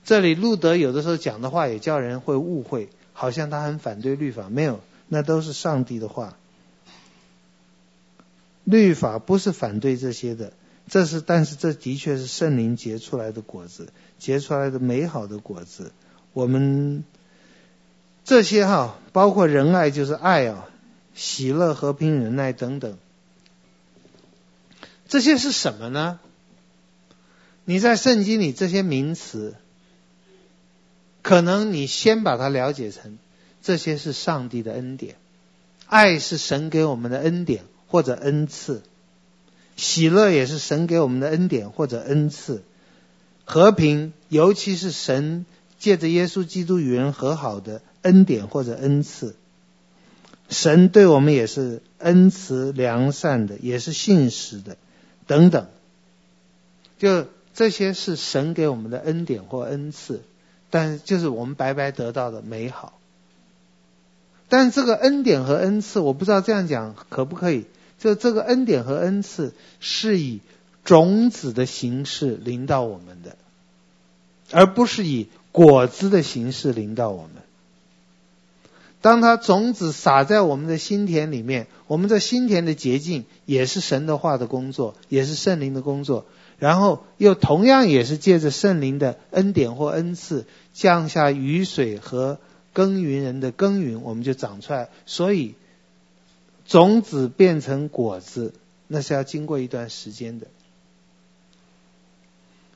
[0.03, 6.35] 这里路德有的时候讲的话也叫人会误会，好像他很反对律法，没有，那都是上帝的话。
[8.63, 10.53] 律法不是反对这些的，
[10.91, 15.93] 这是，但是这的确是圣灵结出来的果子，结出来的美好的果子。
[16.33, 17.05] 我们
[18.25, 20.67] 这些哈，包括仁爱就是爱啊，
[21.15, 22.97] 喜乐、和平、忍耐等等，
[25.07, 26.19] 这些是什么呢？
[27.63, 29.55] 你在圣经里这些名词，
[31.21, 33.17] 可能你先把它了解成
[33.61, 35.15] 这些是上帝的恩典，
[35.85, 37.63] 爱是神给我们的恩典。
[37.87, 38.83] 或者恩赐，
[39.75, 42.61] 喜乐也是神给我们的恩典或者恩赐，
[43.45, 45.45] 和平尤其是神
[45.79, 49.35] 借着耶稣基督与人和好的恩典或者恩赐，
[50.49, 54.77] 神对我们也是恩慈良善的，也是信实的，
[55.25, 55.67] 等等，
[56.99, 60.21] 就这些是神给我们的恩典或恩赐，
[60.69, 62.99] 但就是我们白白得到的美好。
[64.49, 67.65] 但这个恩典和恩赐，我不知道这样讲可不可以？
[68.01, 70.39] 就这个恩典和恩赐是以
[70.83, 73.37] 种子的形式临到我们的，
[74.51, 77.43] 而不是以果子的形式临到我们。
[79.01, 86.25] 当它种子撒在我们的心田里面，我们的心田的洁净也是神的话的工作，也是圣灵的工作。
[86.57, 92.39] 然后又同样也是借着圣灵的恩典或恩赐降下雨水和
[92.73, 94.89] 耕耘人的耕耘，我们就长出来。
[95.05, 95.55] 所以
[96.71, 98.53] 种子变成果子，
[98.87, 100.47] 那是要经过一段时间的。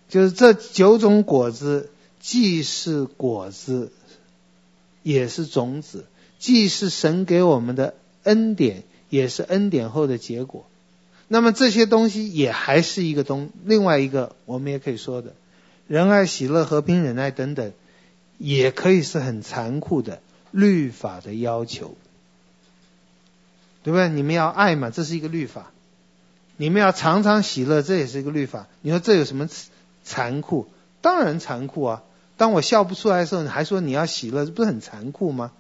[0.10, 1.90] 就是这九种果子，
[2.20, 3.94] 既是果子，
[5.02, 6.00] 也是种子；
[6.40, 7.94] 既是神给我们的
[8.24, 10.66] 恩典，也是恩典后的结果。
[11.30, 15.36] 那么这些东西也还是一个东，另外一个我们也可以说的，
[15.88, 17.72] 仁爱、喜乐、和平、忍耐等等，
[18.40, 20.20] 也可以是很残酷的
[20.52, 21.96] 律法的要求，
[23.86, 24.10] 对不对？
[24.10, 25.68] 你们要爱嘛，这是一个律法；
[26.58, 28.66] 你们要常常喜乐，这也是一个律法。
[28.82, 29.48] 你说这有什么
[30.04, 30.68] 残酷？
[31.02, 32.02] 当然残酷啊！
[32.36, 35.52] 当我笑不出来的时候，你还说你要喜乐，这不是很残酷吗？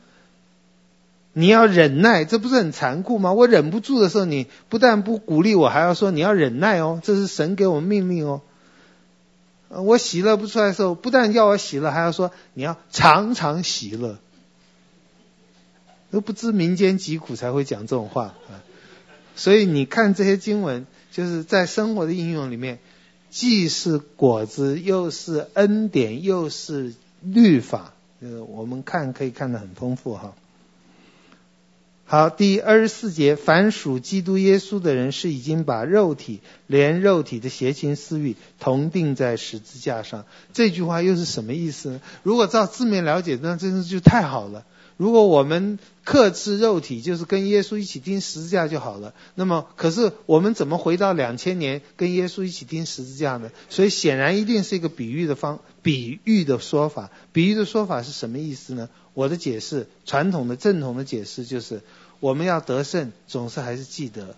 [1.33, 3.31] 你要忍耐，这不是很残酷吗？
[3.33, 8.41] 我忍不住的时候，你不但不鼓励我，还要说你要忍耐哦，这是神给我们命令哦。
[9.69, 14.17] 我喜乐不出来的时候，不但要我喜乐，还要说你要常常喜乐。
[16.15, 18.63] 都不知民间疾苦才会讲这种话啊！
[19.35, 22.79] 所以你看这些经文，就是在生活的应用里面，
[23.29, 27.93] 既是果子，又是恩典，又是律法。
[28.21, 30.35] 呃，我们看可以看得很丰富哈。
[32.05, 40.23] 好，第二十四节，凡属基督耶稣的人，是已经把肉体连肉体的邪情私欲同钉在十字架上。
[40.53, 42.01] 这句话又是什么意思呢？
[42.23, 44.65] 如果照字面了解，那真是就太好了。
[44.97, 49.13] 如果我们克制肉体，就是跟耶稣一起钉十字架就好了。
[49.35, 53.51] 那么，可是我们怎么回到两千年跟耶稣一起钉十字架呢？
[53.69, 57.11] 所以显然一定是一个比喻的方，比喻的说法。
[57.33, 58.89] 比喻的说法是什么意思呢？
[59.13, 61.81] 我的解释，传统的正统的解释就是，
[62.19, 64.37] 我们要得胜，总是还是记得，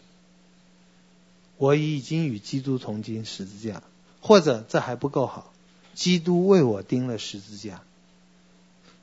[1.57, 3.83] 我已经与基督同钉十字架，
[4.21, 5.53] 或者这还不够好，
[5.93, 7.81] 基督为我钉了十字架，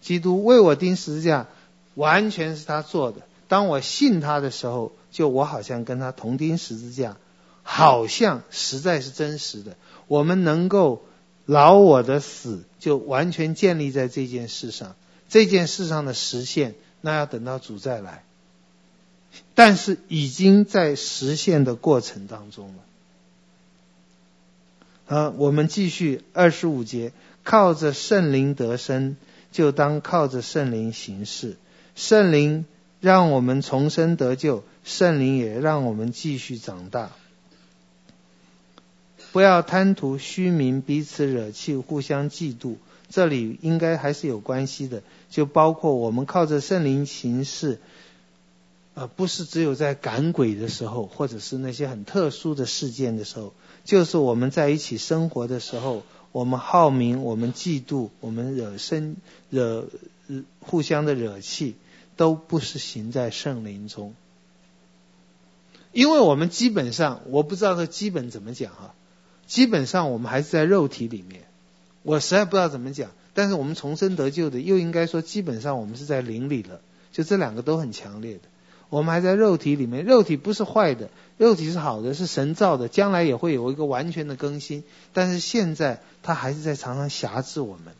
[0.04, 1.46] 基督为我钉十字架，
[1.94, 3.22] 完全是他做的。
[3.48, 7.16] 当我信他的时候，就我好像跟他同钉十字架，
[7.62, 9.76] 好像实在是真实的。
[10.06, 11.02] 我们能够
[11.46, 14.94] 老我的死，就完全建立在这件事上。
[15.30, 18.24] 这件事上的实现，那要等到主再来，
[19.54, 22.74] 但是已经在实现的过程当中
[25.08, 25.16] 了。
[25.16, 27.12] 啊，我们继续二十五节，
[27.42, 29.16] 靠着圣灵得生，
[29.54, 31.56] 就当靠着圣灵行事。
[31.94, 32.66] 圣灵
[33.00, 37.12] 让我们重生得救，圣灵也让我们继续长大。
[39.30, 42.74] 不要贪图虚名，彼此惹气，互相嫉妒。
[43.08, 47.78] 这里应该还是有关系的，就包括我们靠着圣灵行事，
[48.94, 53.54] 呃，不是只有在赶鬼的时候，或者是那些很特殊的事件的时候，
[53.84, 56.02] 就是我们在一起生活的时候，
[56.34, 59.14] 我们好名，我们嫉妒，我们惹生
[59.50, 59.86] 惹
[60.58, 61.76] 互相的惹气，
[62.16, 64.16] 都不是行在圣灵中，
[65.92, 68.96] 因为我们基本上，我不知道这基本怎么讲哈，
[69.46, 71.42] 基本上我们还是在肉体里面。
[72.02, 76.80] 我实在不知道怎么讲，但是我们重生得救的，又应该说基本上我们是在灵里了，
[77.12, 78.40] 就这两个都很强烈的。
[78.94, 84.84] 我们还在肉体里面，肉体不是坏的，肉体是好的，是神造的，将来也会有一个完全的更新。
[85.12, 87.92] 但是现在它还是在常常辖制我们。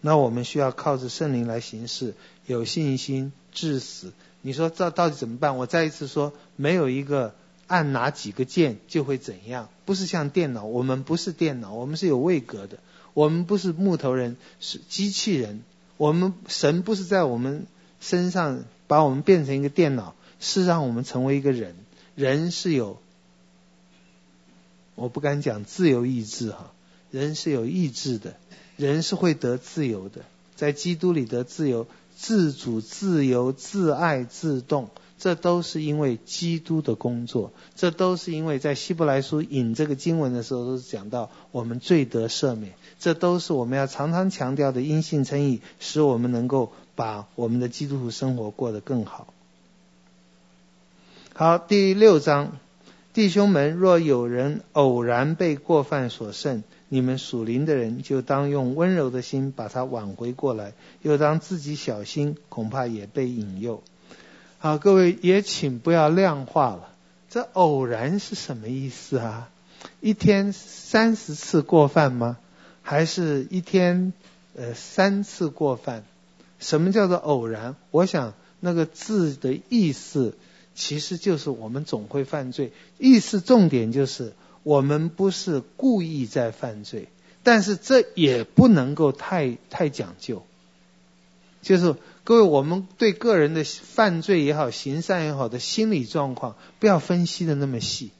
[0.00, 2.14] 那我们需要靠着圣灵来行事，
[2.46, 4.12] 有信心治死。
[4.40, 5.56] 你说这到底怎么办？
[5.56, 7.32] 我再一次说，没有一个。
[7.68, 9.70] 按哪几个键就会怎样？
[9.86, 12.78] 不是像电脑，我们不是电脑，我们是有位格的。
[13.14, 15.62] 我们不是木头人，是机器人。
[15.96, 17.66] 我们神不是在我们
[17.98, 21.74] 身上把我们变成一个电脑，是让我们成为一个人。
[22.14, 22.98] 人是有，
[24.96, 26.72] 我不敢讲自由意志哈，
[27.10, 28.36] 人是有意志的，
[28.76, 34.90] 人是会得自由的，在基督里得自由，自主、自由、自爱、自动。
[35.18, 49.32] 这都是因为基督的工作，这都是因为在希伯来书引这个经文的时候，都是讲到我们罪得赦免，这都是我们要常常强调的因信称义，使我们能够把我们的基督徒生活过得更好。
[51.34, 52.58] 好，第六章，
[53.14, 63.82] 弟兄们，若有人偶然被过犯所胜，你们属灵的人就当用温柔的心把他挽回过来，又当自己小心，恐怕也被引诱。
[64.58, 66.88] 好，各位也请不要量化了。
[67.30, 69.48] 这偶然是什么意思啊？
[70.00, 72.36] 一天三十次过犯吗？
[72.82, 74.12] 还是一天
[74.54, 76.04] 呃三次过犯？
[76.62, 77.76] 什么叫做偶然？
[77.90, 80.34] 我想那个字的意思
[80.74, 84.32] 其实就是我们总会犯罪，意思重点就是
[84.62, 87.08] 我们不是故意在犯罪，
[87.42, 90.42] 但是这也不能够太太讲究，
[91.60, 91.96] 就是。
[92.24, 98.12] 各位，我们对个人的犯罪也好、行善也好的心理状况，不要分析的那么细。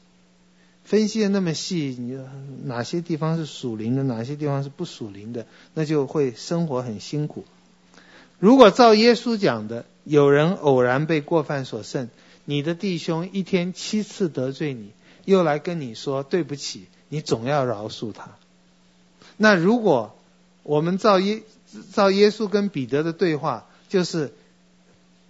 [0.83, 2.19] 分析的那么细，你
[2.65, 7.45] 哪些地方是属灵的，哪些地方是不属灵的，那就会生活很辛苦。
[8.43, 12.09] 如果照耶稣讲的，有人偶然被过犯所胜，
[12.43, 14.91] 你的弟兄一天七次得罪你，
[15.23, 18.31] 又来跟你说对不起，你总要饶恕他。
[19.37, 20.13] 那如果
[20.63, 21.43] 我们照耶
[21.93, 24.33] 照耶稣跟彼得的对话，就是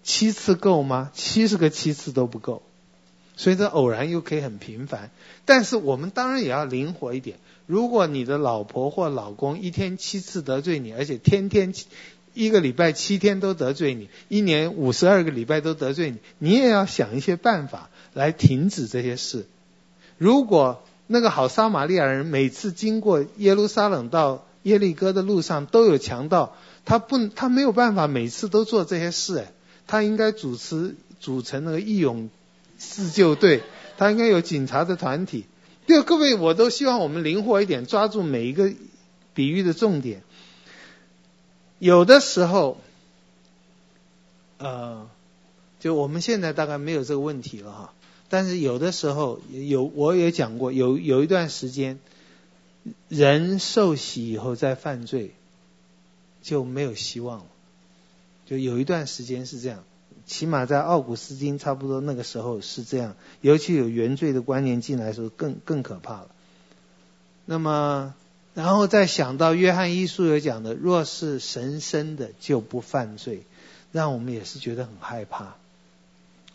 [0.01, 1.11] 七次够吗？
[1.13, 2.63] 七十个七次都不够，
[3.37, 5.11] 所以这偶然又可以很频繁。
[5.45, 7.37] 但是我们当然也要灵活一点。
[7.67, 11.75] 如果你的老婆或老公一天七次得罪你，而且天天
[12.33, 19.45] 一个礼拜七天都得罪你，一年五十二个礼拜都得罪你，你也要想一些办法来停止这些事。
[20.17, 26.55] 如果那个好撒玛利亚人每次经过耶路撒冷到耶利哥的路上都有强盗。
[26.85, 29.53] 他不，他没有办法每次都做这些事哎，
[29.87, 32.29] 他应该主持组成那个义勇
[32.77, 33.63] 自救队，
[33.97, 35.45] 他应该有警察的团体。
[35.85, 38.73] 对，各位，我都希望我们灵活一点，抓住每一个
[39.33, 40.23] 比喻的重点。
[41.83, 42.77] 有的时候，
[44.57, 45.09] 呃，
[45.81, 47.93] 就我们现在大概没有这个问题了哈，
[48.29, 51.99] 但是有的时候有，我也讲过，有有一段时间，
[53.09, 55.33] 人受洗以后再犯罪。
[56.41, 57.45] 就没有希望了，
[58.45, 59.85] 就有一段时间是这样，
[60.25, 66.27] 起码在奥古斯丁差不多那个时候是这样，尤其有原罪的观念进来的时候更更可怕了。
[67.45, 68.13] 那么，
[68.53, 73.43] 然后再想到约翰一书有讲的，若是神生的就不犯罪，
[73.91, 75.55] 让我们也是觉得很害怕。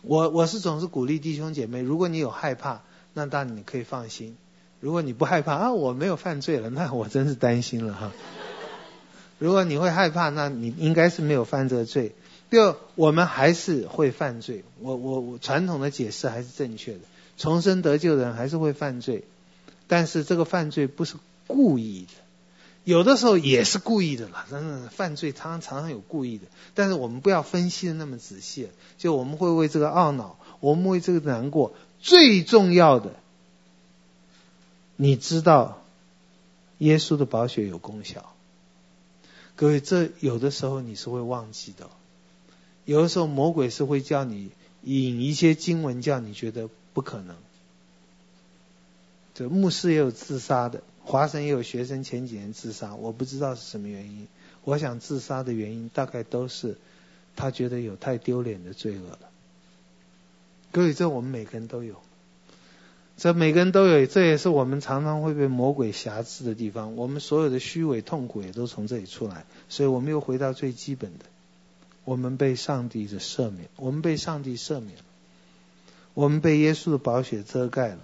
[0.01, 2.81] 我我是总是鼓励弟兄姐妹，如果你有害怕，
[3.13, 4.35] 那当然你可以放心；
[4.79, 8.13] 如果你不害怕啊，我没有犯罪了，那我真是担心了哈。
[9.37, 12.13] 如果你会害怕，那你应该是没有犯这个罪。
[12.49, 14.63] 第二，我们还是会犯罪。
[14.79, 16.99] 我我我传统的解释还是正确的。
[17.37, 19.25] 重生得救的人还是会犯罪，
[19.87, 21.15] 但是这个犯罪不是
[21.49, 22.11] 故意的，
[22.83, 24.45] 有的时候也是故意的啦。
[24.51, 26.45] 真的犯罪常常常有故意的，
[26.75, 28.69] 但是我们不要分析的那么仔细。
[28.99, 31.73] 就我们会为这个懊恼，我们为这个难过。
[31.99, 33.15] 最重要的，
[34.95, 35.81] 你知道，
[36.77, 38.33] 耶稣的宝血有功效。
[39.55, 41.89] 各位，这有的时候你是会忘记的，
[42.85, 44.51] 有的时候魔鬼是会叫你
[44.83, 47.35] 引一些经文，叫你觉得不可能。
[49.33, 54.27] 这牧师也有自杀的，华神也有学生前几年自杀，我不知道是什么原因。
[54.63, 56.77] 我想自杀的原因大概都是
[57.35, 59.19] 他觉得有太丢脸的罪恶了。
[60.71, 61.95] 各位，这我们每个人都有。
[63.17, 66.95] 这每个人都有，这也是我们常常会被魔鬼挟制的地方。
[66.95, 71.25] 我们所有的虚伪痛苦也都从这里出来，所以我们又回到最基本的：
[72.05, 74.95] 我们被上帝的赦免，我们被上帝赦免，
[76.13, 77.99] 我们被耶稣的宝血遮盖了。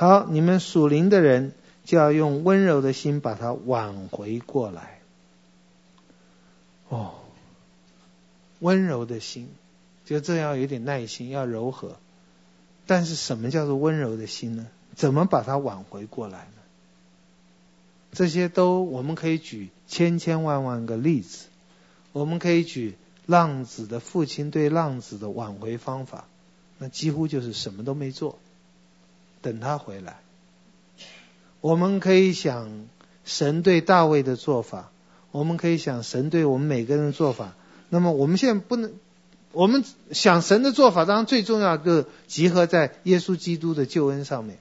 [0.00, 1.52] 好，你们属灵的人
[1.84, 4.98] 就要用温柔的心把它挽回过来。
[6.88, 7.16] 哦，
[8.60, 9.50] 温柔的心，
[10.06, 11.98] 就这样有点耐心，要柔和。
[12.86, 14.68] 但是什么叫做温柔的心呢？
[14.96, 16.62] 怎么把它挽回过来呢？
[18.12, 21.44] 这些都我们可以举千千万万个例子，
[22.12, 22.96] 我们可以举
[23.26, 26.24] 浪子的父亲对浪子的挽回方法，
[26.78, 28.38] 那几乎就是什么都没做，
[29.42, 30.20] 等他回来。
[31.60, 32.86] 我们可以想
[33.24, 34.90] 神对大卫的做法，
[35.30, 37.54] 我们可以想神对我们每个人的做法。
[37.88, 38.92] 那么我们现在不能。
[39.52, 44.58] 我们想神的做法，当然最重要的集合在耶稣基督的救恩上面。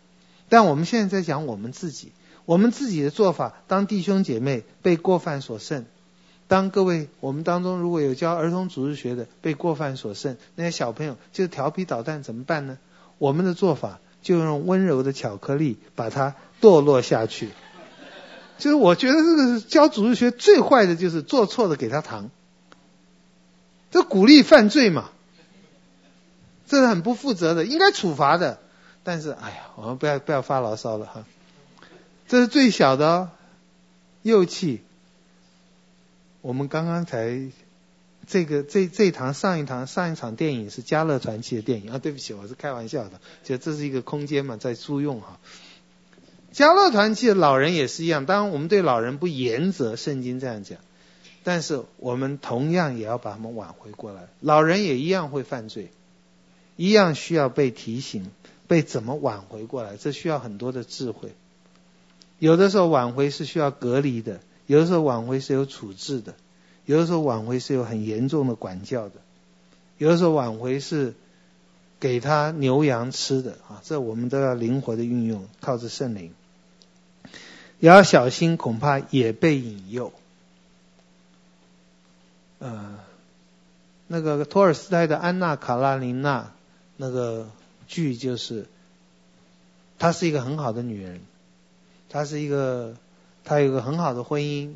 [0.50, 2.12] 但我们现在在讲我们自己，
[2.46, 5.86] 我们自己的做法，当弟兄姐妹被过犯所胜，
[6.48, 12.80] 当各位我们当中如果有教儿童主日学的被过犯所胜，那些小朋友就调皮捣蛋怎么办呢？
[13.20, 17.50] 我们的做法就用温柔的巧克力把它堕落下去。
[18.58, 22.30] 就是我觉得这个教主日学最坏的就是做错的给他糖。
[23.92, 25.10] 这鼓励犯罪嘛，
[26.68, 28.60] 这是很不负责的，应该处罚的。
[29.02, 31.24] 但是，哎呀，我们不要不要发牢骚了哈。
[32.28, 33.32] 这是最小的，
[34.22, 34.84] 幼气。
[36.42, 37.50] 我们刚刚才
[38.30, 45.40] 这个这这一堂上一堂上一场电影是《嘉乐传奇》的电影啊，对不起，我是开玩笑的，就这是一个空间嘛，在租用哈。
[46.56, 50.78] 《嘉乐传奇》的老人也是一样，当然我们对老人不严责，圣经这样讲，
[51.44, 54.28] 但是我们同样也要把他们挽回过来。
[54.42, 55.90] 老人也一样会犯罪，
[56.76, 58.30] 一样需要被提醒，
[58.68, 61.34] 被怎么挽回过来，这需要很多的智慧。
[62.38, 64.40] 有的时候挽回是需要隔离的。
[64.68, 66.36] 有的时候挽回是有处置的，
[66.90, 69.22] 有的时候挽回是有很严重的管教的，
[70.00, 71.14] 有的时候挽回是
[72.00, 76.34] 给他牛羊吃的啊，这我们都要灵活的运用，靠着圣灵，
[77.80, 80.12] 也要小心，恐怕也被引诱。
[82.58, 82.98] 呃，
[84.08, 86.42] 那个托尔斯泰的《安娜·卡拉尼娜》
[86.98, 87.52] 那个
[87.88, 88.66] 剧就是，
[90.00, 91.22] 她是一个很好的女人，
[92.10, 92.96] 她是一个。
[93.46, 94.74] 她有个很好的婚姻，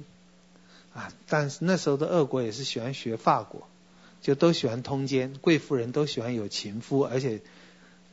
[0.94, 3.68] 啊，但是那时候的俄国也是喜欢学法国，
[4.22, 7.42] 就都喜欢通奸，贵妇人都喜欢有情夫，而且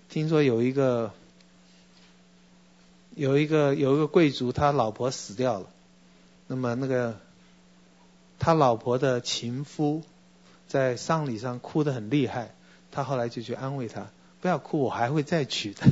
[0.08, 1.12] 听说有一个
[3.14, 5.66] 有一个有一个贵族，他老婆死掉了，
[6.46, 7.18] 那么那个
[8.38, 10.02] 他老婆的情夫
[10.66, 12.54] 在丧礼上哭得很厉害，
[12.90, 14.06] 他后来就去安慰他，
[14.40, 15.86] 不要哭，我还会再娶的。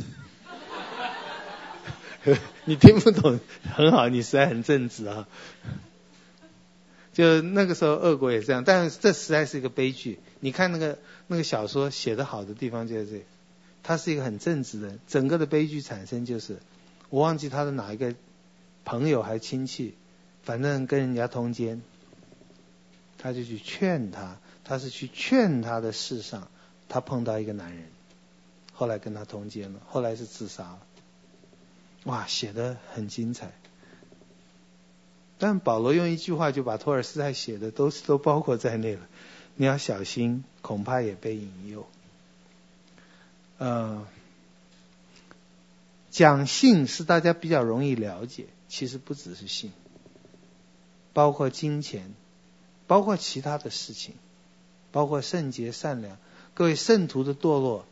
[2.64, 3.40] 你听不懂，
[3.74, 5.28] 很好，你实在很正直啊。
[7.18, 10.20] 就那个时候，俄国也这样，但是这实在是一个悲剧。
[10.38, 13.24] 你看那个那个小说写得好的地方就在这里，
[13.82, 15.00] 他是一个很正直的人。
[15.08, 16.58] 整个的悲剧产生就是，
[17.10, 18.14] 我忘记他的哪一个
[18.84, 19.96] 朋友还亲戚，
[20.44, 21.82] 反正跟人家通奸，
[23.18, 26.48] 他就去劝他，他是去劝他的事上，
[26.88, 27.84] 他碰到一个男人，
[28.72, 30.78] 后来跟他通奸了，后来是自杀了。
[32.04, 33.50] 哇，写得很精彩。
[35.38, 39.00] 但保罗用一句话就把托尔斯泰写的都是都包括在内了。
[39.54, 41.86] 你要小心，恐怕也被引诱。
[43.58, 44.06] 呃，
[46.10, 49.72] 讲性是大家比较容易了解，其实不只是性，
[51.12, 52.12] 包括金钱，
[52.86, 54.14] 包括其他的事情，
[54.92, 56.18] 包括圣洁善良。
[56.54, 57.84] 各位圣徒的堕落。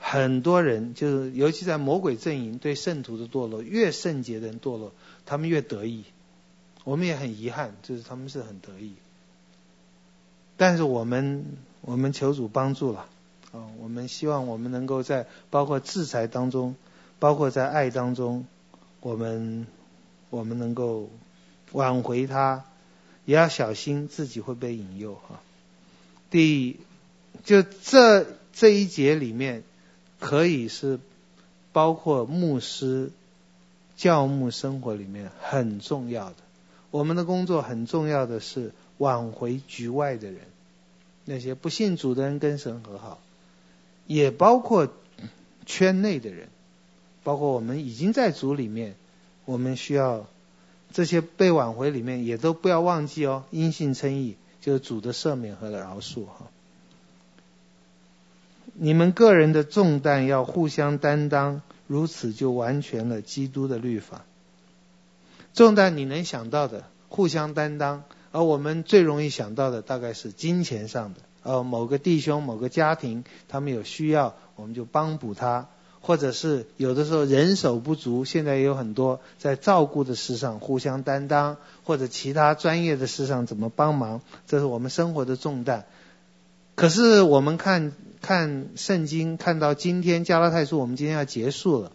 [0.00, 4.92] 很多人就是，尤其在魔鬼阵营对圣徒的堕落，越圣洁的人堕落，
[5.26, 6.04] 他们越得意。
[6.88, 8.94] 我们也很遗憾，就是他们是很得意。
[10.56, 11.44] 但是我们，
[11.82, 13.06] 我们求主帮助了
[13.52, 13.68] 啊！
[13.78, 16.76] 我们希望我们能够在包括制裁当中，
[17.18, 18.46] 包括在爱当中，
[19.00, 19.66] 我们
[20.30, 21.10] 我们能够
[21.72, 22.64] 挽回他，
[23.26, 25.40] 也要小心自己会被引诱哈。
[26.30, 26.80] 第，
[27.44, 29.62] 就这这一节里面。
[30.20, 30.98] 可以是
[31.72, 33.12] 包括牧师
[33.96, 36.34] 教牧生活里面很重要的。
[36.90, 40.40] 我们的工作很重要的是挽回局外的人，
[41.24, 43.20] 那些不信主的人跟神和好，
[44.06, 44.88] 也包括
[45.66, 46.48] 圈内的人，
[47.24, 48.94] 包括我们已经在主里面，
[49.44, 50.26] 我们需要
[50.92, 56.48] 这些被挽回里面也都不要忘记哦，因信称义就是主的赦免和饶恕哈。
[58.72, 64.24] 你们个人的重担要互相担当，如此就完全了基督的律法。
[65.58, 68.04] 重担你能想到的，互相担当。
[68.30, 71.20] 而我们最容易想到的，大概是金钱上的。
[71.42, 75.66] 呃，某个弟兄、某个家庭，他们有需要，我们就帮补他；
[76.00, 85.86] 或者是有的时候人手不足，现在也有很多在照顾的事上互相担当，或者其他专业的事上怎么帮忙，这是我们生活的重担。
[86.76, 87.92] 可是我们看。
[88.20, 91.92] 看圣经，看到今天加拉太书，我们今天要结束了。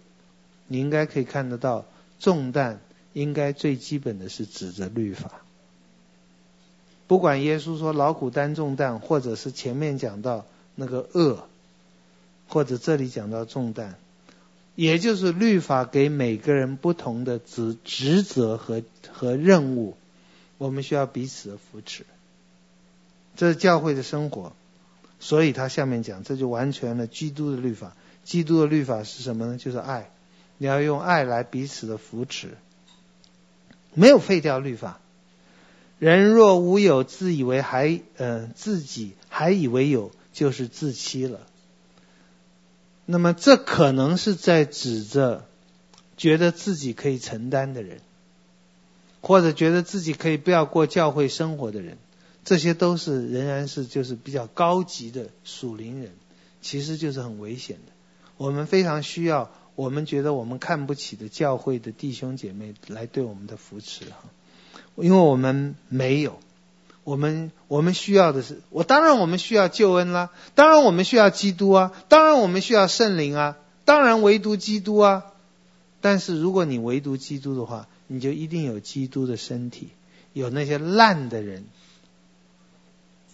[0.68, 1.84] 你应该可以看得到，
[2.18, 2.80] 重担
[3.14, 5.32] 应该最基本的是指着律法。
[7.08, 10.46] 不管耶稣说劳苦担重担，或者是前面讲到
[10.76, 11.48] 那个恶，
[12.48, 13.96] 或者这里讲到重担，
[14.76, 18.82] 也就是律法给每个人不同的职职责和
[19.12, 19.96] 和任务，
[20.58, 22.06] 我们需要彼此的扶持。
[23.36, 24.54] 这是教会的生活。
[25.20, 27.96] 所以他下面讲，这就完全了基督的律法。
[28.26, 29.58] 基督的律法是什么呢？
[29.58, 30.10] 就是爱。
[30.58, 32.58] 你要用爱来彼此的扶持，
[33.94, 35.00] 没有废掉律法。
[36.00, 41.40] 人若无有，自以为还呃自己还以为有，就是自欺了。
[43.06, 45.46] 那么这可能是在指着
[46.18, 48.00] 觉得自己可以承担的人，
[49.22, 51.98] 或者觉得自己可以不要过教会生活的人。
[52.46, 56.12] 这些都是仍然是就是比较高级的属灵人，
[56.62, 57.94] 其实就是很危险的。
[58.36, 64.18] 我们非常需要我们觉得我们看不起的教会的弟兄姐妹来对我们的扶持哈，
[64.96, 66.40] 因为我们没有，
[67.04, 75.26] 我们我们需要的是，我当然我们需要救恩啦，当然我们需要基督啊，当然我们需要圣灵啊，当然唯独基督啊。
[76.02, 79.88] 但是如果你唯独基督的话，你就一定有基督的身体，
[80.34, 81.64] 有那些烂的人，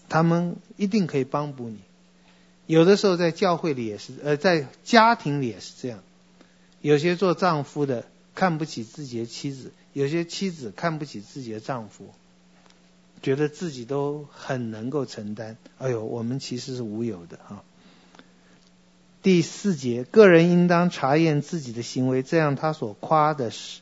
[0.08, 1.80] 他们一定可以帮补你。
[2.68, 6.00] 有的时候在教会里也是，呃，在家庭里也是这样。
[6.82, 12.06] 有些做丈夫的看不起自己的妻子，有些妻子看不起自己的丈夫，
[13.22, 15.58] 觉得自己都很能够承担。
[15.78, 17.64] 哎呦，我们其实是无有的哈。
[19.22, 23.82] 第四节，个人应当查验自己的行为，这样他所夸的是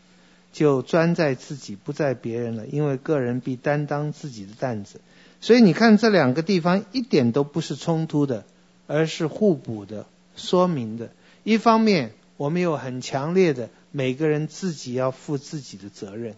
[0.52, 2.66] 就专在自己，不在别人了。
[2.68, 5.02] 因为个人必担当自己的担子。
[5.42, 8.46] 所以你看这两个地方一点都不是冲突的。
[8.90, 10.06] 而是互补的、
[10.38, 11.12] 说明的。
[11.44, 16.36] 一方面，我们有很强烈的每个人自己要负自己的责任。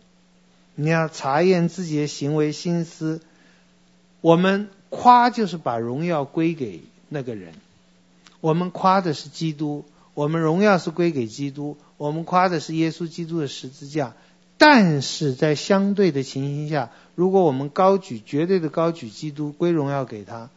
[0.76, 3.22] 你要查验自己的行为、心思。
[4.22, 7.54] 我们夸就是把荣耀归给那个人。
[8.42, 11.78] 我们夸的是基督，我们荣耀是归给基督。
[11.98, 14.14] 我们夸的是耶稣基督的十字架。
[14.58, 20.50] 但是在相对的情形下，如果我们高举绝对的高举基督，归荣耀给他。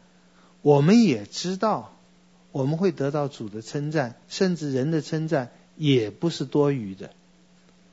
[0.61, 1.93] 我们也知道，
[2.53, 7.11] 我们会得到主的称赞，甚至人的称赞也不是多余的。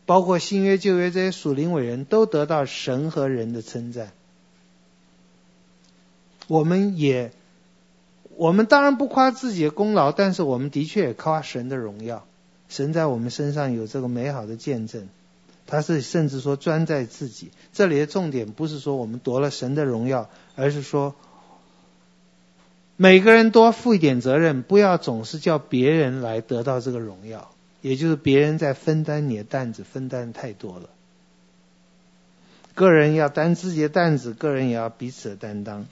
[0.05, 4.11] 包括新约旧约这些属灵伟人都得到神和人的称赞。
[6.47, 7.31] 我们也，
[8.35, 12.25] 我们当然不夸自己的功劳，但是我们的确也夸神的荣耀。
[12.67, 15.07] 神在我们身上有这个美好的见证，
[15.67, 17.51] 他是甚至说专在自己。
[17.71, 21.15] 这里的重点不是说我们夺了神的荣耀，而是说。
[23.01, 27.49] 每个人多负一点责任，不要总是叫别人来得到这个荣耀，
[27.79, 30.89] 也就是别人在分担你的担子，分担太多了。
[32.73, 35.85] 个人要担自己的担子，个人也要彼此的担当。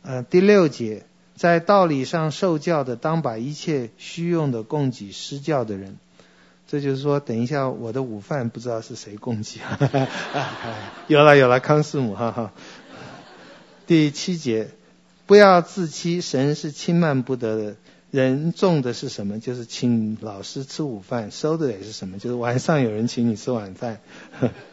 [0.00, 1.04] 呃，第六节，
[1.36, 5.98] 在道理上受教的，当把一切虚用的供给施教的人。
[6.66, 10.08] 这就是说，等一下我的午饭不知道是谁供给啊？
[11.08, 12.52] 有了有了，康师母哈哈。
[13.86, 14.70] 第七节。
[15.28, 17.76] 不要自欺，神是轻慢不得的。
[18.10, 19.38] 人种的是什么？
[19.38, 22.18] 就是请老师吃午饭，收的也是什么？
[22.18, 24.00] 就是晚上有人请你吃晚饭。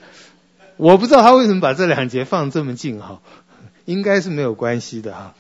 [0.77, 3.21] 我不知道他为什么把这两节放这么近哈，
[3.83, 5.35] 应该是没有关系的哈。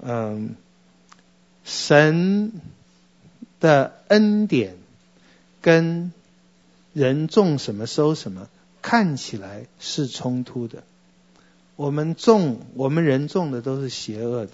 [0.00, 0.54] 嗯，
[1.64, 2.52] 神
[3.60, 4.76] 的恩典
[5.62, 6.12] 跟
[6.92, 8.50] 人种什么收什么，
[8.82, 10.82] 看起来是冲突的。
[11.76, 14.52] 我们种，我们人种的都是邪恶的，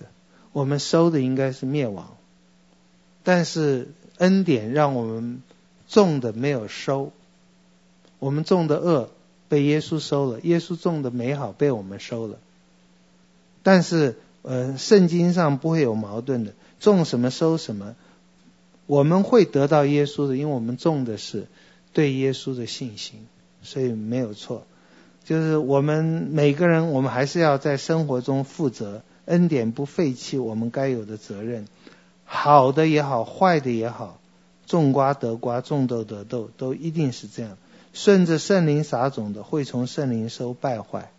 [0.52, 2.16] 我们收的应该是灭亡。
[3.24, 5.42] 但是恩典让我们
[5.88, 7.12] 种的没有收，
[8.18, 9.10] 我们种的恶
[9.48, 12.38] 被耶稣收了，耶稣种的美好被我们收了。
[13.62, 17.96] 但是，呃，圣经上不会有矛盾的，种什么收什么，
[18.86, 21.46] 我们会得到耶稣的，因为我们种的是
[21.92, 23.26] 对耶稣的信心，
[23.62, 24.64] 所以没有错。
[25.28, 31.66] 就是我们每个人，我们还是要在生活中负责，恩典不废弃我们该有的责任，
[32.24, 34.18] 好的也好，坏的也好，
[34.64, 37.58] 种瓜得瓜，种豆得豆，都一定是这样。
[37.92, 41.10] 顺着圣灵撒种的，会从圣灵收败坏。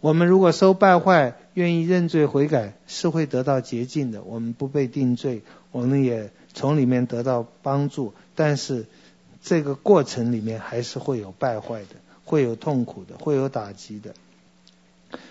[0.00, 4.22] 我们如果收败坏，愿意认罪悔改，是会得到洁净的。
[4.22, 8.14] 我们不被定罪，我们也从里面得到帮助。
[8.34, 8.86] 但是
[9.42, 11.88] 这个过程里面还是会有败坏的。
[12.28, 14.12] 会有痛苦的，会有打击的。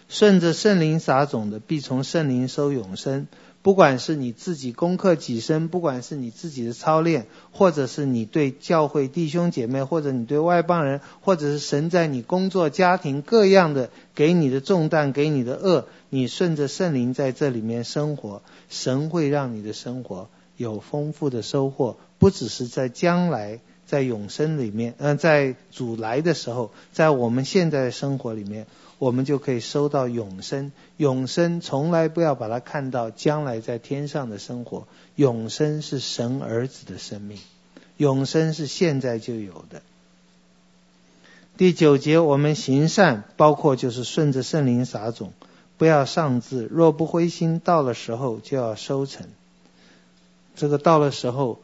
[0.09, 3.27] 顺着圣灵撒种的，必从圣灵收永生。
[3.61, 23.59] 不管是你自己攻克己身，不管是你自己的操练，或者是你对教会弟兄姐妹，或者你对外邦人，或者是神在你工作、家庭各样的给你的重担、给你的恶，你顺着圣灵在这里面生活，神会让你的生活有丰富的收获，不只是在将来。
[23.87, 28.67] 在永生里面，嗯、在主来的时候，在我们现在的生活里面，
[28.99, 30.73] 我们就可以收到永生。
[30.97, 37.39] 永生从来不要把它看到将来在天上的生活，永生是神儿子的生命，
[37.95, 39.81] 永生是现在就有的。
[41.55, 45.31] 第九节，我们行善，包括就是顺着圣灵撒种，
[45.77, 49.27] 不要丧志，若不灰心，到了时候就要收成。
[50.57, 51.59] 这个到了时候。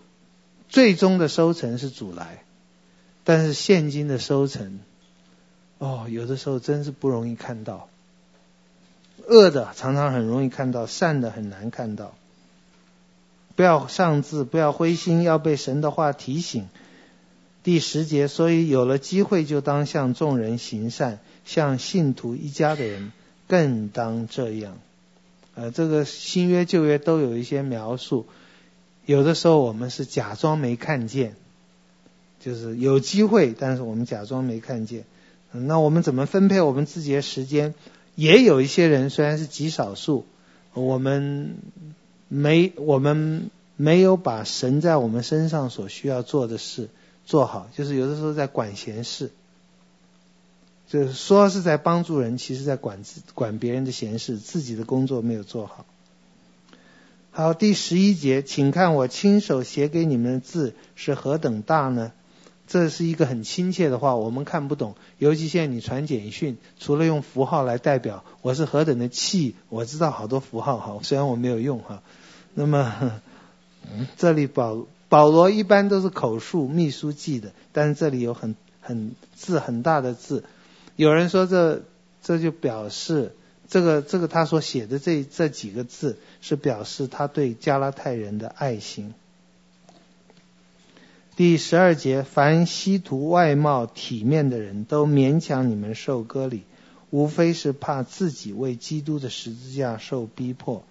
[0.74, 2.44] 最终的收成是主来，
[3.24, 4.80] 但是现今的收成，
[5.78, 7.88] 哦，有的时候真是不容易看到。
[9.28, 12.16] 恶的常常很容易看到，善的很难看到。
[13.56, 16.68] 不要丧志，不要灰心，要被神的话提醒。
[17.62, 23.12] 第十节，所以有了机会就当向众人行善，向信徒一家的人
[23.48, 24.80] 更当这样。
[25.54, 28.26] 呃，这个新约旧约都有一些描述，
[29.06, 31.36] 有的时候我们是假装没看见，
[32.40, 35.06] 就是有机会，但是我们假装没看见。
[35.52, 37.74] 那我们怎么分配我们自己的时间？
[38.16, 40.26] 也有一些人虽然是极少数，
[40.74, 41.56] 我们
[42.28, 46.90] 没我们没有把神在我们身上所需要做的事。
[47.26, 49.32] 做好，就是有的时候在管闲事，
[50.88, 55.86] 就是说是在帮助人，其实在管自管别人的闲事，自己的工作没有做好。
[57.36, 62.12] 好，第十一节，请看我亲手写给你们的字是何等大呢？
[62.68, 64.94] 这是一个很亲切的话，我们看不懂。
[65.18, 72.04] 尤其现在你传简讯，除了用符号来代表我是何等的气，我知道好多符号哈，虽然我没有用哈。
[72.54, 73.20] 那么
[74.16, 74.86] 这里保。
[75.10, 80.44] 保罗一般都是口述秘书记的，但是这里有很很字很大的字，
[80.96, 81.84] 有人说这
[82.24, 83.36] 这就表示
[83.68, 89.14] 这个这个他所写的这这几个字是表示他对加拉太人的爱心。
[91.38, 96.64] 第十二节，凡希图外貌体面的人都勉强你们受割礼，
[97.12, 100.84] 无非是怕自己为基督的十字架受逼迫。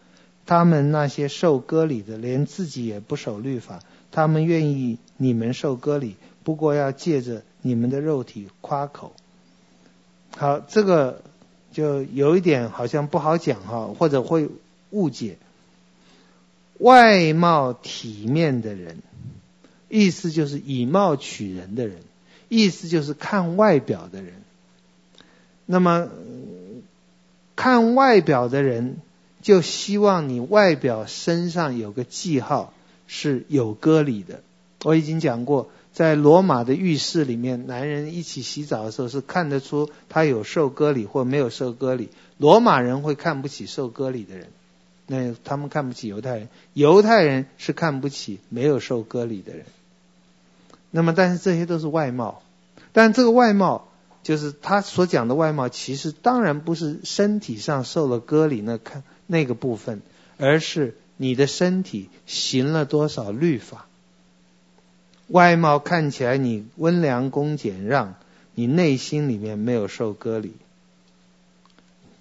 [0.47, 3.81] 他们那些受割礼的，连自己也不守律法。
[4.11, 9.13] 他们愿意你们受割礼，不过要借着你们的肉体夸口。
[10.35, 11.21] 好，这个
[11.73, 14.49] 就有一点好像不好讲哈，或者会
[14.91, 15.37] 误解。
[16.79, 18.99] 外貌体面的人，
[19.89, 21.99] 意思就是以貌取人的人，
[22.49, 24.35] 意思就是看外表的人。
[25.67, 26.09] 那么
[27.57, 28.99] 看外表的人，
[29.41, 32.73] 就希望你外表身上有个记号。
[33.15, 34.41] 是有割礼的。
[34.85, 42.09] 我已经讲过，在罗马的浴室里面，男人一起洗澡的时候是看得出他有受割礼或没有受割礼。
[42.39, 44.49] 罗马人会看不起受割礼的人，
[45.07, 46.49] 那他们看不起犹太人。
[46.73, 49.65] 犹太人是看不起没有受割礼的人。
[50.91, 52.43] 那么，但是这些都是外貌，
[52.93, 53.89] 但这个外貌
[54.23, 60.03] 就是他所讲的外貌，其实当然不是身体上受了割礼那看那个部分，
[60.39, 60.97] 而是。
[61.19, 63.87] 你的身体行了多少律法？
[65.29, 68.17] 外貌看起来你温良恭俭让，
[68.57, 70.55] 你内心里面没有受割礼。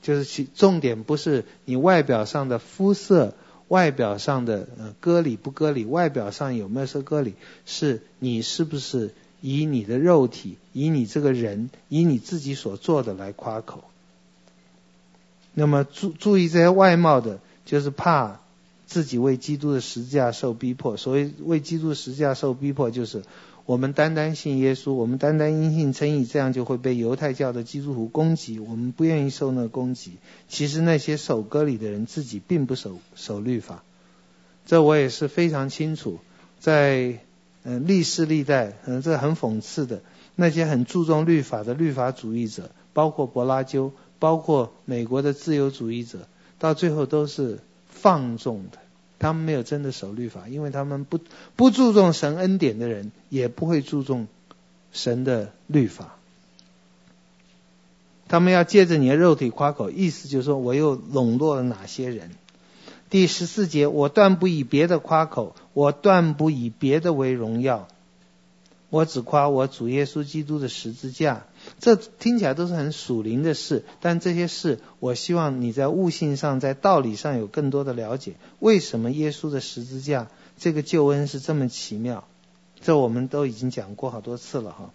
[0.02, 3.34] 就是其重点不是你外表上的肤色，
[3.68, 13.84] 外表上的呃割礼不割礼，外表上有没有受割礼，是你是不是以你的肉体，以你这个人，以你自己所做的来夸口。
[15.54, 18.40] 那么注注意这些外貌的，就是怕。
[18.88, 23.24] 自己为基督的十字架受逼迫，所谓为基督十字架受逼迫，就是
[23.72, 28.60] 我们单单信耶稣，我们单单因信称义，这样就会被犹太教的基督徒攻击。
[28.60, 30.18] 我们不愿意受那攻击。
[30.50, 33.86] 其实那些守割礼的人自己并不守守律法，
[34.66, 36.20] 这我也是非常清楚。
[36.60, 37.20] 在
[37.64, 40.02] 嗯历世历代，嗯这很讽刺的，
[40.36, 46.28] 那些很注重律法的律法主义者，包括柏拉修，包括美国的自由主义者，
[46.60, 48.80] 到最后都是放纵的。
[49.22, 51.20] 他们没有真的守律法，因为他们不
[51.56, 54.28] 不注重神恩典的人，也不会注重
[54.92, 56.16] 神的律法。
[58.28, 62.32] 他们要借着你的肉体夸口，意思就是说我又笼络了哪些人。
[63.12, 67.88] 第十四节，我断不以别的夸口，我断不以别的为荣耀。
[68.90, 71.46] 我只夸我主耶稣基督的十字架，
[71.82, 78.36] 这听起来都是很属灵的事，但这些事，我希望你在悟性上，在道理上有更多的了解。
[78.60, 80.28] 为什么耶稣的十字架
[80.60, 82.28] 这个救恩是这么奇妙？
[82.82, 84.94] 这我们都已经讲过好多次了哈，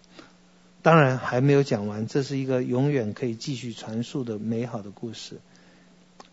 [0.81, 5.39] 当然还没有讲完，这是一个永远可以继续传述的美好的故事。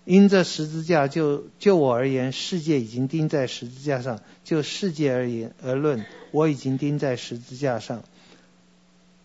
[0.05, 8.05] 因这十字架就就我而言，世界已经钉在十字架上；就世界而言而论，我已经钉在十字架上。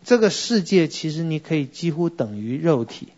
[0.03, 3.09] 这个世界其实你可以几乎等于肉体，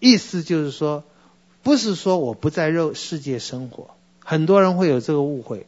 [0.00, 1.04] 意思就是说，
[1.62, 5.66] 不是说我不在肉世界生活，很多人会有这个误会；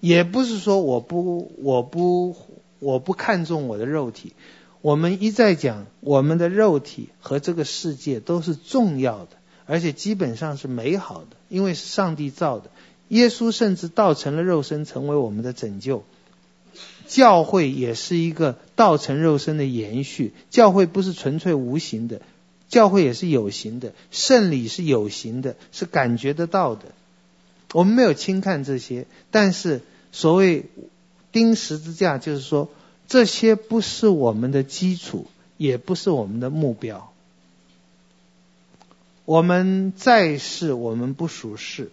[0.00, 2.36] 也不是说我不我不
[2.78, 4.32] 我不看重我的肉体。
[4.82, 9.30] 我们一再讲，我们的肉体和这个世界都是重要的。
[9.66, 12.70] 而且基本上是美好的，因为是上帝造的。
[13.06, 16.02] 耶稣甚至道成了肉身，成为我们的拯救。
[17.10, 20.32] 教会也是一个道成肉身的延续。
[20.48, 22.22] 教会不是纯粹无形的，
[22.68, 23.92] 教会也是有形的。
[24.12, 26.84] 圣礼是有形的，是感觉得到的。
[27.72, 29.82] 我们没有轻看这些，但是
[30.12, 30.66] 所谓
[31.32, 32.68] 钉十字架，就是说
[33.08, 35.26] 这些不是我们的基础，
[35.56, 37.12] 也不是我们的目标。
[39.24, 41.90] 我们在世，我们不属世。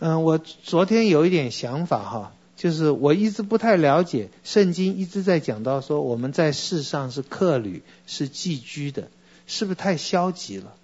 [0.00, 9.08] 嗯，我昨天有一点想法哈，就是我一直不太了解圣经，一直在讲到说我们在世上是客旅，是寄居的，
[9.46, 10.74] 是不是太消极了？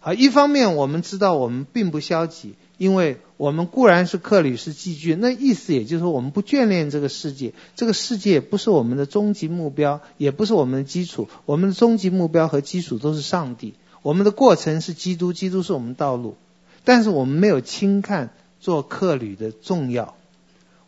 [0.00, 16.36] 好，一方面我们知道我们并不消极，因为我们固然是客旅，是寄居，那意思也就是说我们不眷恋这个世界，这个世界不是我们的终极目标，也不是我们的基础，我们的终极目标和基础都是上帝，我们的过程是基督，基督是我们道路，
[16.82, 18.30] 但是我们没有轻看。
[18.62, 20.14] 做客旅的重要，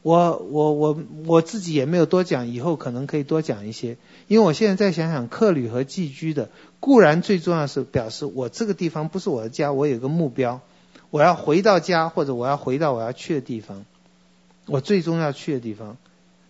[0.04, 3.96] 我我我我自己也没有多讲，以后可能可以多讲一些。
[4.28, 10.60] 因为我现在再想想，客旅和寄居的固然最重要是表示我这个地方不是我的家，我有个目标，
[11.08, 13.86] 我要回到家或者我要回到我要去的地方，
[14.66, 15.96] 我最终要去的地方。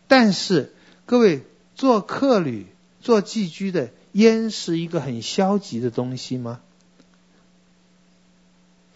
[0.08, 0.74] 但是
[1.06, 1.42] 各位
[1.76, 2.66] 做客旅、
[3.00, 6.58] 做寄居的，烟是一个很消极的东西吗？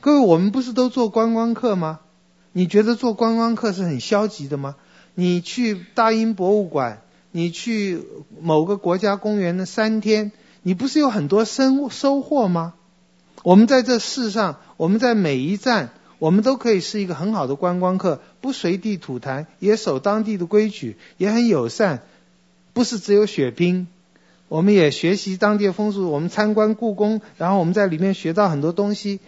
[0.01, 2.01] 各位，我们不是都做观光客吗？
[2.52, 4.76] 你觉得做观光客是很消极的吗？
[5.14, 7.02] 你去大英博物馆，
[7.32, 8.02] 你去
[8.40, 12.74] 某个国家公园的三天，你不是有很多收收获吗？
[13.42, 22.02] 我们在这世上，我们在每一站，我们都可以是一个很好的观光客，不随地吐痰，也守当地的规矩，也很友善，
[22.72, 23.86] 不是只有血拼，
[24.48, 29.20] 我们也学习当地的风俗，我们参观故宫，然后我们在里面学到很多东西。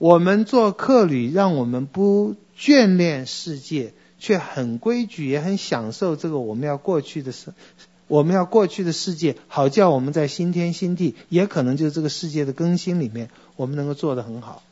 [0.00, 7.52] 我们做客旅，让我们不眷恋世界，却很规矩，也很享受这个我们要过去的世，
[8.08, 14.62] 我们要过去的世界，好叫我们在新天新地，也可能就是这个世界的更新里面，我们能够做得很好。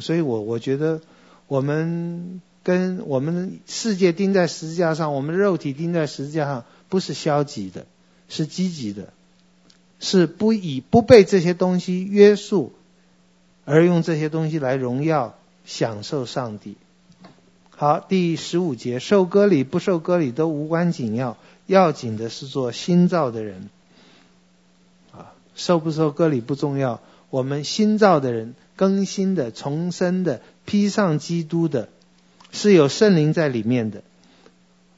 [0.00, 1.00] 所以我我觉得，
[1.46, 7.86] 我们跟我们世界钉在十字架上，我们的肉体钉在十字架上，不是消极的，
[8.28, 9.12] 是积极的，
[10.00, 12.72] 是不以不被这些东西约束。
[13.64, 15.34] 而用这些东西来荣耀、
[15.64, 16.76] 享受上帝。
[17.70, 21.36] 好，第十五节，受割礼不受割礼都无关紧要，
[21.66, 23.68] 要紧的是做新造的人。
[25.12, 31.88] 啊，受不受割礼不重要，我们新造的人、更新的、重生的、披上基督的，
[32.50, 34.02] 是有圣灵在里面的。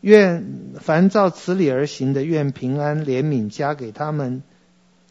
[0.00, 0.44] 愿
[0.80, 4.42] 凡照此理而行的，愿平安怜悯加给他们。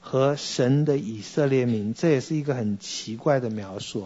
[0.05, 4.05] 和神的以色列民，这也是一个很奇怪的描述。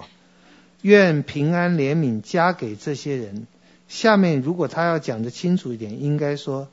[0.84, 3.48] 愿平安怜悯加给这些人。
[3.90, 6.68] 下面如果他要讲得清楚一点，应该说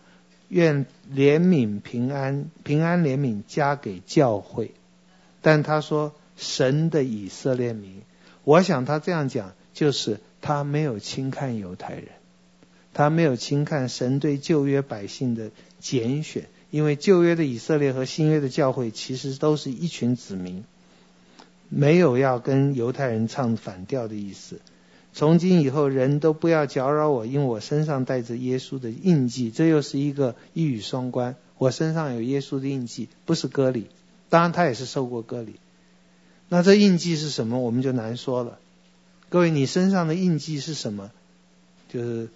[0.49, 4.73] 愿怜悯平安平安怜悯加给教会。
[5.41, 8.03] 但他说神的以色列民，
[8.45, 12.09] 我想他这样讲就是他没有轻看犹太人，
[12.93, 16.45] 他没有轻看神对旧约百姓的拣选。
[16.75, 20.65] 因为旧约的以色列和新约的教会其实都是一群子民，
[21.69, 24.59] 没有要跟犹太人唱反调的意思。
[25.13, 29.53] 从今以后，人都不要搅扰我，因为我身上带着耶稣的印记。
[29.53, 31.37] 这又是一个一语双关。
[31.59, 33.87] 我身上有耶稣的印记，不是割礼。
[34.29, 35.55] 当然，他也是受过割礼。
[36.49, 37.61] 那这印记是什么？
[37.61, 38.59] 我们就难说了。
[39.29, 41.13] 各位，你身上的印记是什么？
[41.89, 42.29] 就是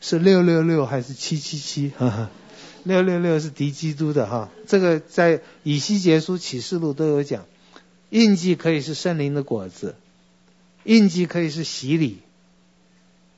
[0.00, 1.92] 是六六六还是七七七？
[1.96, 2.30] 哈哈。
[2.84, 7.46] 六六六是敌基督的哈，这个在以西结书、启示录都有讲。
[8.10, 9.94] 印记可以是圣灵的果子，
[10.84, 12.18] 印记可以是洗礼，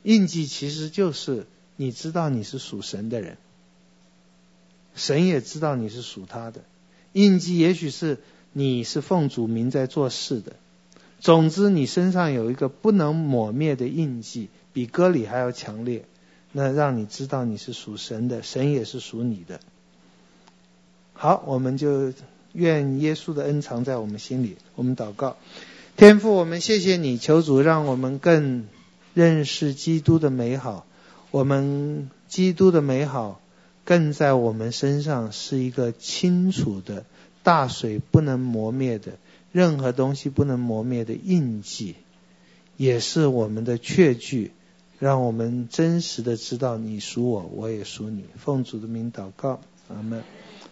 [0.02, 1.46] 印记其实就是
[1.76, 3.36] 你知道你是属神的人，
[4.96, 6.62] 神也知道你是属他的。
[7.12, 8.18] 印记也许是
[8.52, 10.54] 你是奉主名在做事的，
[11.20, 16.04] 总之你身上有一个不能抹灭的印记，比割礼还要强烈。
[16.56, 19.58] 那让你知道你是属神的，神也是属你的。
[21.12, 22.12] 好，我们就
[22.52, 24.56] 愿耶稣的恩藏在我们心里。
[24.76, 25.36] 我们祷告，
[25.96, 28.68] 天父，我们谢谢你，求主让我们更
[29.14, 30.86] 认识基督的美好。
[31.32, 33.40] 我们基督的美好
[33.84, 37.04] 更在我们身上是一个清楚的、
[37.42, 39.14] 大水不能磨灭的、
[39.50, 41.96] 任何东西不能磨灭的印记，
[42.76, 44.52] 也是我们的确据。
[45.04, 48.24] 让我们真实的知道你属我，我也属你。
[48.38, 50.24] 奉主的名祷告，阿门。